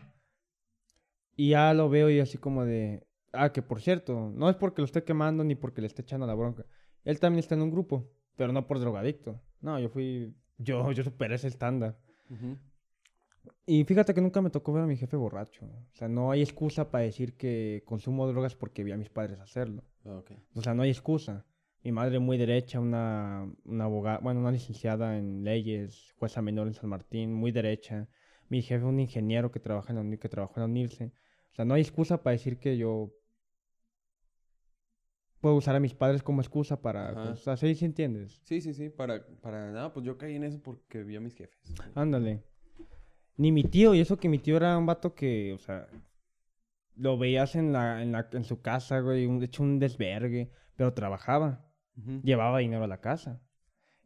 Y 1.36 1.52
ya 1.52 1.74
lo 1.74 1.90
veo 1.90 2.10
y 2.10 2.20
así 2.20 2.38
como 2.38 2.66
de, 2.66 3.08
Ah, 3.34 3.52
que 3.52 3.64
por 3.64 3.82
cierto, 3.82 4.32
no 4.36 4.48
es 4.48 4.56
porque 4.56 4.82
lo 4.82 4.86
esté 4.86 5.04
quemando 5.04 5.44
ni 5.44 5.56
porque 5.56 5.82
le 5.82 5.88
esté 5.88 6.04
echando 6.04 6.28
la 6.28 6.36
bronca. 6.36 6.66
Él 7.04 7.20
también 7.20 7.40
está 7.40 7.56
en 7.56 7.64
un 7.64 7.72
grupo, 7.72 8.12
pero 8.36 8.54
no 8.54 8.68
por 8.68 8.80
drogadicto. 8.80 9.42
No, 9.60 9.80
yo 9.80 9.90
fui. 9.90 10.36
Yo, 10.60 10.92
yo 10.92 11.04
superé 11.04 11.36
ese 11.36 11.48
estándar. 11.48 11.98
Ujú. 12.30 12.58
Y 13.66 13.84
fíjate 13.86 14.14
que 14.14 14.22
nunca 14.22 14.42
me 14.42 14.50
tocó 14.50 14.74
ver 14.74 14.84
a 14.84 14.88
mi 14.88 14.98
jefe 14.98 15.16
borracho. 15.16 15.66
O 15.66 15.96
sea, 15.96 16.08
no 16.08 16.32
hay 16.32 16.42
excusa 16.42 16.92
para 16.92 17.06
decir 17.06 17.36
que 17.36 17.84
consumo 17.86 18.28
drogas 18.28 18.56
porque 18.56 18.84
vi 18.84 18.92
a 18.92 18.98
mis 18.98 19.10
padres 19.10 19.40
hacerlo. 19.40 19.84
Ah. 20.06 20.22
O 20.54 20.62
sea, 20.62 20.74
no 20.74 20.84
hay 20.84 20.90
excusa. 20.90 21.46
Mi 21.84 21.92
madre 21.92 22.20
muy 22.20 22.38
derecha, 22.38 22.80
una, 22.80 23.50
una 23.66 23.84
abogada, 23.86 24.20
bueno, 24.20 24.40
una 24.40 24.52
licenciada 24.52 25.18
en 25.18 25.44
leyes, 25.44 26.14
jueza 26.18 26.42
menor 26.42 26.68
en 26.68 26.74
San 26.74 26.90
Martín, 26.90 27.34
muy 27.34 27.52
derecha. 27.52 28.08
Mi 28.50 28.62
jefe 28.62 28.86
un 28.86 29.00
ingeniero 29.00 29.52
que 29.52 29.60
trabaja 29.60 29.94
en 29.94 30.12
la, 30.12 30.18
que 30.18 30.30
trabajó 30.30 30.54
en 30.58 30.62
la 30.62 30.68
UNIRSE. 30.68 31.12
O 31.52 31.56
sea, 31.56 31.66
no 31.66 31.74
hay 31.74 31.82
excusa 31.82 32.24
para 32.24 32.34
decir 32.34 32.58
que 32.58 32.78
yo 32.78 33.14
puedo 35.40 35.56
usar 35.56 35.76
a 35.76 35.80
mis 35.82 35.94
padres 35.94 36.24
como 36.24 36.42
excusa 36.42 36.82
para... 36.82 37.14
Pues, 37.14 37.28
o 37.28 37.36
sea, 37.36 37.58
sí, 37.58 37.76
sí 37.76 37.84
entiendes. 37.84 38.42
Sí, 38.46 38.62
sí, 38.62 38.74
sí. 38.74 38.90
Para, 38.90 39.26
para 39.42 39.72
nada, 39.72 39.92
pues 39.94 40.06
yo 40.06 40.18
caí 40.18 40.36
en 40.36 40.46
eso 40.46 40.62
porque 40.62 41.04
vi 41.04 41.18
a 41.18 41.20
mis 41.20 41.36
jefes. 41.36 41.60
Ándale. 41.96 42.44
Ni 43.38 43.52
mi 43.52 43.64
tío, 43.64 43.96
y 43.96 44.00
eso 44.00 44.18
que 44.18 44.30
mi 44.30 44.40
tío 44.40 44.58
era 44.58 44.78
un 44.78 44.86
vato 44.86 45.16
que, 45.16 45.54
o 45.54 45.58
sea, 45.58 45.88
lo 46.96 47.18
veías 47.18 47.56
en 47.56 47.74
la, 47.74 48.02
en 48.02 48.12
la, 48.12 48.30
en 48.32 48.44
su 48.44 48.62
casa, 48.62 49.00
güey, 49.00 49.26
un, 49.26 49.42
hecho 49.44 49.64
un 49.64 49.80
desvergue, 49.80 50.52
pero 50.76 50.94
trabajaba, 50.94 51.66
llevaba 52.24 52.60
dinero 52.60 52.84
a 52.84 52.88
la 52.88 53.02
casa. 53.02 53.42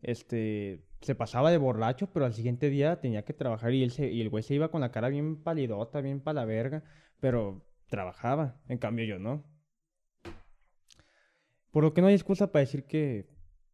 Este, 0.01 0.86
se 1.01 1.15
pasaba 1.15 1.51
de 1.51 1.57
borracho, 1.57 2.07
pero 2.11 2.25
al 2.25 2.34
siguiente 2.34 2.69
día 2.69 2.99
tenía 3.01 3.25
que 3.25 3.34
trabajar 3.34 3.73
y 3.73 3.84
él 3.84 3.91
se, 3.91 4.11
y 4.11 4.21
el 4.21 4.30
güey 4.30 4.43
se 4.43 4.55
iba 4.55 4.71
con 4.71 4.82
la 4.82 4.91
cara 4.91 5.09
bien 5.09 5.43
palidota, 5.43 6.01
bien 6.01 6.21
pa' 6.21 6.34
la 6.34 6.45
verga, 6.45 6.84
pero 7.19 7.65
trabajaba, 7.89 8.61
en 8.67 8.78
cambio 8.78 9.05
yo 9.05 9.19
no. 9.19 9.43
Por 11.71 11.84
lo 11.84 11.93
que 11.93 12.01
no 12.01 12.07
hay 12.07 12.15
excusa 12.15 12.51
para 12.51 12.61
decir 12.61 12.86
que 12.86 13.30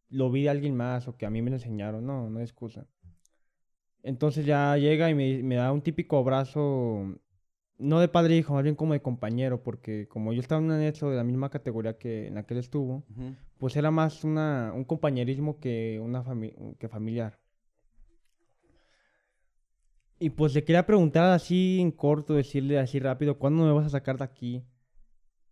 lo 0.08 0.30
vi 0.30 0.42
de 0.42 0.50
alguien 0.50 0.76
más 0.76 1.08
o 1.08 1.16
que 1.16 1.26
a 1.26 1.30
mí 1.30 1.42
me 1.42 1.50
lo 1.50 1.56
enseñaron, 1.56 2.06
no, 2.06 2.28
no 2.30 2.38
hay 2.38 2.44
excusa. 2.44 2.86
Entonces 4.04 4.44
ya 4.44 4.76
llega 4.76 5.08
y 5.10 5.14
me, 5.14 5.42
me 5.42 5.54
da 5.56 5.72
un 5.72 5.80
típico 5.80 6.18
abrazo, 6.18 7.16
no 7.78 8.00
de 8.00 8.08
padre 8.08 8.34
e 8.34 8.36
hijo, 8.38 8.52
más 8.52 8.62
bien 8.62 8.76
como 8.76 8.92
de 8.92 9.00
compañero, 9.00 9.62
porque 9.62 10.06
como 10.08 10.32
yo 10.34 10.40
estaba 10.40 10.60
en 10.60 10.66
un 10.66 10.72
anexo 10.72 11.08
de 11.10 11.16
la 11.16 11.24
misma 11.24 11.48
categoría 11.50 11.96
que 11.96 12.26
en 12.28 12.34
la 12.34 12.44
que 12.44 12.52
él 12.54 12.60
estuvo, 12.60 13.02
pues 13.58 13.76
era 13.76 13.90
más 13.90 14.22
una, 14.22 14.72
un 14.74 14.84
compañerismo 14.84 15.58
que 15.58 15.98
una 16.04 16.22
fami- 16.22 16.76
que 16.76 16.88
familiar. 16.88 17.40
Y 20.18 20.30
pues 20.30 20.54
le 20.54 20.64
quería 20.64 20.86
preguntar 20.86 21.30
así 21.32 21.78
en 21.80 21.90
corto, 21.90 22.34
decirle 22.34 22.78
así 22.78 22.98
rápido, 22.98 23.38
¿cuándo 23.38 23.64
me 23.64 23.72
vas 23.72 23.86
a 23.86 23.90
sacar 23.90 24.18
de 24.18 24.24
aquí? 24.24 24.62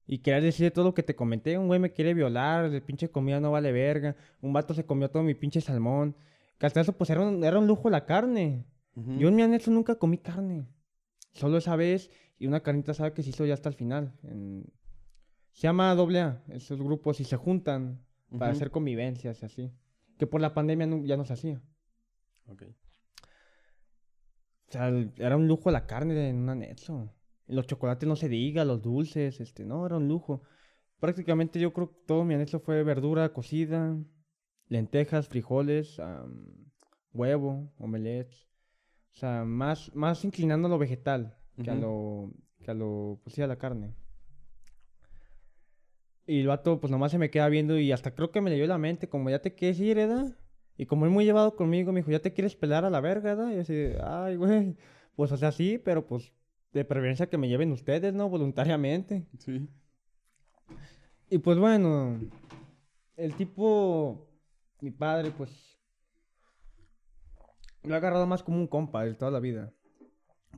Y 0.06 0.18
quería 0.18 0.40
decirle 0.42 0.70
todo 0.70 0.84
lo 0.86 0.94
que 0.94 1.02
te 1.02 1.16
comenté, 1.16 1.56
un 1.56 1.68
güey 1.68 1.80
me 1.80 1.92
quiere 1.92 2.12
violar, 2.12 2.66
el 2.66 2.82
pinche 2.82 3.10
comida 3.10 3.40
no 3.40 3.50
vale 3.50 3.72
verga, 3.72 4.14
un 4.42 4.52
vato 4.52 4.74
se 4.74 4.84
comió 4.84 5.10
todo 5.10 5.22
mi 5.22 5.34
pinche 5.34 5.60
salmón. 5.60 6.14
Eso 6.66 6.92
pues 6.96 7.10
era 7.10 7.20
un, 7.22 7.42
era 7.44 7.58
un 7.58 7.66
lujo 7.66 7.90
la 7.90 8.04
carne. 8.06 8.66
Yo 9.18 9.28
en 9.28 9.34
mi 9.36 9.42
anexo 9.42 9.70
nunca 9.70 9.94
comí 9.96 10.18
carne. 10.18 10.66
Solo 11.32 11.56
esa 11.58 11.76
vez 11.76 12.10
y 12.38 12.46
una 12.46 12.60
carnita 12.60 12.92
sabe 12.94 13.12
que 13.14 13.22
se 13.22 13.30
hizo 13.30 13.44
ya 13.46 13.54
hasta 13.54 13.68
el 13.68 13.74
final. 13.74 14.14
en- 14.22 14.64
Se 15.52 15.62
llama 15.62 15.94
doble 15.94 16.20
A, 16.20 16.42
esos 16.48 16.80
grupos 16.82 17.20
y 17.20 17.24
se 17.24 17.36
juntan 17.36 18.02
para 18.38 18.52
hacer 18.52 18.70
convivencias 18.70 19.42
y 19.42 19.44
así. 19.46 19.72
Que 20.18 20.26
por 20.26 20.40
la 20.40 20.54
pandemia 20.54 20.86
no- 20.86 21.04
ya 21.04 21.16
no 21.16 21.24
se 21.24 21.32
hacía. 21.34 21.60
Ok. 22.46 22.62
O 24.68 24.72
sea, 24.72 24.88
era 25.16 25.36
un 25.36 25.46
lujo 25.48 25.70
la 25.70 25.86
carne 25.86 26.28
en 26.30 26.36
un 26.36 26.48
anexo. 26.48 27.12
Los 27.46 27.66
chocolates 27.66 28.08
no 28.08 28.16
se 28.16 28.28
diga, 28.28 28.64
los 28.64 28.80
dulces, 28.80 29.40
este, 29.40 29.64
no, 29.64 29.84
era 29.84 29.96
un 29.98 30.08
lujo. 30.08 30.42
Prácticamente 31.00 31.60
yo 31.60 31.72
creo 31.72 31.90
que 31.90 31.96
todo 32.06 32.24
mi 32.24 32.34
anexo 32.34 32.60
fue 32.60 32.82
verdura 32.84 33.32
cocida, 33.32 33.96
lentejas, 34.72 35.28
frijoles, 35.28 36.00
huevo, 37.12 37.70
omelette. 37.78 38.32
O 39.12 39.14
sea, 39.14 39.44
más, 39.44 39.94
más 39.94 40.24
inclinando 40.24 40.66
a 40.66 40.70
lo 40.70 40.78
vegetal 40.78 41.36
que 41.62 41.70
a 41.70 41.74
lo, 41.74 42.32
que 42.64 42.70
a 42.70 42.74
lo, 42.74 43.20
pues 43.22 43.34
sí, 43.34 43.42
a 43.42 43.46
la 43.46 43.58
carne. 43.58 43.94
Y 46.26 46.40
el 46.40 46.46
vato, 46.46 46.80
pues 46.80 46.90
nomás 46.90 47.12
se 47.12 47.18
me 47.18 47.30
queda 47.30 47.48
viendo 47.50 47.78
y 47.78 47.92
hasta 47.92 48.14
creo 48.14 48.30
que 48.30 48.40
me 48.40 48.48
leyó 48.48 48.66
la 48.66 48.78
mente, 48.78 49.10
como 49.10 49.28
ya 49.28 49.42
te 49.42 49.54
quieres 49.54 49.78
ir, 49.78 49.96
¿verdad? 49.96 50.34
Y 50.78 50.86
como 50.86 51.04
él 51.04 51.10
muy 51.10 51.26
llevado 51.26 51.54
conmigo, 51.54 51.92
me 51.92 52.00
dijo, 52.00 52.10
¿ya 52.10 52.22
te 52.22 52.32
quieres 52.32 52.56
pelar 52.56 52.86
a 52.86 52.90
la 52.90 53.00
verga, 53.00 53.34
¿verdad? 53.34 53.50
Y 53.50 53.56
yo 53.56 53.60
así, 53.60 53.92
ay, 54.02 54.36
güey. 54.36 54.76
Pues, 55.14 55.30
o 55.30 55.36
sea, 55.36 55.52
sí, 55.52 55.76
pero 55.76 56.06
pues 56.06 56.32
de 56.72 56.86
preferencia 56.86 57.28
que 57.28 57.36
me 57.36 57.46
lleven 57.46 57.70
ustedes, 57.70 58.14
¿no? 58.14 58.30
Voluntariamente. 58.30 59.26
Sí. 59.36 59.68
Y 61.28 61.36
pues 61.36 61.58
bueno, 61.58 62.18
el 63.18 63.34
tipo, 63.34 64.31
mi 64.82 64.90
padre, 64.90 65.30
pues, 65.30 65.78
lo 67.84 67.94
ha 67.94 67.96
agarrado 67.98 68.26
más 68.26 68.42
como 68.42 68.58
un 68.58 68.66
compa 68.66 69.04
de 69.04 69.14
toda 69.14 69.30
la 69.30 69.40
vida. 69.40 69.72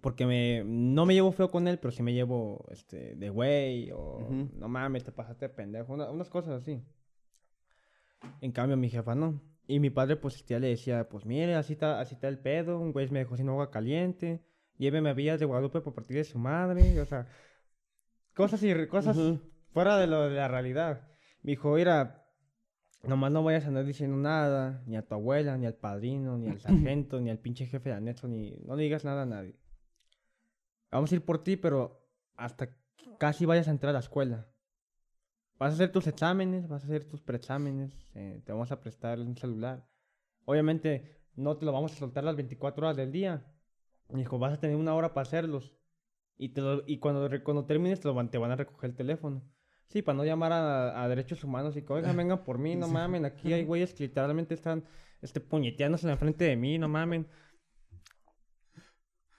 Porque 0.00 0.26
me, 0.26 0.62
no 0.64 1.06
me 1.06 1.14
llevo 1.14 1.30
feo 1.32 1.50
con 1.50 1.68
él, 1.68 1.78
pero 1.78 1.92
sí 1.92 2.02
me 2.02 2.12
llevo, 2.12 2.66
este, 2.70 3.14
de 3.16 3.30
güey, 3.30 3.90
o 3.92 4.18
Ujú. 4.18 4.50
no 4.54 4.68
mames, 4.68 5.04
te 5.04 5.12
pasaste 5.12 5.48
de 5.48 5.54
pendejo, 5.54 5.92
una- 5.94 6.10
unas 6.10 6.28
cosas 6.28 6.62
así. 6.62 6.82
En 8.40 8.52
cambio, 8.52 8.76
mi 8.76 8.90
jefa 8.90 9.14
no. 9.14 9.40
Y 9.66 9.78
mi 9.80 9.90
padre, 9.90 10.16
pues, 10.16 10.36
este, 10.36 10.54
ya 10.54 10.58
le 10.60 10.68
decía, 10.68 11.08
pues, 11.08 11.24
mire, 11.24 11.54
así 11.54 11.74
está, 11.74 12.00
así 12.00 12.14
está 12.14 12.28
el 12.28 12.38
pedo, 12.38 12.78
un 12.78 12.92
güey 12.92 13.08
me 13.10 13.20
dejó 13.20 13.36
sin 13.36 13.48
agua 13.48 13.70
caliente, 13.70 14.42
lléveme 14.76 15.10
a 15.10 15.14
Villas 15.14 15.38
de 15.40 15.46
Guadalupe 15.46 15.80
por 15.80 15.94
partir 15.94 16.16
de 16.16 16.24
su 16.24 16.38
madre, 16.38 17.00
o 17.00 17.06
sea, 17.06 17.26
cosas 18.34 18.62
y 18.62 18.86
cosas 18.88 19.16
fuera 19.72 19.96
de 19.98 20.06
lo 20.06 20.28
de 20.28 20.34
la 20.36 20.48
realidad. 20.48 21.08
Me 21.42 21.52
dijo, 21.52 21.74
mira, 21.74 22.23
nomás 23.08 23.32
no 23.32 23.42
vayas 23.42 23.64
a 23.64 23.68
andar 23.68 23.84
diciendo 23.84 24.16
nada, 24.16 24.82
ni 24.86 24.96
a 24.96 25.06
tu 25.06 25.14
abuela, 25.14 25.56
ni 25.58 25.66
al 25.66 25.74
padrino, 25.74 26.38
ni 26.38 26.48
al 26.48 26.60
sargento, 26.60 27.20
ni 27.20 27.30
al 27.30 27.38
pinche 27.38 27.66
jefe 27.66 27.90
de 27.90 27.96
anexo, 27.96 28.28
ni 28.28 28.56
no 28.64 28.76
le 28.76 28.84
digas 28.84 29.04
nada 29.04 29.22
a 29.22 29.26
nadie. 29.26 29.56
Vamos 30.90 31.10
a 31.12 31.14
ir 31.16 31.24
por 31.24 31.42
ti, 31.42 31.56
pero 31.56 32.06
hasta 32.36 32.68
casi 33.18 33.46
vayas 33.46 33.68
a 33.68 33.72
entrar 33.72 33.90
a 33.90 33.94
la 33.94 33.98
escuela. 34.00 34.48
Vas 35.58 35.72
a 35.72 35.74
hacer 35.74 35.92
tus 35.92 36.06
exámenes, 36.06 36.68
vas 36.68 36.82
a 36.82 36.86
hacer 36.86 37.04
tus 37.04 37.22
preexámenes, 37.22 37.96
eh, 38.14 38.42
te 38.44 38.52
vamos 38.52 38.70
a 38.72 38.80
prestar 38.80 39.20
un 39.20 39.36
celular. 39.36 39.86
Obviamente 40.44 41.20
no 41.36 41.56
te 41.56 41.64
lo 41.64 41.72
vamos 41.72 41.92
a 41.92 41.96
soltar 41.96 42.24
las 42.24 42.36
24 42.36 42.86
horas 42.86 42.96
del 42.96 43.12
día. 43.12 43.44
Dijo, 44.08 44.38
vas 44.38 44.52
a 44.52 44.60
tener 44.60 44.76
una 44.76 44.94
hora 44.94 45.14
para 45.14 45.22
hacerlos. 45.22 45.74
Y, 46.36 46.50
te 46.50 46.60
lo- 46.60 46.82
y 46.86 46.98
cuando, 46.98 47.28
cuando 47.42 47.64
termines 47.66 48.00
te, 48.00 48.08
lo 48.08 48.14
van, 48.14 48.30
te 48.30 48.38
van 48.38 48.50
a 48.50 48.56
recoger 48.56 48.90
el 48.90 48.96
teléfono. 48.96 49.42
Sí, 49.88 50.02
para 50.02 50.16
no 50.16 50.24
llamar 50.24 50.52
a, 50.52 51.02
a 51.02 51.08
derechos 51.08 51.44
humanos 51.44 51.76
y 51.76 51.82
que, 51.82 51.92
oigan, 51.92 52.16
vengan 52.16 52.42
por 52.44 52.58
mí, 52.58 52.74
no 52.74 52.88
mamen. 52.92 53.24
Aquí 53.24 53.52
hay 53.52 53.64
güeyes 53.64 53.94
que 53.94 54.04
literalmente 54.04 54.54
están 54.54 54.84
este, 55.22 55.40
puñeteándose 55.40 56.08
enfrente 56.10 56.44
de 56.44 56.56
mí, 56.56 56.78
no 56.78 56.88
mamen. 56.88 57.26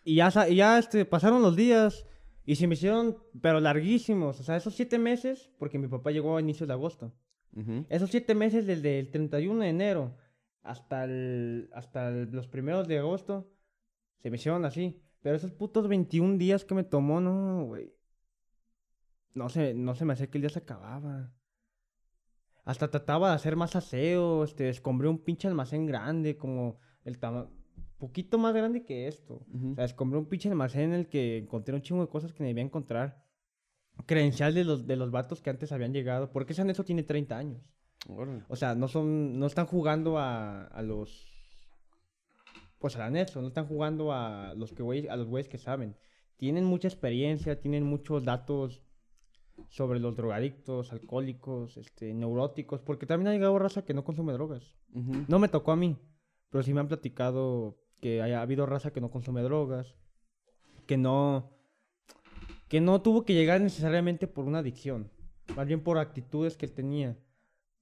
Y 0.03 0.15
ya, 0.15 0.31
y 0.49 0.55
ya 0.55 0.77
este, 0.77 1.05
pasaron 1.05 1.41
los 1.41 1.55
días 1.55 2.05
y 2.45 2.55
se 2.55 2.67
me 2.67 2.75
hicieron, 2.75 3.17
pero 3.41 3.59
larguísimos. 3.59 4.39
O 4.39 4.43
sea, 4.43 4.55
esos 4.55 4.75
siete 4.75 4.99
meses, 4.99 5.49
porque 5.57 5.79
mi 5.79 5.87
papá 5.87 6.11
llegó 6.11 6.37
a 6.37 6.41
inicios 6.41 6.67
de 6.67 6.73
agosto. 6.73 7.13
Esos 7.89 8.09
siete 8.11 8.35
meses 8.35 8.67
desde 8.67 8.99
el 8.99 9.09
31 9.11 9.61
de 9.61 9.69
enero 9.69 10.17
hasta, 10.61 11.05
el, 11.05 11.69
hasta 11.73 12.09
el- 12.09 12.29
los 12.31 12.47
primeros 12.47 12.85
de 12.87 12.99
agosto 12.99 13.49
se 14.17 14.29
me 14.29 14.35
hicieron 14.35 14.65
así. 14.65 15.01
Pero 15.21 15.37
esos 15.37 15.53
putos 15.53 15.87
21 15.87 16.37
días 16.37 16.65
que 16.65 16.75
me 16.75 16.83
tomó, 16.83 17.19
no, 17.21 17.63
güey. 17.65 17.94
No 19.35 19.49
se, 19.49 19.73
no 19.73 19.93
se 19.95 20.05
me 20.05 20.13
hacía 20.13 20.27
que 20.31 20.37
el 20.37 20.43
día 20.43 20.49
se 20.49 20.59
acababa. 20.59 21.31
Hasta 22.63 22.89
trataba 22.89 23.29
de 23.29 23.35
hacer 23.35 23.55
más 23.55 23.75
aseo, 23.75 24.43
este, 24.43 24.69
escombré 24.69 25.07
un 25.07 25.19
pinche 25.19 25.47
almacén 25.47 25.85
grande, 25.85 26.35
como 26.37 26.79
el 27.03 27.19
tamaño, 27.19 27.51
poquito 27.99 28.37
más 28.39 28.55
grande 28.55 28.83
que 28.83 29.07
esto. 29.07 29.45
O 29.71 29.75
sea, 29.75 29.85
escombré 29.85 30.17
un 30.17 30.25
pinche 30.25 30.49
almacén 30.49 30.85
en 30.85 30.93
el 30.93 31.07
que 31.07 31.37
encontré 31.37 31.75
un 31.75 31.81
chingo 31.83 32.01
de 32.01 32.07
cosas 32.09 32.33
que 32.33 32.43
debía 32.43 32.63
encontrar. 32.63 33.23
Credencial 34.07 34.53
de 34.55 34.63
los, 34.63 34.87
de 34.87 34.95
los 34.95 35.11
vatos 35.11 35.41
que 35.41 35.49
antes 35.51 35.71
habían 35.71 35.93
llegado, 35.93 36.31
porque 36.31 36.53
ese 36.53 36.61
anexo 36.63 36.83
tiene 36.83 37.03
30 37.03 37.37
años. 37.37 37.71
O 38.49 38.55
sea, 38.55 38.73
no 38.75 38.87
son, 38.87 39.37
no 39.39 39.45
están 39.45 39.67
jugando 39.67 40.17
a, 40.17 40.63
a 40.65 40.81
los, 40.81 41.27
pues 42.79 42.95
al 42.95 43.03
anexo, 43.03 43.41
no 43.41 43.47
están 43.47 43.67
jugando 43.67 44.11
a 44.11 44.53
los 44.55 44.73
que 44.73 44.83
güey- 44.83 45.09
a 45.09 45.15
los 45.15 45.27
güeyes 45.27 45.49
que 45.49 45.57
saben. 45.57 45.95
Tienen 46.37 46.65
mucha 46.65 46.87
experiencia, 46.87 47.59
tienen 47.59 47.83
muchos 47.83 48.23
datos 48.25 48.81
sobre 49.69 49.99
los 49.99 50.15
drogadictos, 50.15 50.91
alcohólicos, 50.91 51.77
este, 51.77 52.13
neuróticos, 52.13 52.81
porque 52.81 53.05
también 53.05 53.29
ha 53.29 53.33
llegado 53.33 53.59
raza 53.59 53.83
que 53.83 53.93
no 53.93 54.03
consume 54.03 54.33
drogas. 54.33 54.75
Ujú. 54.93 55.25
No 55.27 55.39
me 55.39 55.47
tocó 55.47 55.71
a 55.71 55.75
mí, 55.75 55.97
pero 56.49 56.63
sí 56.63 56.73
me 56.73 56.79
han 56.79 56.87
platicado 56.87 57.77
que 58.01 58.21
haya 58.21 58.41
habido 58.41 58.65
raza 58.65 58.91
que 58.91 59.01
no 59.01 59.11
consume 59.11 59.41
drogas, 59.41 59.95
que 60.85 60.97
no, 60.97 61.51
que 62.67 62.81
no 62.81 63.01
tuvo 63.01 63.25
que 63.25 63.33
llegar 63.33 63.61
necesariamente 63.61 64.27
por 64.27 64.45
una 64.45 64.59
adicción, 64.59 65.11
más 65.55 65.67
bien 65.67 65.81
por 65.81 65.97
actitudes 65.97 66.57
que 66.57 66.65
él 66.65 66.73
tenía, 66.73 67.17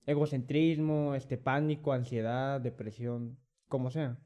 egocentrismo, 0.06 1.16
este 1.16 1.38
pánico, 1.38 1.94
ansiedad, 1.94 2.62
depresión, 2.62 3.38
como 3.68 3.92
sea. 3.92 4.20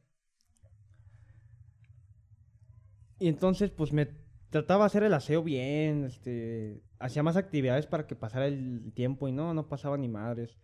Y 3.19 3.27
entonces, 3.27 3.71
pues 3.71 3.93
me 3.93 4.07
trataba 4.49 4.83
de 4.83 4.87
hacer 4.87 5.03
el 5.03 5.13
aseo 5.13 5.43
bien, 5.43 6.05
este, 6.05 6.81
hacía 6.99 7.23
más 7.23 7.37
actividades 7.37 7.85
para 7.85 8.07
que 8.07 8.15
pasara 8.15 8.47
el 8.47 8.91
tiempo 8.93 9.27
y 9.27 9.31
no, 9.31 9.53
no 9.53 9.67
pasaba 9.67 9.97
ni 9.97 10.07
madres. 10.07 10.57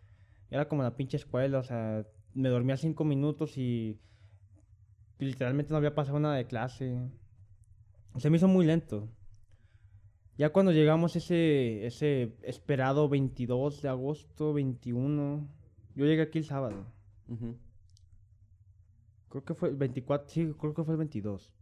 Era 0.49 0.67
como 0.67 0.83
la 0.83 0.95
pinche 0.95 1.17
escuela, 1.17 1.59
o 1.59 1.63
sea, 1.63 2.05
me 2.33 2.49
dormía 2.49 2.77
cinco 2.77 3.03
minutos 3.03 3.57
y 3.57 3.99
literalmente 5.19 5.71
no 5.71 5.77
había 5.77 5.95
pasado 5.95 6.19
nada 6.19 6.35
de 6.35 6.45
clase. 6.45 6.99
Se 8.17 8.29
me 8.29 8.37
hizo 8.37 8.47
muy 8.47 8.65
lento. 8.65 9.09
Ya 10.37 10.51
cuando 10.51 10.71
llegamos 10.71 11.15
ese, 11.15 11.85
ese 11.85 12.35
esperado 12.41 13.07
22 13.07 13.81
de 13.81 13.89
agosto, 13.89 14.53
21, 14.53 15.47
yo 15.95 16.05
llegué 16.05 16.23
aquí 16.23 16.39
el 16.39 16.45
sábado. 16.45 16.85
Creo 19.29 19.43
que 19.43 19.53
fue 19.53 19.69
el 19.69 19.75
24, 19.75 20.29
sí, 20.29 20.53
creo 20.59 20.73
que 20.73 20.83
fue 20.83 20.93
el 20.93 20.99
22. 20.99 21.53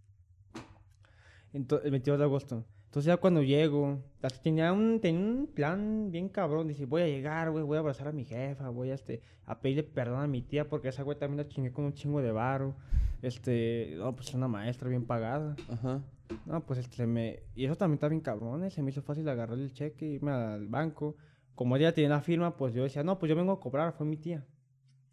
Ento- 1.54 1.82
el 1.84 1.92
22 1.92 2.18
de 2.20 2.26
agosto. 2.26 2.66
Entonces 2.86 3.08
ya 3.08 3.18
cuando 3.18 3.42
llego, 3.42 4.00
tenía 4.44 4.74
un, 4.74 5.00
tenía 5.00 5.22
un 5.22 5.48
plan 5.48 6.12
bien 6.12 6.28
cabrón. 6.28 6.68
Dice, 6.68 6.86
voy 6.86 7.04
a 7.04 7.08
llegar, 7.08 7.50
güey, 7.52 7.64
voy 7.64 7.78
a 7.78 7.80
abrazar 7.80 8.10
a 8.10 8.12
mi 8.12 8.26
jefa, 8.26 8.70
voy 8.70 8.92
a, 8.92 8.96
este, 8.96 9.22
a 9.46 9.60
pedirle 9.62 9.84
perdón 9.84 10.22
a 10.22 10.28
mi 10.28 10.42
tía 10.42 10.68
porque 10.68 10.90
esa 10.90 11.04
güey 11.04 11.18
también 11.18 11.38
la 11.38 11.48
chingué 11.48 11.72
con 11.72 11.86
un 11.86 11.94
chingo 11.94 12.22
de 12.22 12.32
varo. 12.34 12.76
Este, 13.22 13.94
no, 13.98 14.14
pues 14.16 14.30
es 14.30 14.34
una 14.34 14.48
maestra 14.50 14.90
bien 14.90 15.06
pagada. 15.06 15.56
Ajá. 15.70 16.02
No, 16.46 16.66
pues 16.66 16.80
este, 16.80 17.06
me... 17.08 17.44
Y 17.56 17.66
eso 17.66 17.76
también 17.78 17.96
está 17.96 18.08
bien 18.10 18.22
cabrón, 18.22 18.64
eh, 18.64 18.72
Se 18.72 18.82
me 18.82 18.90
hizo 18.92 19.02
fácil 19.02 19.28
agarrar 19.30 19.58
el 19.58 19.74
cheque, 19.74 20.06
irme 20.06 20.32
al 20.32 20.68
banco. 20.68 21.16
Como 21.56 21.76
ella 21.78 21.94
tenía 21.94 22.10
la 22.10 22.22
firma, 22.22 22.58
pues 22.58 22.74
yo 22.74 22.84
decía, 22.84 23.04
no, 23.04 23.20
pues 23.20 23.30
yo 23.30 23.36
vengo 23.36 23.52
a 23.54 23.60
cobrar, 23.60 23.94
fue 23.94 24.06
mi 24.06 24.18
tía. 24.18 24.46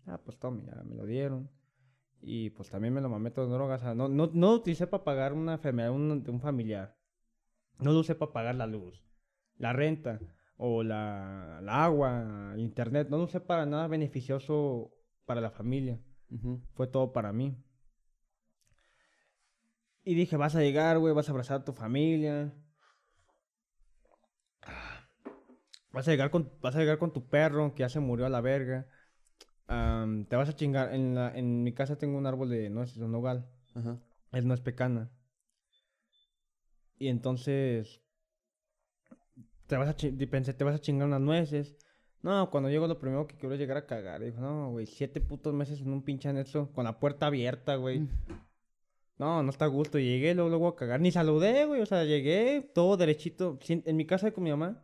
Ah, 0.06 0.18
pues 0.24 0.38
tome, 0.38 0.62
ya 0.64 0.82
me 0.84 0.94
lo 0.96 1.04
dieron. 1.04 1.48
Y 2.20 2.50
pues 2.50 2.70
también 2.70 2.94
me 2.94 3.00
lo 3.00 3.08
mamé 3.08 3.30
todo 3.30 3.46
en 3.46 3.52
drogas. 3.52 3.80
O 3.80 3.84
sea, 3.84 3.94
no, 3.94 4.08
no, 4.08 4.30
no 4.32 4.46
lo 4.48 4.54
utilicé 4.54 4.86
para 4.86 5.04
pagar 5.04 5.32
una 5.32 5.54
enfermedad 5.54 5.88
de 5.88 6.30
un, 6.30 6.40
familiar. 6.40 6.96
No 7.78 7.92
lo 7.92 8.00
usé 8.00 8.14
para 8.14 8.32
pagar 8.32 8.54
la 8.56 8.66
luz, 8.66 9.04
la 9.56 9.72
renta 9.72 10.20
o 10.56 10.82
la, 10.82 11.60
la 11.62 11.84
agua, 11.84 12.52
el 12.54 12.60
internet. 12.60 13.08
No 13.08 13.18
lo 13.18 13.24
usé 13.24 13.40
para 13.40 13.66
nada 13.66 13.86
beneficioso 13.86 14.92
para 15.24 15.40
la 15.40 15.50
familia 15.50 16.00
fue 16.74 16.86
todo 16.86 17.12
para 17.12 17.32
mí. 17.32 17.56
Y 20.04 20.14
dije, 20.14 20.36
vas 20.36 20.56
a 20.56 20.60
llegar, 20.60 20.98
güey, 20.98 21.14
vas 21.14 21.28
a 21.28 21.32
abrazar 21.32 21.60
a 21.60 21.64
tu 21.64 21.72
familia. 21.72 22.54
Vas 25.92 26.06
a 26.08 26.10
llegar 26.10 26.30
con, 26.30 26.52
vas 26.60 26.76
a 26.76 26.80
llegar 26.80 26.98
con 26.98 27.12
tu 27.12 27.28
perro 27.28 27.74
que 27.74 27.80
ya 27.80 27.88
se 27.88 28.00
murió 28.00 28.26
a 28.26 28.30
la 28.30 28.40
verga. 28.40 28.86
Am, 29.68 30.24
te 30.24 30.34
vas 30.36 30.48
a 30.48 30.56
chingar. 30.56 30.94
En, 30.94 31.14
la, 31.14 31.36
en 31.36 31.62
mi 31.62 31.72
casa 31.72 31.96
tengo 31.96 32.18
un 32.18 32.26
árbol 32.26 32.48
de 32.50 32.70
nueces, 32.70 32.96
un 32.98 33.12
nogal. 33.12 33.46
Ajá. 33.74 33.98
Es 34.32 34.44
nuez 34.44 34.60
pecana. 34.60 35.10
Y 36.98 37.08
entonces. 37.08 38.02
Te 39.66 39.76
vas 39.76 39.88
a, 39.90 39.96
pensé, 40.30 40.54
te 40.54 40.64
vas 40.64 40.74
a 40.74 40.80
chingar 40.80 41.06
unas 41.06 41.20
nueces. 41.20 41.76
No, 42.22 42.50
cuando 42.50 42.70
llego 42.70 42.86
lo 42.88 42.98
primero 42.98 43.26
que 43.26 43.36
quiero 43.36 43.54
es 43.54 43.60
llegar 43.60 43.76
a 43.76 43.86
cagar. 43.86 44.24
Dijo, 44.24 44.40
no, 44.40 44.70
güey, 44.70 44.86
siete 44.86 45.20
putos 45.20 45.54
meses 45.54 45.80
en 45.82 45.92
un 45.92 46.02
pinche 46.02 46.28
anexo 46.28 46.72
con 46.72 46.84
la 46.84 46.98
puerta 46.98 47.26
abierta, 47.26 47.76
güey. 47.76 48.08
No, 49.18 49.42
no 49.42 49.50
está 49.50 49.66
a 49.66 49.68
gusto. 49.68 49.98
Llegué, 49.98 50.34
luego, 50.34 50.48
luego 50.48 50.68
a 50.68 50.76
cagar. 50.76 51.00
Ni 51.00 51.12
saludé, 51.12 51.66
güey. 51.66 51.82
O 51.82 51.86
sea, 51.86 52.04
llegué 52.04 52.62
todo 52.74 52.96
derechito. 52.96 53.58
En 53.68 53.96
mi 53.96 54.06
casa 54.06 54.30
con 54.30 54.44
mi 54.44 54.50
mamá, 54.50 54.82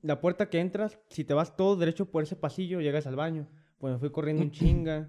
la 0.00 0.20
puerta 0.20 0.48
que 0.48 0.60
entras, 0.60 0.98
si 1.10 1.24
te 1.24 1.34
vas 1.34 1.56
todo 1.56 1.76
derecho 1.76 2.10
por 2.10 2.22
ese 2.22 2.36
pasillo, 2.36 2.80
llegas 2.80 3.06
al 3.06 3.16
baño. 3.16 3.48
Pues 3.78 3.92
me 3.94 3.98
fui 3.98 4.10
corriendo 4.10 4.42
un 4.42 4.50
chinga. 4.52 5.08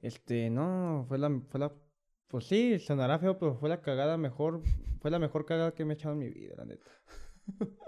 Este, 0.00 0.50
no, 0.50 1.06
fue 1.08 1.18
la, 1.18 1.40
fue 1.48 1.60
la, 1.60 1.72
pues 2.28 2.46
sí, 2.46 2.78
sonará 2.78 3.18
feo, 3.18 3.38
pero 3.38 3.54
fue 3.54 3.68
la 3.68 3.80
cagada 3.80 4.18
mejor, 4.18 4.62
fue 5.00 5.10
la 5.10 5.18
mejor 5.18 5.46
cagada 5.46 5.72
que 5.72 5.84
me 5.84 5.94
he 5.94 5.96
echado 5.96 6.12
en 6.12 6.18
mi 6.18 6.28
vida, 6.28 6.54
la 6.58 6.66
neta. 6.66 6.90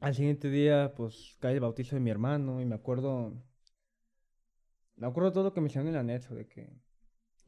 Al 0.00 0.14
siguiente 0.14 0.50
día, 0.50 0.92
pues, 0.94 1.36
cae 1.40 1.54
el 1.54 1.60
bautizo 1.60 1.96
de 1.96 2.00
mi 2.00 2.10
hermano 2.10 2.60
y 2.60 2.66
me 2.66 2.74
acuerdo, 2.74 3.32
me 4.96 5.06
acuerdo 5.06 5.32
todo 5.32 5.44
lo 5.44 5.54
que 5.54 5.62
me 5.62 5.68
hicieron 5.68 5.88
en 5.88 5.94
el 5.94 6.00
anexo, 6.00 6.34
de 6.34 6.46
que 6.46 6.70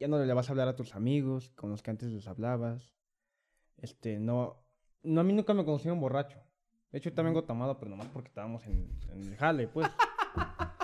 ya 0.00 0.08
no 0.08 0.18
le 0.18 0.32
vas 0.32 0.48
a 0.48 0.52
hablar 0.52 0.68
a 0.68 0.76
tus 0.76 0.94
amigos 0.94 1.50
con 1.50 1.68
los 1.68 1.82
que 1.82 1.90
antes 1.90 2.10
les 2.10 2.26
hablabas. 2.26 2.94
Este, 3.76 4.18
no, 4.18 4.64
no, 5.02 5.20
a 5.20 5.24
mí 5.24 5.34
nunca 5.34 5.52
me 5.52 5.66
conocieron 5.66 6.00
borracho. 6.00 6.38
De 6.92 6.98
hecho, 6.98 7.12
también 7.12 7.34
vengo 7.34 7.46
tomado, 7.46 7.78
pero 7.78 7.90
nomás 7.90 8.08
porque 8.08 8.28
estábamos 8.28 8.64
en, 8.66 8.96
en 9.10 9.20
el 9.20 9.36
jale, 9.36 9.68
pues. 9.68 9.86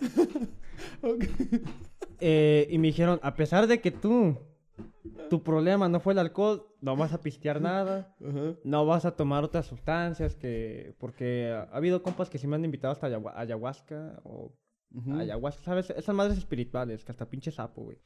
Eh, 2.20 2.66
y 2.70 2.78
me 2.78 2.88
dijeron, 2.88 3.18
a 3.22 3.34
pesar 3.34 3.66
de 3.66 3.80
que 3.80 3.90
tú, 3.90 4.38
tu 5.30 5.42
problema 5.42 5.88
no 5.88 6.00
fue 6.00 6.12
el 6.12 6.18
alcohol, 6.18 6.66
no 6.80 6.96
vas 6.96 7.12
a 7.12 7.20
pistear 7.20 7.60
nada, 7.60 8.14
no 8.64 8.86
vas 8.86 9.04
a 9.04 9.16
tomar 9.16 9.44
otras 9.44 9.66
sustancias, 9.66 10.34
que 10.36 10.94
porque 10.98 11.52
ha 11.52 11.62
ha 11.72 11.76
habido 11.76 12.02
compas 12.02 12.30
que 12.30 12.38
sí 12.38 12.46
me 12.46 12.56
han 12.56 12.64
invitado 12.64 12.92
hasta 12.92 13.08
ayahu- 13.08 13.32
ayahuasca 13.34 14.20
o 14.24 14.52
ayahuasca, 15.20 15.62
¿sabes? 15.64 15.90
Esas 15.90 16.14
madres 16.14 16.38
espirituales, 16.38 17.04
que 17.04 17.12
hasta 17.12 17.28
pinche 17.28 17.50
sapo, 17.50 17.82
güey. 17.82 17.98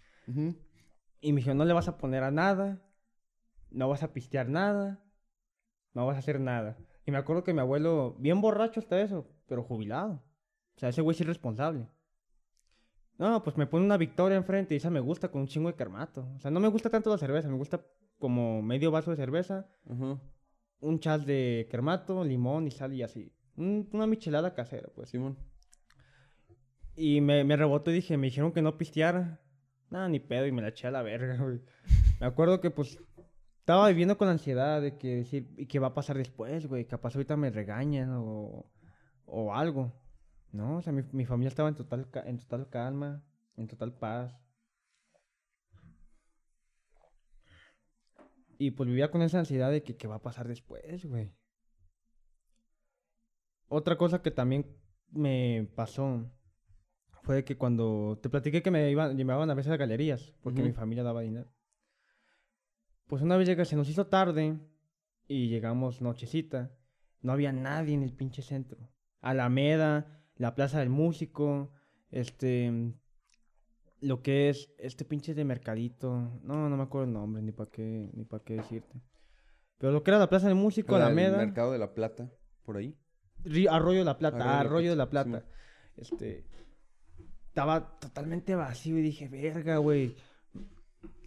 Y 1.20 1.32
me 1.32 1.36
dijeron, 1.40 1.58
no 1.58 1.64
le 1.64 1.74
vas 1.74 1.88
a 1.88 1.98
poner 1.98 2.22
a 2.24 2.30
nada, 2.30 2.82
no 3.70 3.88
vas 3.88 4.02
a 4.02 4.12
pistear 4.12 4.48
nada, 4.48 5.04
no 5.94 6.06
vas 6.06 6.16
a 6.16 6.20
hacer 6.20 6.40
nada. 6.40 6.76
Y 7.06 7.10
me 7.10 7.18
acuerdo 7.18 7.44
que 7.44 7.52
mi 7.54 7.60
abuelo, 7.60 8.16
bien 8.18 8.40
borracho 8.40 8.80
hasta 8.80 9.00
eso, 9.00 9.28
pero 9.46 9.62
jubilado. 9.62 10.22
O 10.78 10.80
sea, 10.80 10.90
ese 10.90 11.02
güey 11.02 11.16
sí 11.16 11.24
es 11.24 11.26
responsable. 11.26 11.88
No, 13.18 13.42
pues 13.42 13.56
me 13.56 13.66
pone 13.66 13.84
una 13.84 13.96
victoria 13.96 14.36
enfrente 14.36 14.74
y 14.74 14.76
esa 14.76 14.90
me 14.90 15.00
gusta 15.00 15.28
con 15.28 15.40
un 15.40 15.48
chingo 15.48 15.68
de 15.68 15.74
carmato. 15.74 16.28
O 16.36 16.38
sea, 16.38 16.52
no 16.52 16.60
me 16.60 16.68
gusta 16.68 16.88
tanto 16.88 17.10
la 17.10 17.18
cerveza, 17.18 17.48
me 17.48 17.56
gusta 17.56 17.84
como 18.20 18.62
medio 18.62 18.92
vaso 18.92 19.10
de 19.10 19.16
cerveza, 19.16 19.66
un 20.80 21.00
chal 21.00 21.24
de 21.26 21.66
kermato, 21.68 22.22
limón 22.22 22.68
y 22.68 22.70
sal 22.70 22.94
y 22.94 23.02
así. 23.02 23.32
Un- 23.56 23.88
una 23.92 24.06
michelada 24.06 24.54
casera, 24.54 24.88
pues. 24.94 25.10
Simón. 25.10 25.36
Y 26.94 27.20
me, 27.20 27.42
me 27.42 27.56
rebotó 27.56 27.90
y 27.90 27.94
dije, 27.94 28.16
me 28.16 28.28
dijeron 28.28 28.52
que 28.52 28.62
no 28.62 28.78
pisteara. 28.78 29.40
Nada, 29.90 30.08
ni 30.08 30.20
pedo, 30.20 30.46
y 30.46 30.52
me 30.52 30.62
la 30.62 30.68
eché 30.68 30.86
a 30.86 30.92
la 30.92 31.02
verga, 31.02 31.36
güey. 31.42 31.60
Me 32.20 32.26
acuerdo 32.26 32.60
que, 32.60 32.70
pues, 32.70 32.98
estaba 33.58 33.88
viviendo 33.88 34.16
con 34.16 34.28
ansiedad 34.28 34.80
de 34.80 34.96
que 34.96 35.16
decir, 35.16 35.52
¿y 35.56 35.66
qué 35.66 35.80
va 35.80 35.88
a 35.88 35.94
pasar 35.94 36.16
después, 36.18 36.68
güey? 36.68 36.84
Capaz 36.86 37.16
ahorita 37.16 37.36
me 37.36 37.50
regañan 37.50 38.10
o, 38.12 38.70
o 39.26 39.52
algo. 39.54 39.92
No, 40.52 40.78
o 40.78 40.82
sea, 40.82 40.92
mi, 40.92 41.02
mi 41.12 41.26
familia 41.26 41.48
estaba 41.48 41.68
en 41.68 41.74
total, 41.74 42.08
en 42.24 42.38
total 42.38 42.68
calma, 42.68 43.22
en 43.56 43.66
total 43.66 43.92
paz. 43.92 44.34
Y 48.58 48.72
pues 48.72 48.88
vivía 48.88 49.10
con 49.10 49.22
esa 49.22 49.38
ansiedad 49.38 49.70
de 49.70 49.82
que 49.82 49.96
qué 49.96 50.08
va 50.08 50.16
a 50.16 50.22
pasar 50.22 50.48
después, 50.48 51.04
güey. 51.04 51.32
Otra 53.68 53.96
cosa 53.96 54.22
que 54.22 54.30
también 54.30 54.66
me 55.10 55.70
pasó 55.76 56.30
fue 57.22 57.44
que 57.44 57.56
cuando 57.56 58.18
te 58.22 58.30
platiqué 58.30 58.62
que 58.62 58.70
me 58.70 58.90
iban, 58.90 59.16
llevaban 59.16 59.50
a 59.50 59.54
veces 59.54 59.72
a 59.72 59.76
galerías, 59.76 60.34
porque 60.40 60.62
mi 60.62 60.72
familia 60.72 61.04
daba 61.04 61.20
dinero. 61.20 61.52
Pues 63.06 63.22
una 63.22 63.36
vez 63.36 63.46
llega, 63.46 63.64
se 63.64 63.76
nos 63.76 63.88
hizo 63.88 64.06
tarde 64.06 64.58
y 65.26 65.48
llegamos 65.48 66.00
nochecita. 66.00 66.74
No 67.20 67.32
había 67.32 67.52
nadie 67.52 67.94
en 67.94 68.02
el 68.02 68.14
pinche 68.14 68.42
centro. 68.42 68.90
Alameda, 69.20 70.17
la 70.38 70.54
Plaza 70.54 70.78
del 70.78 70.88
Músico, 70.88 71.70
este, 72.10 72.94
lo 74.00 74.22
que 74.22 74.48
es 74.48 74.72
este 74.78 75.04
pinche 75.04 75.34
de 75.34 75.44
mercadito. 75.44 76.40
No, 76.42 76.68
no 76.68 76.76
me 76.76 76.84
acuerdo 76.84 77.06
el 77.06 77.12
nombre, 77.12 77.42
ni 77.42 77.52
para 77.52 77.70
qué, 77.70 78.10
ni 78.14 78.24
para 78.24 78.42
qué 78.42 78.54
decirte. 78.54 79.02
Pero 79.78 79.92
lo 79.92 80.02
que 80.02 80.10
era 80.10 80.18
la 80.18 80.28
Plaza 80.28 80.46
del 80.46 80.56
Músico, 80.56 80.96
el 80.96 81.02
Alameda. 81.02 81.36
Mercado 81.38 81.72
de 81.72 81.78
la 81.78 81.94
Plata, 81.94 82.30
por 82.64 82.76
ahí. 82.76 82.96
Arroyo 83.68 84.00
de 84.00 84.04
la 84.04 84.18
Plata, 84.18 84.60
Arroyo 84.60 84.90
de 84.90 84.96
la 84.96 85.04
la 85.04 85.10
Plata. 85.10 85.44
Este. 85.96 86.46
Estaba 87.48 87.98
totalmente 87.98 88.54
vacío 88.54 88.98
y 88.98 89.02
dije, 89.02 89.28
verga, 89.28 89.78
güey. 89.78 90.16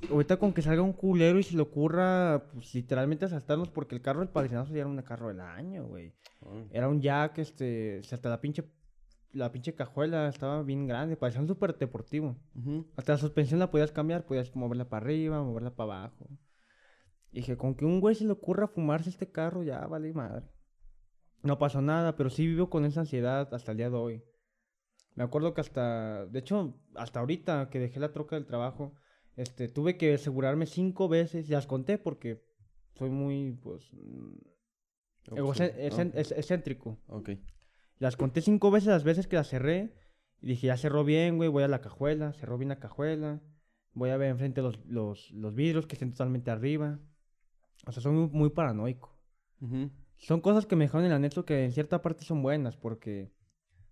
Ahorita 0.10 0.38
con 0.38 0.54
que 0.54 0.62
salga 0.62 0.82
un 0.82 0.94
culero 0.94 1.40
y 1.40 1.44
se 1.44 1.56
le 1.56 1.62
ocurra, 1.62 2.48
pues 2.52 2.74
literalmente 2.74 3.26
asaltarnos, 3.26 3.70
porque 3.70 3.96
el 3.96 4.02
carro 4.02 4.20
del 4.20 4.30
padrinazo 4.30 4.74
ya 4.74 4.80
era 4.80 4.88
un 4.88 5.02
carro 5.02 5.28
del 5.28 5.42
año, 5.42 5.86
güey. 5.86 6.14
Era 6.72 6.90
un 6.90 7.02
Jack, 7.02 7.38
este. 7.38 8.00
o 8.00 8.04
sea, 8.04 8.16
Hasta 8.16 8.30
la 8.30 8.42
pinche. 8.42 8.64
La 9.34 9.52
pinche 9.52 9.74
cajuela 9.74 10.28
estaba 10.28 10.62
bien 10.64 10.88
grande, 10.88 11.16
parecía 11.16 11.42
un 11.42 11.48
súper 11.48 11.78
deportivo. 11.78 12.36
Hasta 12.96 13.14
la 13.14 13.18
suspensión 13.18 13.60
la 13.60 13.72
podías 13.72 13.92
cambiar, 13.92 14.26
podías 14.26 14.54
moverla 14.56 14.90
para 14.90 15.06
arriba, 15.06 15.42
moverla 15.42 15.76
para 15.76 16.02
abajo. 16.02 16.28
Y 17.32 17.38
dije, 17.38 17.56
con 17.56 17.76
que 17.76 17.86
un 17.86 18.02
güey 18.02 18.16
se 18.16 18.26
le 18.26 18.32
ocurra 18.32 18.68
fumarse 18.68 19.10
este 19.10 19.32
carro, 19.32 19.64
ya 19.64 19.88
vale 19.88 20.14
madre. 20.14 20.50
No 21.44 21.58
pasó 21.58 21.82
nada, 21.82 22.16
pero 22.16 22.30
sí 22.30 22.46
vivo 22.46 22.70
con 22.70 22.86
esa 22.86 23.00
ansiedad 23.00 23.54
hasta 23.54 23.72
el 23.72 23.78
día 23.78 23.90
de 23.90 23.96
hoy. 23.96 24.24
Me 25.16 25.24
acuerdo 25.24 25.54
que 25.54 25.62
hasta, 25.62 26.26
de 26.26 26.40
hecho, 26.40 26.80
hasta 26.96 27.20
ahorita 27.20 27.70
que 27.70 27.80
dejé 27.80 28.00
la 28.00 28.12
troca 28.12 28.36
del 28.36 28.46
trabajo, 28.46 28.94
este, 29.36 29.68
tuve 29.68 29.98
que 29.98 30.14
asegurarme 30.14 30.66
cinco 30.66 31.10
veces, 31.10 31.48
ya 31.48 31.58
las 31.58 31.68
conté 31.68 31.98
porque 31.98 32.44
soy 32.96 33.10
muy, 33.10 33.54
pues, 33.54 33.92
excéntrico. 36.16 37.00
ok. 37.08 37.30
Las 38.02 38.18
conté 38.18 38.42
cinco 38.42 38.72
veces 38.72 38.88
las 38.88 39.04
veces 39.04 39.28
que 39.28 39.36
las 39.36 39.48
cerré. 39.48 39.94
Y 40.42 40.48
dije, 40.48 40.66
ya 40.66 40.76
cerró 40.76 41.04
bien, 41.04 41.38
güey, 41.38 41.50
voy 41.50 41.62
a 41.62 41.68
la 41.68 41.82
cajuela. 41.82 42.34
Cerró 42.34 42.58
bien 42.58 42.70
la 42.70 42.80
cajuela. 42.80 43.44
Voy 43.94 44.10
a 44.10 44.18
ver 44.18 44.32
enfrente 44.32 44.64
los, 44.64 44.84
los, 44.88 45.30
los 45.30 45.54
vidrios 45.54 45.86
que 45.86 45.94
estén 45.94 46.10
totalmente 46.10 46.50
arriba. 46.50 47.00
O 47.86 47.92
sea, 47.92 48.02
soy 48.02 48.12
muy, 48.12 48.28
muy 48.30 48.50
paranoico. 48.50 49.16
Son 50.18 50.42
cosas 50.42 50.66
que 50.66 50.76
me 50.76 50.86
dejaron 50.86 51.06
en 51.06 51.12
el 51.12 51.16
anexo 51.18 51.46
que 51.46 51.64
en 51.64 51.72
cierta 51.74 52.02
parte 52.02 52.24
son 52.24 52.42
buenas, 52.42 52.76
porque 52.76 53.32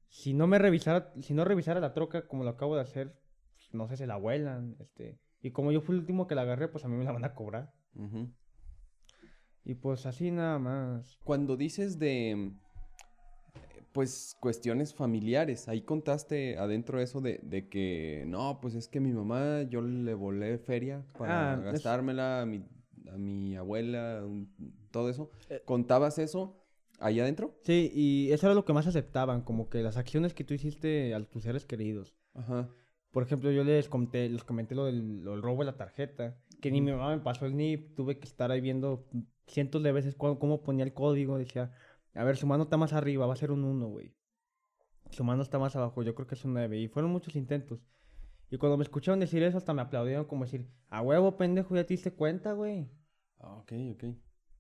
si 0.08 0.34
no 0.34 0.48
me 0.48 0.58
revisara, 0.58 1.14
si 1.22 1.36
no 1.36 1.46
revisara 1.46 1.80
la 1.80 1.94
troca 1.94 2.28
como 2.28 2.44
lo 2.44 2.50
acabo 2.50 2.76
de 2.76 2.82
hacer, 2.82 3.16
pues, 3.54 3.72
no 3.74 3.88
sé, 3.88 3.96
se 3.96 4.08
la 4.08 4.16
vuelan, 4.16 4.76
este, 4.80 5.20
y 5.40 5.52
como 5.52 5.72
yo 5.72 5.82
fui 5.82 5.94
el 5.94 6.02
último 6.02 6.26
que 6.26 6.34
la 6.34 6.42
agarré, 6.42 6.68
pues 6.68 6.84
a 6.84 6.88
mí 6.88 6.96
me 6.96 7.04
la 7.04 7.12
van 7.12 7.26
a 7.26 7.36
cobrar. 7.36 7.72
Y 9.64 9.76
pues 9.76 10.08
así 10.08 10.32
nada 10.32 10.58
más. 10.58 11.20
Cuando 11.24 11.56
dices 11.56 12.00
de, 12.00 12.54
pues, 13.92 14.38
cuestiones 14.40 14.94
familiares, 14.94 15.68
ahí 15.68 15.82
contaste 15.82 16.58
adentro 16.58 17.00
eso 17.02 17.22
de, 17.22 17.40
de 17.44 17.68
que, 17.68 18.24
no, 18.28 18.60
pues 18.62 18.76
es 18.76 18.88
que 18.88 19.00
mi 19.00 19.12
mamá, 19.12 19.64
yo 19.64 19.82
le 19.82 20.14
volé 20.14 20.58
feria 20.60 21.06
para 21.18 21.54
Ah, 21.54 21.56
es- 21.58 21.64
gastármela 21.64 22.42
a 22.42 22.46
mi, 22.46 22.64
a 23.12 23.18
mi 23.18 23.56
abuela, 23.56 24.22
un- 24.26 24.50
todo 24.92 25.10
eso. 25.10 25.32
Eh. 25.50 25.62
¿Contabas 25.66 26.20
eso 26.20 26.56
ahí 27.00 27.20
adentro? 27.20 27.56
Sí, 27.64 27.92
y 27.94 28.32
eso 28.32 28.46
era 28.48 28.54
lo 28.56 28.66
que 28.66 28.74
más 28.74 28.88
aceptaban, 28.88 29.42
como 29.42 29.70
que 29.70 29.82
las 29.82 29.98
acciones 29.98 30.34
que 30.34 30.44
tú 30.44 30.54
hiciste 30.54 31.14
a 31.16 31.24
tus 31.24 31.44
seres 31.44 31.66
queridos. 31.66 32.16
Ajá. 32.34 32.70
Por 33.12 33.24
ejemplo, 33.24 33.50
yo 33.52 33.64
les 33.64 33.90
comenté, 33.90 34.30
les 34.30 34.44
comenté 34.44 34.76
lo 34.76 34.86
del, 34.86 35.24
lo 35.24 35.32
del 35.32 35.42
robo 35.42 35.60
de 35.60 35.66
la 35.72 35.78
tarjeta, 35.78 36.38
que 36.62 36.70
ni 36.70 36.80
mi 36.82 36.92
mamá 36.92 37.16
me 37.16 37.22
pasó 37.24 37.48
el 37.48 37.54
NIP, 37.54 37.96
tuve 37.96 38.20
que 38.20 38.26
estar 38.28 38.52
ahí 38.52 38.62
viendo 38.62 39.08
cientos 39.48 39.82
de 39.82 39.92
veces 39.92 40.14
cu- 40.14 40.38
cómo 40.38 40.62
ponía 40.62 40.84
el 40.86 40.94
código, 40.94 41.40
decía, 41.40 41.72
a 42.20 42.24
ver, 42.24 42.38
su 42.38 42.46
mano 42.48 42.64
está 42.64 42.78
más 42.78 42.94
arriba, 42.94 43.26
va 43.26 43.34
a 43.34 43.38
ser 43.38 43.52
un 43.52 43.64
1, 43.64 43.88
güey. 43.88 44.14
Su 45.12 45.24
mano 45.24 45.42
está 45.42 45.58
más 45.58 45.76
abajo, 45.76 46.04
yo 46.04 46.14
creo 46.16 46.28
que 46.28 46.36
es 46.36 46.46
un 46.46 46.54
9, 46.54 46.78
y 46.78 46.88
fueron 46.88 47.12
muchos 47.12 47.36
intentos. 47.36 47.80
Y 48.52 48.58
cuando 48.58 48.78
me 48.78 48.84
escucharon 48.84 49.20
decir 49.20 49.42
eso, 49.44 49.58
hasta 49.58 49.74
me 49.74 49.82
aplaudieron 49.82 50.26
como 50.26 50.44
decir, 50.46 50.68
a 50.90 51.02
huevo, 51.02 51.38
pendejo, 51.38 51.76
ya 51.76 51.86
te 51.86 51.94
diste 51.94 52.12
cuenta, 52.14 52.54
güey. 52.54 52.90
Ah, 53.40 53.56
ok, 53.58 53.72
ok. 53.94 54.04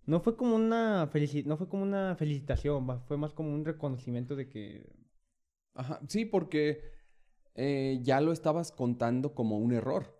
No 0.06 0.22
fue 0.22 0.36
como 0.38 0.56
una 0.56 1.10
felici- 1.12 1.46
no 1.46 1.58
fue 1.58 1.68
como 1.70 1.84
una 1.84 2.16
felicitación, 2.16 2.88
fue 3.06 3.18
más 3.18 3.34
como 3.34 3.54
un 3.54 3.66
reconocimiento 3.66 4.36
de 4.36 4.48
que 4.50 4.90
Ajá, 5.76 6.02
sí, 6.08 6.26
porque 6.26 6.82
eh, 7.56 8.00
ya 8.02 8.20
lo 8.22 8.32
estabas 8.32 8.72
contando 8.72 9.34
como 9.34 9.58
un 9.60 9.72
error, 9.72 10.20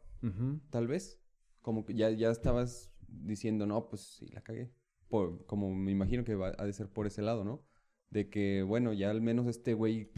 tal 0.70 0.88
vez. 0.88 1.20
Como 1.62 1.86
que 1.86 1.94
ya, 1.96 2.10
ya 2.12 2.30
estabas 2.30 2.92
diciendo, 3.08 3.66
no, 3.66 3.90
pues 3.90 4.02
sí, 4.02 4.28
la 4.28 4.42
cagué. 4.42 4.72
Por, 5.10 5.46
como 5.46 5.74
me 5.74 5.92
imagino 5.92 6.24
que 6.24 6.36
va, 6.36 6.54
ha 6.58 6.66
de 6.66 6.74
ser 6.74 6.88
por 6.90 7.08
ese 7.08 7.22
lado, 7.22 7.44
¿no? 7.44 7.66
De 8.10 8.30
que, 8.30 8.64
bueno, 8.64 8.94
ya 8.94 9.10
al 9.10 9.22
menos 9.22 9.48
este 9.48 9.74
güey 9.74 10.12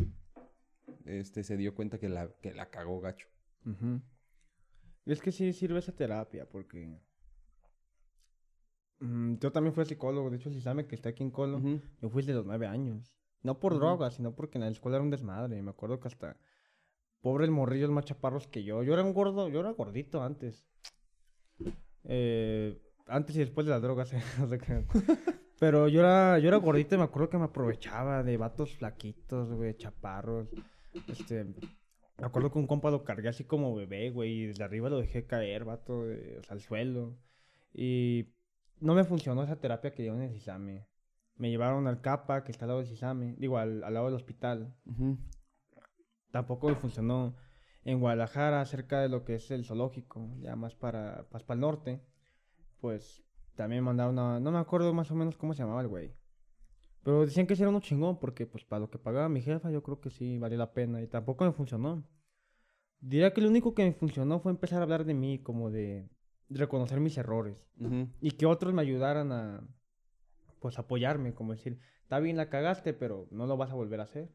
este, 1.06 1.44
se 1.44 1.58
dio 1.58 1.74
cuenta 1.76 1.98
que 1.98 2.10
la, 2.10 2.30
que 2.42 2.54
la 2.54 2.70
cagó 2.70 3.00
gacho. 3.02 3.28
Y 5.06 5.12
es 5.12 5.22
que 5.22 5.32
sí 5.32 5.54
sirve 5.54 5.80
esa 5.80 5.96
terapia, 5.96 6.48
porque... 6.48 7.00
mm, 9.00 9.36
yo 9.39 9.52
también 9.52 9.74
fui 9.74 9.86
psicólogo, 9.86 10.30
de 10.30 10.38
hecho, 10.38 10.52
si 10.52 10.62
sabe 10.62 10.86
que 10.88 10.96
está 10.96 11.10
aquí 11.10 11.24
en 11.24 11.32
Colo, 11.32 11.62
yo 12.02 12.10
fui 12.10 12.22
desde 12.22 12.34
los 12.36 12.46
nueve 12.46 12.68
años. 12.68 13.16
No 13.44 13.60
por 13.60 13.74
Ujú. 13.74 13.82
drogas, 13.82 14.16
sino 14.16 14.36
porque 14.36 14.58
en 14.58 14.66
la 14.66 14.70
escuela 14.70 14.98
era 14.98 15.04
un 15.04 15.10
desmadre. 15.10 15.62
Me 15.62 15.72
acuerdo 15.72 16.00
que 16.00 16.08
hasta... 16.08 16.38
Pobre 17.22 17.46
el 17.46 17.52
morrillo, 17.52 17.92
más 17.92 18.06
chaparros 18.06 18.48
que 18.48 18.64
yo. 18.64 18.84
Yo 18.84 18.94
era 18.94 19.04
un 19.04 19.14
gordo, 19.14 19.48
yo 19.50 19.60
era 19.60 19.72
gordito 19.72 20.24
antes. 20.24 20.66
Eh, 22.04 22.80
antes 23.12 23.36
y 23.36 23.39
después 23.39 23.66
de 23.66 23.72
las 23.72 23.82
drogas, 23.82 24.12
eh. 24.14 24.22
Pero 25.59 25.88
yo 25.88 25.99
era, 25.99 26.39
yo 26.39 26.47
era 26.47 26.57
gordito 26.57 26.95
y 26.95 26.97
me 26.97 27.03
acuerdo 27.03 27.30
que 27.30 27.38
me 27.38 27.45
aprovechaba 27.45 28.24
de 28.24 28.38
vatos 28.38 28.76
flaquitos, 28.76 29.51
güey, 29.53 29.76
chaparros. 29.78 30.49
Este, 31.07 31.43
me 31.43 32.26
acuerdo 32.26 32.51
que 32.51 32.57
un 32.59 32.68
compa 32.68 32.89
lo 32.89 33.03
cargué 33.03 33.30
así 33.30 33.43
como 33.43 33.76
bebé, 33.76 34.09
güey, 34.09 34.32
y 34.41 34.45
desde 34.47 34.64
arriba 34.64 34.89
lo 34.89 34.99
dejé 34.99 35.26
caer, 35.28 35.64
vato, 35.66 36.05
de- 36.05 36.39
o 36.39 36.43
sea, 36.43 36.53
al 36.53 36.62
suelo. 36.62 37.16
Y 37.74 38.34
no 38.80 38.95
me 38.95 39.03
funcionó 39.03 39.43
esa 39.43 39.57
terapia 39.59 39.91
que 39.93 40.01
dieron 40.01 40.22
en 40.22 40.30
el 40.30 40.34
Cisame. 40.34 40.88
Me 41.36 41.49
llevaron 41.49 41.88
al 41.88 42.01
CAPA, 42.01 42.43
que 42.43 42.51
está 42.51 42.66
al 42.66 42.70
lado 42.70 42.80
del 42.82 42.89
Cisame, 42.89 43.36
digo, 43.38 43.57
al, 43.57 43.84
al 43.84 43.93
lado 43.93 44.07
del 44.07 44.16
hospital. 44.16 44.76
Tampoco 46.32 46.70
me 46.70 46.76
funcionó 46.76 47.36
en 47.84 47.99
Guadalajara, 47.99 48.66
cerca 48.66 49.01
de 49.01 49.09
lo 49.09 49.26
que 49.26 49.36
es 49.36 49.51
el 49.51 49.66
zoológico, 49.66 50.30
ya 50.39 50.55
más 50.55 50.76
para, 50.76 51.26
más 51.32 51.43
para 51.43 51.55
el 51.55 51.62
norte. 51.62 52.01
Pues 52.82 53.24
también 53.56 53.84
mandaron 53.84 54.20
a... 54.20 54.40
No 54.40 54.52
me 54.52 54.58
acuerdo 54.58 54.94
más 54.94 55.10
o 55.12 55.16
menos 55.16 55.38
cómo 55.38 55.54
se 55.54 55.62
llamaba 55.62 55.82
el 55.82 55.88
güey. 55.88 56.14
Pero 57.04 57.26
decían 57.26 57.48
que 57.48 57.56
sí 57.56 57.62
era 57.62 57.70
uno 57.70 57.80
chingón, 57.80 58.20
porque 58.20 58.46
pues 58.46 58.66
para 58.66 58.82
lo 58.82 58.90
que 58.90 59.00
pagaba 59.00 59.30
mi 59.30 59.42
jefa 59.42 59.72
yo 59.72 59.82
creo 59.82 60.02
que 60.02 60.10
sí 60.10 60.38
valía 60.38 60.58
la 60.58 60.74
pena 60.74 61.02
y 61.02 61.08
tampoco 61.08 61.46
me 61.46 61.54
funcionó. 61.54 62.04
Diría 63.00 63.34
que 63.34 63.42
lo 63.42 63.50
único 63.50 63.74
que 63.74 63.86
me 63.86 63.94
funcionó 63.94 64.40
fue 64.40 64.52
empezar 64.52 64.80
a 64.80 64.84
hablar 64.84 65.06
de 65.06 65.14
mí, 65.14 65.40
como 65.40 65.72
de 65.72 66.10
reconocer 66.50 67.00
mis 67.00 67.18
errores 67.18 67.58
Ujú. 67.80 68.10
y 68.20 68.32
que 68.32 68.46
otros 68.46 68.74
me 68.74 68.82
ayudaran 68.82 69.32
a 69.32 69.68
pues 70.60 70.78
apoyarme, 70.78 71.34
como 71.34 71.54
decir, 71.54 71.80
está 72.04 72.20
bien 72.20 72.38
la 72.38 72.50
cagaste, 72.50 72.94
pero 72.94 73.28
no 73.32 73.48
lo 73.48 73.58
vas 73.58 73.72
a 73.72 73.76
volver 73.76 74.00
a 74.00 74.04
hacer. 74.04 74.32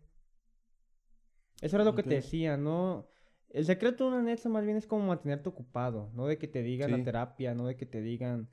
Eso 1.61 1.76
era 1.76 1.84
lo 1.84 1.94
que 1.94 2.03
te 2.03 2.16
decía, 2.16 2.57
¿no? 2.57 3.09
El 3.51 3.64
secreto 3.64 4.05
de 4.05 4.11
un 4.11 4.18
anexo 4.18 4.49
más 4.49 4.64
bien 4.64 4.76
es 4.76 4.86
como 4.86 5.07
mantenerte 5.07 5.49
ocupado, 5.49 6.11
no 6.14 6.26
de 6.26 6.38
que 6.38 6.49
te 6.49 6.62
digan 6.62 6.90
la 6.90 7.03
terapia, 7.03 7.55
no 7.55 7.66
de 7.66 7.76
que 7.76 7.86
te 7.86 8.03
digan, 8.03 8.51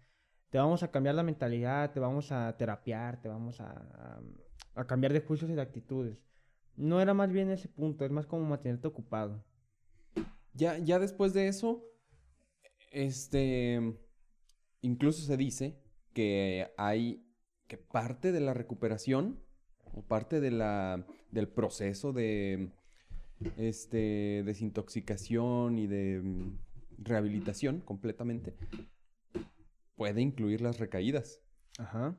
te 0.49 0.57
vamos 0.57 0.83
a 0.83 0.91
cambiar 0.91 1.15
la 1.15 1.23
mentalidad, 1.23 1.91
te 1.91 1.99
vamos 1.99 2.31
a 2.31 2.55
terapiar, 2.57 3.21
te 3.21 3.27
vamos 3.27 3.59
a, 3.59 3.71
a, 3.71 4.21
a 4.75 4.87
cambiar 4.87 5.11
de 5.11 5.21
juicios 5.21 5.49
y 5.51 5.55
de 5.55 5.61
actitudes. 5.61 6.23
No 6.75 7.01
era 7.01 7.13
más 7.13 7.31
bien 7.31 7.49
ese 7.49 7.67
punto, 7.67 8.05
es 8.05 8.11
más 8.11 8.25
como 8.25 8.45
mantenerte 8.45 8.87
ocupado. 8.87 9.43
Ya, 10.53 10.77
ya 10.77 10.99
después 10.99 11.33
de 11.33 11.47
eso, 11.47 11.83
este, 12.91 13.97
incluso 14.81 15.23
se 15.23 15.37
dice 15.37 15.81
que 16.13 16.71
hay, 16.77 17.25
que 17.67 17.77
parte 17.77 18.31
de 18.31 18.39
la 18.39 18.53
recuperación, 18.53 19.43
o 19.95 20.01
parte 20.01 20.39
de 20.39 20.51
la, 20.51 21.05
del 21.31 21.47
proceso 21.47 22.13
de, 22.13 22.71
este, 23.57 24.43
desintoxicación 24.45 25.77
y 25.79 25.87
de 25.87 26.21
mm, 26.21 26.57
rehabilitación 26.99 27.81
completamente, 27.81 28.55
puede 29.95 30.21
incluir 30.21 30.61
las 30.61 30.79
recaídas. 30.79 31.41
Ajá. 31.77 32.17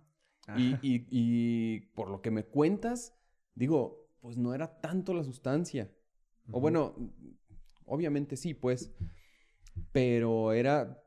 Y, 0.57 0.75
y- 0.83 1.07
y 1.11 1.81
por 1.95 2.11
lo 2.11 2.21
que 2.21 2.31
me 2.31 2.45
cuentas, 2.45 3.15
digo, 3.55 4.09
pues 4.21 4.37
no 4.37 4.55
era 4.55 4.81
tanto 4.81 5.15
la 5.15 5.25
sustancia. 5.25 5.91
O 6.51 6.61
bueno, 6.61 6.95
obviamente 7.87 8.37
sí, 8.37 8.55
pues. 8.55 8.93
Pero 9.93 10.53
era 10.53 11.03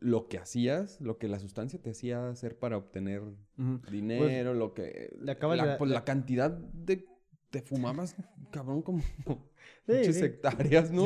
lo 0.00 0.28
que 0.28 0.38
hacías, 0.38 1.00
lo 1.00 1.16
que 1.18 1.26
la 1.28 1.38
sustancia 1.38 1.80
te 1.80 1.90
hacía 1.90 2.28
hacer 2.28 2.58
para 2.58 2.76
obtener 2.76 3.22
Ujú. 3.22 3.80
dinero, 3.90 4.52
lo 4.54 4.74
que... 4.74 5.10
la, 5.18 5.78
pues, 5.78 5.90
la 5.90 6.04
cantidad 6.04 6.50
de... 6.50 7.06
Te 7.50 7.62
fumabas, 7.62 8.14
cabrón, 8.50 8.82
como 8.82 9.02
muchas 9.86 10.16
sí. 10.16 10.24
hectáreas, 10.24 10.92
¿no? 10.92 11.04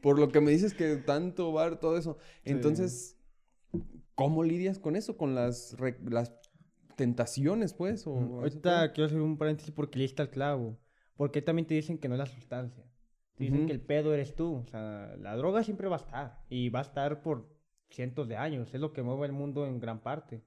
Por 0.00 0.18
lo 0.18 0.28
que 0.28 0.40
me 0.40 0.50
dices 0.52 0.74
que 0.74 0.96
tanto 0.96 1.52
bar, 1.52 1.80
todo 1.80 1.96
eso. 1.96 2.18
Entonces, 2.44 3.18
¿cómo 4.14 4.44
lidias 4.44 4.78
con 4.78 4.96
eso? 4.96 5.16
Con 5.16 5.34
las, 5.34 5.76
las 6.04 6.32
tentaciones, 6.96 7.74
pues. 7.74 8.06
O 8.06 8.14
Mm, 8.16 8.34
Ahorita 8.38 8.92
quiero 8.92 9.06
hacer 9.06 9.20
un 9.20 9.38
paréntesis 9.38 9.72
porque 9.72 9.98
le 9.98 10.04
diste 10.04 10.22
al 10.22 10.30
clavo. 10.30 10.78
Porque 11.16 11.42
también 11.42 11.66
te 11.66 11.74
dicen 11.74 11.98
que 11.98 12.08
no 12.08 12.14
es 12.14 12.18
la 12.20 12.26
sustancia. 12.26 12.84
Te 13.36 13.44
dicen 13.44 13.66
que 13.66 13.72
el 13.72 13.80
pedo 13.80 14.14
eres 14.14 14.34
tú. 14.36 14.56
O 14.56 14.66
sea, 14.66 15.16
la 15.18 15.36
droga 15.36 15.62
siempre 15.64 15.88
va 15.88 15.96
a 15.96 16.00
estar. 16.00 16.44
Y 16.48 16.68
va 16.68 16.80
a 16.80 16.82
estar 16.82 17.22
por 17.22 17.48
cientos 17.90 18.28
de 18.28 18.36
años. 18.36 18.72
Es 18.74 18.80
lo 18.80 18.92
que 18.92 19.02
mueve 19.02 19.26
el 19.26 19.32
mundo 19.32 19.66
en 19.66 19.80
gran 19.80 20.00
parte. 20.02 20.44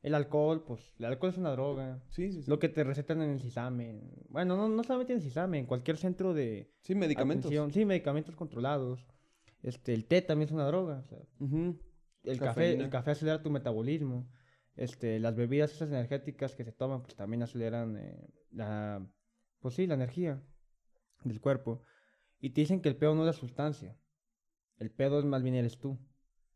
El 0.00 0.14
alcohol, 0.14 0.62
pues, 0.64 0.80
el 0.98 1.06
alcohol 1.06 1.30
es 1.30 1.38
una 1.38 1.50
droga. 1.50 2.00
Sí, 2.10 2.30
sí, 2.30 2.42
sí. 2.42 2.50
Lo 2.50 2.58
que 2.58 2.68
te 2.68 2.84
recetan 2.84 3.20
en 3.20 3.30
el 3.30 3.40
CISAME. 3.40 4.00
Bueno, 4.28 4.56
no, 4.56 4.68
no 4.68 4.84
solamente 4.84 5.12
en 5.12 5.18
el 5.18 5.22
CISAME, 5.24 5.58
en 5.58 5.66
cualquier 5.66 5.96
centro 5.96 6.34
de 6.34 6.70
Sí, 6.82 6.94
medicamentos. 6.94 7.46
atención. 7.46 7.72
Sí, 7.72 7.84
medicamentos 7.84 8.36
controlados. 8.36 9.04
Este, 9.62 9.92
el 9.94 10.04
té 10.06 10.22
también 10.22 10.48
es 10.48 10.52
una 10.52 10.66
droga. 10.66 11.00
o 11.00 11.08
sea, 11.08 11.18
Ujú. 11.40 11.80
el 12.22 12.38
café, 12.38 12.72
el 12.74 12.90
café 12.90 13.10
acelera 13.10 13.42
tu 13.42 13.50
metabolismo. 13.50 14.28
Este, 14.76 15.18
las 15.18 15.34
bebidas 15.34 15.72
esas 15.72 15.88
energéticas 15.88 16.54
que 16.54 16.62
se 16.62 16.70
toman, 16.70 17.02
pues 17.02 17.16
también 17.16 17.42
aceleran 17.42 17.96
eh, 17.96 18.28
la, 18.52 19.04
pues 19.58 19.74
sí, 19.74 19.88
la 19.88 19.94
energía 19.94 20.40
del 21.24 21.40
cuerpo. 21.40 21.82
Y 22.38 22.50
te 22.50 22.60
dicen 22.60 22.80
que 22.80 22.88
el 22.88 22.96
pedo 22.96 23.16
no 23.16 23.22
es 23.22 23.26
la 23.26 23.32
sustancia. 23.32 23.96
El 24.76 24.92
pedo 24.92 25.18
es 25.18 25.24
más 25.24 25.42
bien 25.42 25.56
eres 25.56 25.78
tú. 25.78 25.98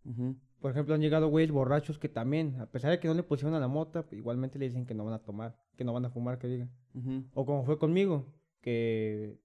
Ujú. 0.04 0.36
Por 0.62 0.70
ejemplo, 0.70 0.94
han 0.94 1.00
llegado 1.00 1.26
güeyes 1.28 1.50
borrachos 1.50 1.98
que 1.98 2.08
también, 2.08 2.58
a 2.60 2.66
pesar 2.66 2.92
de 2.92 3.00
que 3.00 3.08
no 3.08 3.14
le 3.14 3.24
pusieron 3.24 3.54
a 3.54 3.60
la 3.60 3.66
mota, 3.68 4.06
igualmente 4.12 4.58
le 4.60 4.66
dicen 4.66 4.86
que 4.86 4.94
no 4.94 5.04
van 5.04 5.14
a 5.14 5.18
tomar, 5.18 5.56
que 5.76 5.82
no 5.84 5.92
van 5.92 6.04
a 6.04 6.10
fumar, 6.10 6.38
que 6.38 6.46
diga. 6.46 6.68
Ujú. 6.94 7.24
O 7.34 7.44
como 7.44 7.64
fue 7.64 7.78
conmigo, 7.78 8.26
que 8.60 9.38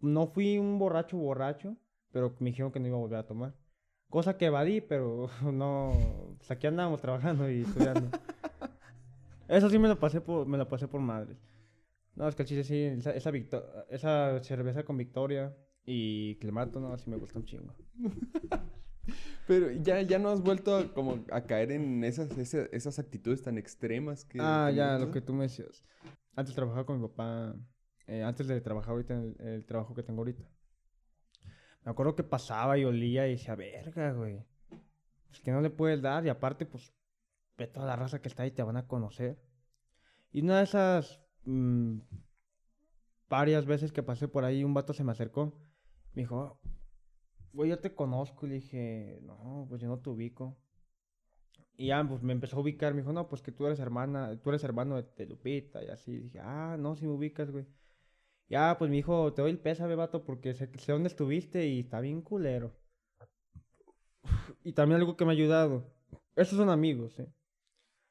no 0.00 0.26
fui 0.26 0.58
un 0.58 0.78
borracho 0.78 1.18
borracho, 1.18 1.76
pero 2.12 2.34
me 2.40 2.48
dijeron 2.50 2.72
que 2.72 2.80
no 2.80 2.86
iba 2.86 2.96
a 2.96 3.00
volver 3.00 3.18
a 3.18 3.26
tomar. 3.26 3.54
Cosa 4.08 4.38
que 4.38 4.46
evadí, 4.46 4.80
pero 4.80 5.28
no, 5.52 5.92
pues 6.38 6.50
aquí 6.50 6.66
andamos 6.66 7.00
trabajando 7.02 7.50
y 7.50 7.60
estudiando. 7.60 8.08
Eso 9.48 9.68
sí 9.68 9.78
me 9.78 9.88
lo 9.88 9.98
pasé 9.98 10.20
por, 10.22 10.46
me 10.46 10.56
lo 10.58 10.66
pasé 10.66 10.88
por 10.88 11.00
madres. 11.02 11.36
No, 12.16 12.26
es 12.26 12.34
que 12.34 12.42
el 12.42 12.48
chiste 12.48 12.64
sí, 12.64 12.82
esa, 12.98 13.10
esa, 13.12 13.30
victo- 13.30 13.64
esa 13.90 14.42
cerveza 14.42 14.82
con 14.82 14.96
Victoria 14.96 15.54
y 15.84 16.36
Clemato, 16.36 16.80
no, 16.80 16.96
sí 16.96 17.10
me 17.10 17.16
gusta 17.16 17.38
un 17.38 17.44
chingo. 17.44 17.74
Pero 19.48 19.72
ya, 19.72 20.02
ya 20.02 20.18
no 20.18 20.28
has 20.28 20.42
vuelto 20.42 20.76
a, 20.76 20.92
como 20.92 21.24
a 21.32 21.40
caer 21.40 21.72
en 21.72 22.04
esas, 22.04 22.36
esas, 22.36 22.68
esas 22.70 22.98
actitudes 22.98 23.42
tan 23.42 23.56
extremas 23.56 24.26
que... 24.26 24.38
Ah, 24.42 24.70
ya, 24.70 24.98
lo 24.98 25.10
que 25.10 25.22
tú 25.22 25.32
me 25.32 25.44
decías. 25.44 25.82
Antes 26.36 26.54
trabajaba 26.54 26.84
con 26.84 27.00
mi 27.00 27.08
papá, 27.08 27.56
eh, 28.06 28.22
antes 28.22 28.46
de 28.46 28.60
trabajar 28.60 28.90
ahorita 28.90 29.14
en 29.14 29.34
el, 29.38 29.48
el 29.48 29.64
trabajo 29.64 29.94
que 29.94 30.02
tengo 30.02 30.20
ahorita. 30.20 30.44
Me 31.82 31.90
acuerdo 31.90 32.14
que 32.14 32.24
pasaba 32.24 32.76
y 32.76 32.84
olía 32.84 33.26
y 33.26 33.32
decía, 33.32 33.54
verga, 33.54 34.12
güey. 34.12 34.44
Es 35.32 35.40
que 35.40 35.50
no 35.50 35.62
le 35.62 35.70
puedes 35.70 36.02
dar 36.02 36.26
y 36.26 36.28
aparte, 36.28 36.66
pues, 36.66 36.92
ve 37.56 37.66
toda 37.68 37.86
la 37.86 37.96
raza 37.96 38.20
que 38.20 38.28
está 38.28 38.42
ahí, 38.42 38.50
te 38.50 38.62
van 38.62 38.76
a 38.76 38.86
conocer. 38.86 39.42
Y 40.30 40.42
una 40.42 40.58
de 40.58 40.64
esas 40.64 41.22
mm, 41.44 42.00
varias 43.30 43.64
veces 43.64 43.92
que 43.92 44.02
pasé 44.02 44.28
por 44.28 44.44
ahí, 44.44 44.62
un 44.62 44.74
vato 44.74 44.92
se 44.92 45.04
me 45.04 45.12
acercó. 45.12 45.58
Me 46.12 46.20
dijo, 46.20 46.60
güey, 47.52 47.70
yo 47.70 47.78
te 47.78 47.94
conozco. 47.94 48.46
Y 48.46 48.50
le 48.50 48.54
dije, 48.56 49.20
no, 49.22 49.66
pues 49.68 49.80
yo 49.80 49.88
no 49.88 49.98
te 49.98 50.10
ubico. 50.10 50.56
Y 51.76 51.88
ya, 51.88 52.04
pues 52.06 52.22
me 52.22 52.32
empezó 52.32 52.56
a 52.56 52.60
ubicar. 52.60 52.94
Me 52.94 53.02
dijo, 53.02 53.12
no, 53.12 53.28
pues 53.28 53.42
que 53.42 53.52
tú 53.52 53.66
eres 53.66 53.78
hermana, 53.78 54.38
tú 54.42 54.50
eres 54.50 54.64
hermano 54.64 55.00
de, 55.00 55.26
Lupita. 55.26 55.82
Y 55.84 55.88
así. 55.88 56.18
dije, 56.18 56.40
ah, 56.40 56.76
no, 56.78 56.96
si 56.96 57.06
me 57.06 57.12
ubicas, 57.12 57.50
güey. 57.50 57.66
Ya, 58.48 58.76
pues 58.78 58.90
me 58.90 58.96
dijo, 58.96 59.32
te 59.34 59.42
doy 59.42 59.50
el 59.50 59.60
pésame, 59.60 59.94
vato, 59.94 60.24
porque 60.24 60.54
sé, 60.54 60.70
sé 60.78 60.92
dónde 60.92 61.08
estuviste 61.08 61.66
y 61.66 61.80
está 61.80 62.00
bien 62.00 62.22
culero. 62.22 62.74
Y 64.64 64.72
también 64.72 65.00
algo 65.00 65.16
que 65.16 65.24
me 65.24 65.32
ha 65.32 65.34
ayudado. 65.34 65.92
Esos 66.34 66.58
son 66.58 66.70
amigos, 66.70 67.18
¿eh? 67.18 67.32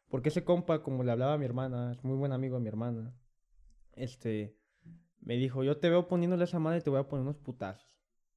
Porque 0.10 0.30
ese 0.30 0.44
compa, 0.44 0.84
como 0.84 1.04
le 1.04 1.12
hablaba 1.12 1.34
a 1.34 1.38
mi 1.38 1.46
hermana, 1.46 1.92
es 1.92 2.04
muy 2.04 2.18
buen 2.18 2.32
amigo 2.32 2.56
de 2.56 2.62
mi 2.62 2.70
hermana. 2.70 3.14
Este, 3.94 4.56
me 5.22 5.36
dijo, 5.36 5.64
yo 5.64 5.78
te 5.78 5.90
veo 5.90 6.08
poniéndole 6.08 6.46
esa 6.46 6.60
madre 6.60 6.80
y 6.80 6.82
te 6.82 6.90
voy 6.90 7.00
a 7.00 7.08
poner 7.08 7.24
unos 7.24 7.38
putazos. 7.38 7.86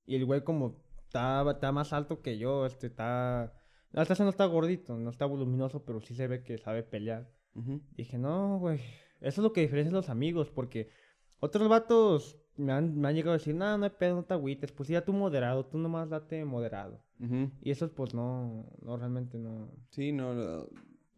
Y 0.06 0.16
el 0.16 0.26
güey 0.26 0.42
como 0.42 0.82
está, 1.10 1.44
está 1.50 1.72
más 1.72 1.92
alto 1.92 2.22
que 2.22 2.38
yo, 2.38 2.64
este, 2.66 2.86
está... 2.86 3.52
Hasta 3.92 4.14
ese 4.14 4.22
no 4.22 4.30
está 4.30 4.46
gordito, 4.46 4.96
no 4.96 5.10
está 5.10 5.26
voluminoso, 5.26 5.84
pero 5.84 6.00
sí 6.00 6.14
se 6.14 6.28
ve 6.28 6.44
que 6.44 6.56
sabe 6.58 6.84
pelear. 6.84 7.28
Ujú. 7.56 7.82
Dije, 7.96 8.16
no, 8.16 8.58
güey, 8.60 8.78
eso 9.20 9.40
es 9.40 9.44
lo 9.44 9.52
que 9.52 9.62
diferencia 9.62 9.90
a 9.90 9.96
los 9.96 10.08
amigos, 10.08 10.50
porque 10.52 10.88
otros 11.40 11.68
vatos 11.68 12.38
me 12.56 12.72
han, 12.72 12.96
me 12.96 13.08
han 13.08 13.16
llegado 13.16 13.32
a 13.34 13.38
decir, 13.38 13.56
no, 13.56 13.76
no 13.76 13.84
hay 13.84 13.90
pedo, 13.90 14.14
no 14.14 14.24
te 14.24 14.34
agüites, 14.34 14.70
pues 14.70 14.88
ya 14.88 15.04
tú 15.04 15.12
moderado, 15.12 15.66
tú 15.66 15.78
nomás 15.78 16.08
date 16.08 16.44
moderado. 16.44 17.02
Y 17.60 17.70
esos, 17.70 17.90
pues 17.90 18.14
no, 18.14 18.64
no, 18.80 18.96
realmente 18.96 19.36
no. 19.36 19.68
Sí, 19.90 20.12
no, 20.12 20.32
no, 20.32 20.68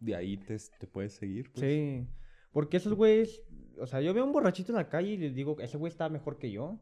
de 0.00 0.16
ahí 0.16 0.38
te, 0.38 0.56
te 0.80 0.86
puedes 0.86 1.12
seguir. 1.12 1.52
pues. 1.52 1.60
Sí, 1.60 2.08
porque 2.50 2.78
esos 2.78 2.94
güeyes, 2.94 3.42
o 3.78 3.86
sea, 3.86 4.00
yo 4.00 4.14
veo 4.14 4.24
a 4.24 4.26
un 4.26 4.32
borrachito 4.32 4.72
en 4.72 4.76
la 4.76 4.88
calle 4.88 5.10
y 5.10 5.16
les 5.18 5.34
digo, 5.34 5.56
ese 5.60 5.76
güey 5.76 5.90
está 5.92 6.08
mejor 6.08 6.38
que 6.38 6.50
yo. 6.50 6.80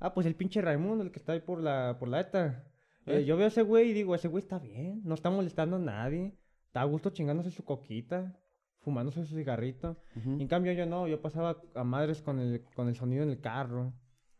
Ah, 0.00 0.12
pues 0.14 0.26
el 0.26 0.34
pinche 0.34 0.60
Raimundo, 0.60 1.04
el 1.04 1.12
que 1.12 1.18
está 1.18 1.32
ahí 1.32 1.40
por 1.40 1.60
la, 1.60 1.96
por 2.00 2.08
la 2.08 2.20
ETA. 2.20 2.64
Eh, 3.06 3.18
¿Eh? 3.18 3.24
yo 3.24 3.36
veo 3.36 3.44
a 3.44 3.48
ese 3.48 3.62
güey 3.62 3.90
y 3.90 3.92
digo, 3.92 4.14
ese 4.14 4.28
güey 4.28 4.42
está 4.42 4.58
bien, 4.58 5.02
no 5.04 5.14
está 5.14 5.30
molestando 5.30 5.76
a 5.76 5.78
nadie, 5.78 6.34
está 6.66 6.80
a 6.80 6.84
gusto 6.84 7.10
chingándose 7.10 7.50
su 7.50 7.64
coquita, 7.64 8.40
fumándose 8.80 9.24
su 9.24 9.34
cigarrito. 9.36 9.98
Ujú. 10.16 10.40
En 10.40 10.48
cambio 10.48 10.72
yo 10.72 10.86
no, 10.86 11.06
yo 11.06 11.20
pasaba 11.20 11.60
a 11.74 11.84
madres 11.84 12.22
con 12.22 12.38
el, 12.40 12.64
con 12.74 12.88
el 12.88 12.96
sonido 12.96 13.22
en 13.22 13.30
el 13.30 13.40
carro, 13.40 13.92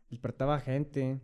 despertaba 0.09 0.59
gente. 0.61 1.21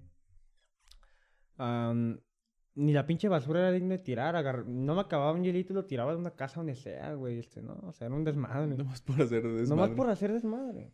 Ni 2.79 2.93
la 2.93 3.07
pinche 3.07 3.29
basura 3.29 3.61
era 3.61 3.73
digna 3.73 3.97
de 3.97 4.03
tirar, 4.03 4.37
agar- 4.37 4.67
no 4.67 4.95
me 4.95 5.01
acababa 5.01 5.33
un 5.33 5.43
hielito 5.43 5.73
y 5.73 5.77
lo 5.77 5.87
tiraba 5.87 6.13
de 6.13 6.19
una 6.19 6.33
casa 6.33 6.61
donde 6.61 6.75
sea, 6.75 7.15
güey, 7.15 7.39
este, 7.39 7.63
¿no? 7.63 7.73
O 7.85 7.93
sea, 7.93 8.07
era 8.09 8.15
un 8.17 8.25
desmadre. 8.25 8.67
Nomás 8.77 9.01
por 9.01 9.23
hacer 9.23 9.43
desmadre. 9.43 9.69
Nomás 9.69 9.91
por 9.91 10.11
hacer 10.11 10.33
desmadre. 10.33 10.93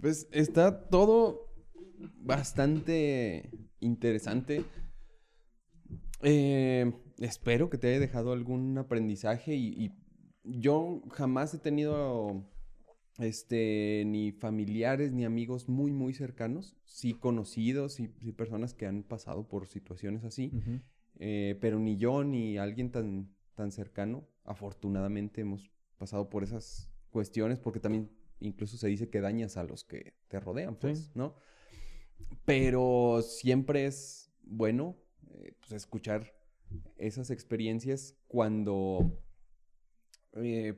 Pues 0.00 0.28
está 0.30 0.88
todo 0.88 1.52
bastante 2.18 3.50
interesante. 3.80 4.64
Eh, 6.22 6.92
espero 7.18 7.68
que 7.70 7.78
te 7.78 7.88
haya 7.88 8.00
dejado 8.00 8.32
algún 8.32 8.76
aprendizaje 8.78 9.54
y, 9.54 9.68
y 9.84 9.92
yo 10.44 11.02
jamás 11.10 11.52
he 11.54 11.58
tenido 11.58 12.44
este 13.18 14.04
ni 14.06 14.32
familiares 14.32 15.12
ni 15.12 15.24
amigos 15.24 15.68
muy 15.68 15.92
muy 15.92 16.12
cercanos, 16.14 16.76
sí 16.84 17.14
conocidos 17.14 18.00
y 18.00 18.08
sí 18.20 18.32
personas 18.32 18.74
que 18.74 18.86
han 18.86 19.02
pasado 19.02 19.48
por 19.48 19.66
situaciones 19.66 20.24
así, 20.24 20.52
eh, 21.18 21.56
pero 21.60 21.78
ni 21.78 21.96
yo 21.96 22.24
ni 22.24 22.58
alguien 22.58 22.90
tan 22.90 23.34
tan 23.54 23.72
cercano, 23.72 24.28
afortunadamente 24.44 25.40
hemos 25.40 25.70
pasado 25.96 26.28
por 26.28 26.44
esas 26.44 26.90
cuestiones 27.10 27.58
porque 27.58 27.80
también 27.80 28.10
incluso 28.38 28.76
se 28.76 28.88
dice 28.88 29.08
que 29.08 29.22
dañas 29.22 29.56
a 29.56 29.64
los 29.64 29.84
que 29.84 30.14
te 30.28 30.38
rodean, 30.40 30.76
pues, 30.76 30.98
Sí. 31.06 31.10
¿no? 31.14 31.34
Pero 32.44 33.22
siempre 33.22 33.86
es 33.86 34.30
bueno 34.42 34.96
eh, 35.30 35.54
pues, 35.60 35.72
escuchar 35.72 36.34
esas 36.96 37.30
experiencias 37.30 38.16
cuando 38.28 39.20
eh, 40.34 40.74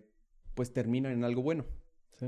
pues 0.54 0.72
terminan 0.72 1.12
en 1.12 1.24
algo 1.24 1.42
bueno. 1.42 1.66
Sí. 2.18 2.26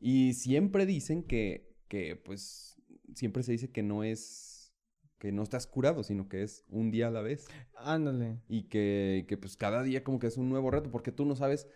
Y 0.00 0.34
siempre 0.34 0.86
dicen 0.86 1.22
que, 1.22 1.76
que, 1.88 2.16
pues, 2.16 2.80
siempre 3.14 3.42
se 3.42 3.52
dice 3.52 3.70
que 3.70 3.82
no 3.82 4.02
es, 4.02 4.74
que 5.18 5.32
no 5.32 5.42
estás 5.42 5.66
curado, 5.66 6.02
sino 6.02 6.28
que 6.28 6.42
es 6.42 6.64
un 6.68 6.90
día 6.90 7.08
a 7.08 7.10
la 7.10 7.20
vez. 7.20 7.46
Ándale. 7.76 8.40
Y 8.48 8.64
que, 8.64 9.26
que, 9.28 9.36
pues 9.36 9.56
cada 9.56 9.82
día 9.82 10.02
como 10.02 10.18
que 10.18 10.26
es 10.26 10.36
un 10.36 10.48
nuevo 10.48 10.70
reto, 10.70 10.90
porque 10.90 11.12
tú 11.12 11.24
no 11.26 11.36
sabes 11.36 11.68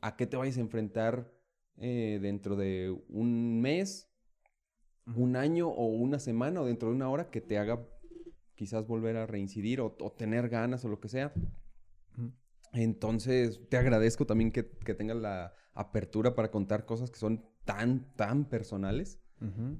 a 0.00 0.16
qué 0.16 0.26
te 0.26 0.36
vayas 0.36 0.58
a 0.58 0.60
enfrentar 0.60 1.32
eh, 1.78 2.18
dentro 2.22 2.56
de 2.56 2.96
un 3.08 3.60
mes, 3.60 4.08
un 5.14 5.36
año 5.36 5.68
o 5.68 5.86
una 5.86 6.18
semana 6.18 6.60
o 6.60 6.66
dentro 6.66 6.88
de 6.88 6.94
una 6.96 7.08
hora 7.08 7.30
que 7.30 7.40
te 7.40 7.58
haga 7.58 7.86
quizás 8.54 8.86
volver 8.86 9.16
a 9.16 9.26
reincidir 9.26 9.80
o, 9.80 9.96
o 10.00 10.12
tener 10.12 10.48
ganas 10.48 10.84
o 10.84 10.88
lo 10.88 10.98
que 11.00 11.08
sea. 11.08 11.32
Entonces, 12.72 13.60
te 13.68 13.76
agradezco 13.76 14.26
también 14.26 14.50
que, 14.52 14.68
que 14.68 14.94
tengas 14.94 15.16
la 15.16 15.52
apertura 15.74 16.34
para 16.34 16.50
contar 16.50 16.84
cosas 16.84 17.10
que 17.10 17.18
son 17.18 17.44
tan, 17.64 18.12
tan 18.16 18.44
personales. 18.48 19.18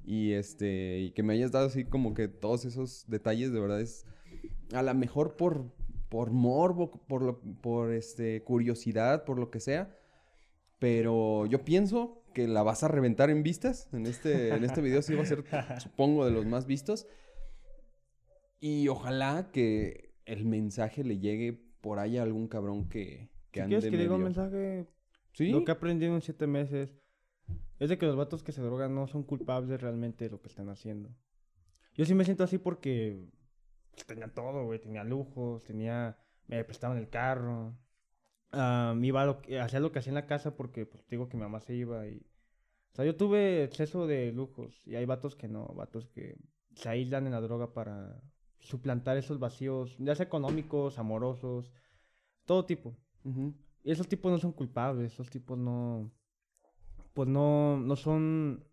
Y 0.05 0.33
este, 0.33 0.99
y 1.01 1.11
que 1.13 1.23
me 1.23 1.33
hayas 1.33 1.51
dado 1.51 1.67
así 1.69 1.85
como 1.87 2.13
que 2.13 2.29
todos 2.29 2.67
esos 2.67 3.05
detalles, 3.09 3.53
de 3.53 3.61
verdad 3.61 3.81
es 3.81 4.05
a 4.75 4.83
lo 4.83 4.95
mejor 4.95 5.37
por, 5.37 5.73
por 6.11 6.31
morbo, 6.31 6.91
por, 7.09 7.23
lo- 7.23 7.41
por 7.63 7.91
este, 7.93 8.43
curiosidad, 8.45 9.25
por 9.25 9.39
lo 9.39 9.51
que 9.51 9.61
sea. 9.61 9.97
Pero 10.79 11.47
yo 11.47 11.65
pienso 11.65 12.23
que 12.35 12.47
la 12.47 12.63
vas 12.63 12.83
a 12.83 12.89
reventar 12.89 13.31
en 13.31 13.43
vistas. 13.43 13.89
En 13.93 14.07
este, 14.07 14.51
en 14.55 14.63
este 14.65 14.81
video 14.83 15.01
sí 15.03 15.15
va 15.15 15.23
a 15.23 15.27
ser, 15.27 15.43
supongo, 15.81 16.25
de 16.25 16.31
los 16.33 16.45
más 16.47 16.67
vistos. 16.67 17.07
Y 18.61 18.89
ojalá 18.89 19.51
que 19.53 20.15
el 20.25 20.45
mensaje 20.45 21.05
le 21.05 21.19
llegue 21.19 21.53
por 21.81 21.99
ahí 21.99 22.19
a 22.19 22.23
algún 22.23 22.49
cabrón 22.49 22.89
que, 22.89 23.31
que 23.53 23.63
ande 23.63 23.77
quieres 23.79 23.91
que 23.91 23.97
diga 23.97 24.15
un 24.15 24.23
medio- 24.23 24.25
mensaje, 24.25 24.87
¿Sí? 25.33 25.51
lo 25.51 25.65
que 25.65 25.71
he 25.71 25.75
aprendido 25.75 26.15
en 26.15 26.23
siete 26.23 26.47
meses 26.47 26.95
es 27.79 27.89
de 27.91 27.99
que 27.99 28.07
los 28.07 28.17
vatos 28.17 28.43
que 28.43 28.53
se 28.53 28.63
drogan 28.63 28.95
no 28.95 29.07
son 29.07 29.23
culpables 29.23 29.81
realmente 29.81 30.25
de 30.25 30.31
lo 30.31 30.41
que 30.41 30.49
están 30.49 30.69
haciendo. 30.71 31.11
Yo 31.95 32.05
sí 32.07 32.15
me 32.15 32.25
siento 32.25 32.45
así 32.45 32.59
porque 32.59 33.29
pues, 33.93 34.05
tenía 34.07 34.29
todo, 34.29 34.65
güey. 34.65 34.79
Tenía 34.81 35.05
lujos, 35.05 35.63
tenía... 35.63 36.19
Me 36.49 36.63
prestaban 36.65 36.97
el 36.99 37.09
carro. 37.09 37.77
Me 38.53 39.07
iba 39.07 39.23
a 39.23 39.27
lo 39.27 39.43
que- 39.43 39.61
hacía 39.61 39.81
lo 39.81 39.93
que 39.93 39.99
hacía 39.99 40.11
en 40.11 40.17
la 40.17 40.27
casa 40.27 40.57
porque, 40.57 40.87
pues, 40.87 41.07
digo 41.09 41.29
que 41.29 41.37
mi 41.37 41.43
mamá 41.43 41.61
se 41.61 41.75
iba 41.75 42.07
y... 42.07 42.27
O 42.93 42.97
sea, 42.97 43.05
yo 43.05 43.17
tuve 43.17 43.65
exceso 43.65 44.07
de 44.07 44.33
lujos 44.33 44.81
y 44.87 44.95
hay 44.95 45.05
vatos 45.05 45.37
que 45.37 45.49
no, 45.49 45.67
vatos 45.75 46.07
que 46.07 46.39
se 46.75 46.89
aíslan 46.89 47.27
en 47.27 47.33
la 47.33 47.41
droga 47.43 47.75
para 47.75 48.23
suplantar 48.59 49.17
esos 49.17 49.39
vacíos, 49.39 49.97
ya 49.99 50.15
sea 50.15 50.27
económicos, 50.27 50.99
amorosos, 50.99 51.71
todo 52.47 52.65
tipo. 52.65 52.97
Y 53.85 53.91
esos 53.91 54.09
tipos 54.09 54.33
no 54.33 54.39
son 54.39 54.53
culpables, 54.53 55.13
esos 55.13 55.31
tipos 55.31 55.59
no. 55.59 56.11
Pues 57.13 57.29
no, 57.29 57.79
no 57.79 57.97
son. 57.97 58.65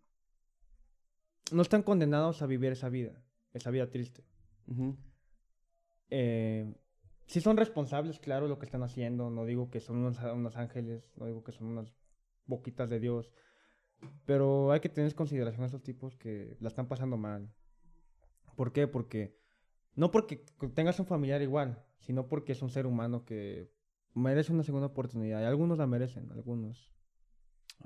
No 1.52 1.62
están 1.62 1.82
condenados 1.82 2.40
a 2.40 2.46
vivir 2.46 2.72
esa 2.72 2.88
vida, 2.88 3.22
esa 3.52 3.70
vida 3.70 3.90
triste. 3.90 4.24
Ujú. 4.66 4.96
Eh, 6.10 6.74
sí 7.26 7.40
son 7.40 7.56
responsables, 7.56 8.18
claro, 8.18 8.48
lo 8.48 8.58
que 8.58 8.66
están 8.66 8.82
haciendo. 8.82 9.30
No 9.30 9.44
digo 9.44 9.70
que 9.70 9.80
son 9.80 9.96
unos, 9.98 10.56
ángeles, 10.56 11.12
no 11.16 11.26
digo 11.26 11.42
que 11.42 11.52
son 11.52 11.68
unas 11.68 11.94
boquitas 12.46 12.90
de 12.90 13.00
Dios. 13.00 13.32
Pero 14.26 14.72
hay 14.72 14.80
que 14.80 14.88
tener 14.88 15.10
en 15.10 15.16
consideración 15.16 15.62
a 15.62 15.66
esos 15.66 15.82
tipos 15.82 16.16
que 16.16 16.56
la 16.60 16.68
están 16.68 16.88
pasando 16.88 17.16
mal. 17.16 17.52
¿Por 18.56 18.72
qué? 18.72 18.86
Porque. 18.86 19.38
No 19.94 20.10
porque 20.10 20.44
tengas 20.74 20.98
un 20.98 21.06
familiar 21.06 21.40
igual, 21.40 21.84
sino 22.00 22.26
porque 22.28 22.52
es 22.52 22.62
un 22.62 22.70
ser 22.70 22.86
humano 22.86 23.24
que 23.24 23.70
merece 24.12 24.52
una 24.52 24.64
segunda 24.64 24.88
oportunidad. 24.88 25.40
Y 25.40 25.44
algunos 25.44 25.78
la 25.78 25.86
merecen, 25.86 26.30
algunos. 26.32 26.92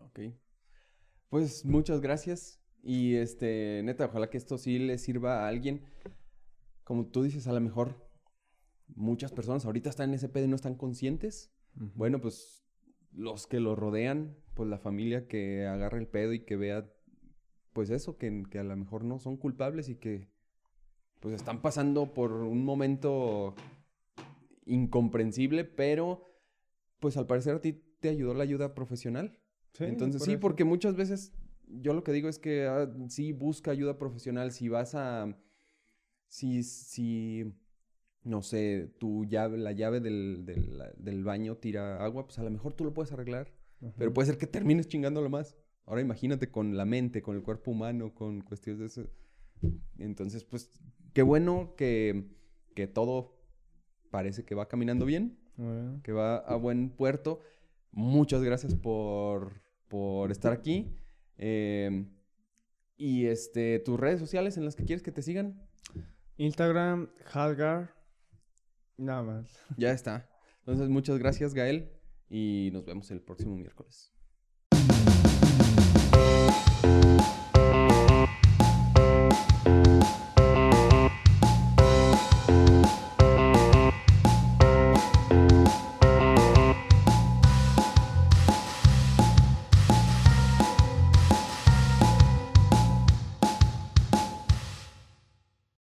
Ok. 0.02 0.20
Pues 1.28 1.64
muchas 1.66 2.00
gracias. 2.00 2.60
Y 2.82 3.16
este, 3.16 3.82
neta, 3.84 4.06
ojalá 4.06 4.30
que 4.30 4.38
esto 4.38 4.56
sí 4.56 4.78
le 4.78 4.96
sirva 4.96 5.44
a 5.44 5.48
alguien. 5.48 5.84
Como 6.84 7.06
tú 7.06 7.22
dices, 7.22 7.46
a 7.46 7.52
lo 7.52 7.60
mejor 7.60 8.07
muchas 8.94 9.32
personas 9.32 9.64
ahorita 9.64 9.90
están 9.90 10.10
en 10.10 10.14
ese 10.14 10.28
pedo 10.28 10.44
y 10.44 10.48
no 10.48 10.56
están 10.56 10.74
conscientes. 10.74 11.52
Bueno, 11.94 12.20
pues 12.20 12.64
los 13.12 13.46
que 13.46 13.60
lo 13.60 13.76
rodean, 13.76 14.36
pues 14.54 14.68
la 14.68 14.78
familia 14.78 15.28
que 15.28 15.66
agarre 15.66 15.98
el 15.98 16.08
pedo 16.08 16.32
y 16.32 16.40
que 16.40 16.56
vea, 16.56 16.90
pues 17.72 17.90
eso, 17.90 18.18
que, 18.18 18.44
que 18.50 18.58
a 18.58 18.64
lo 18.64 18.76
mejor 18.76 19.04
no 19.04 19.18
son 19.18 19.36
culpables 19.36 19.88
y 19.88 19.96
que 19.96 20.28
pues 21.20 21.34
están 21.34 21.62
pasando 21.62 22.14
por 22.14 22.32
un 22.32 22.64
momento 22.64 23.54
incomprensible, 24.66 25.64
pero 25.64 26.28
pues 27.00 27.16
al 27.16 27.26
parecer 27.26 27.56
a 27.56 27.60
ti 27.60 27.82
te 28.00 28.08
ayudó 28.08 28.34
la 28.34 28.44
ayuda 28.44 28.74
profesional. 28.74 29.38
Sí, 29.72 29.84
Entonces 29.84 30.20
por 30.20 30.26
sí, 30.26 30.32
eso. 30.32 30.40
porque 30.40 30.64
muchas 30.64 30.96
veces 30.96 31.32
yo 31.66 31.92
lo 31.92 32.02
que 32.02 32.12
digo 32.12 32.28
es 32.28 32.38
que 32.38 32.66
ah, 32.66 32.90
sí 33.08 33.32
busca 33.32 33.70
ayuda 33.70 33.98
profesional. 33.98 34.52
Si 34.52 34.68
vas 34.68 34.94
a, 34.94 35.36
si, 36.28 36.62
si, 36.62 37.52
no 38.24 38.42
sé, 38.42 38.92
tu 38.98 39.24
llave, 39.24 39.58
la 39.58 39.72
llave 39.72 40.00
del, 40.00 40.44
del, 40.44 40.82
del 40.96 41.24
baño 41.24 41.56
tira 41.56 42.04
agua, 42.04 42.26
pues 42.26 42.38
a 42.38 42.42
lo 42.42 42.50
mejor 42.50 42.74
tú 42.74 42.84
lo 42.84 42.92
puedes 42.94 43.12
arreglar. 43.12 43.52
Pero 43.96 44.12
puede 44.12 44.26
ser 44.26 44.38
que 44.38 44.46
termines 44.46 44.88
chingándolo 44.88 45.30
más. 45.30 45.56
Ahora 45.86 46.00
imagínate 46.00 46.50
con 46.50 46.76
la 46.76 46.84
mente, 46.84 47.22
con 47.22 47.36
el 47.36 47.42
cuerpo 47.42 47.70
humano, 47.70 48.12
con 48.14 48.40
cuestiones 48.42 48.80
de 48.80 48.86
eso. 48.86 49.10
Entonces, 49.98 50.44
pues, 50.44 50.70
qué 51.14 51.22
bueno 51.22 51.74
que, 51.76 52.24
que 52.74 52.86
todo 52.88 53.38
parece 54.10 54.44
que 54.44 54.54
va 54.54 54.68
caminando 54.68 55.06
bien, 55.06 55.38
Bueno. 55.56 56.00
que 56.02 56.12
va 56.12 56.36
a 56.38 56.56
buen 56.56 56.90
puerto. 56.90 57.40
Muchas 57.92 58.42
gracias 58.42 58.74
por, 58.74 59.62
por 59.88 60.30
estar 60.32 60.52
aquí. 60.52 60.92
Eh, 61.38 62.04
y 62.96 63.26
este, 63.26 63.78
tus 63.78 63.98
redes 63.98 64.18
sociales 64.18 64.56
en 64.56 64.64
las 64.64 64.74
que 64.76 64.84
quieres 64.84 65.02
que 65.04 65.12
te 65.12 65.22
sigan, 65.22 65.62
Instagram, 66.36 67.08
Halgar. 67.32 67.94
Nada 68.98 69.22
más. 69.22 69.58
ya 69.78 69.92
está. 69.92 70.28
Entonces, 70.60 70.88
muchas 70.90 71.18
gracias, 71.18 71.54
Gael, 71.54 71.90
y 72.28 72.70
nos 72.72 72.84
vemos 72.84 73.10
el 73.10 73.22
próximo 73.22 73.56
miércoles. 73.56 74.12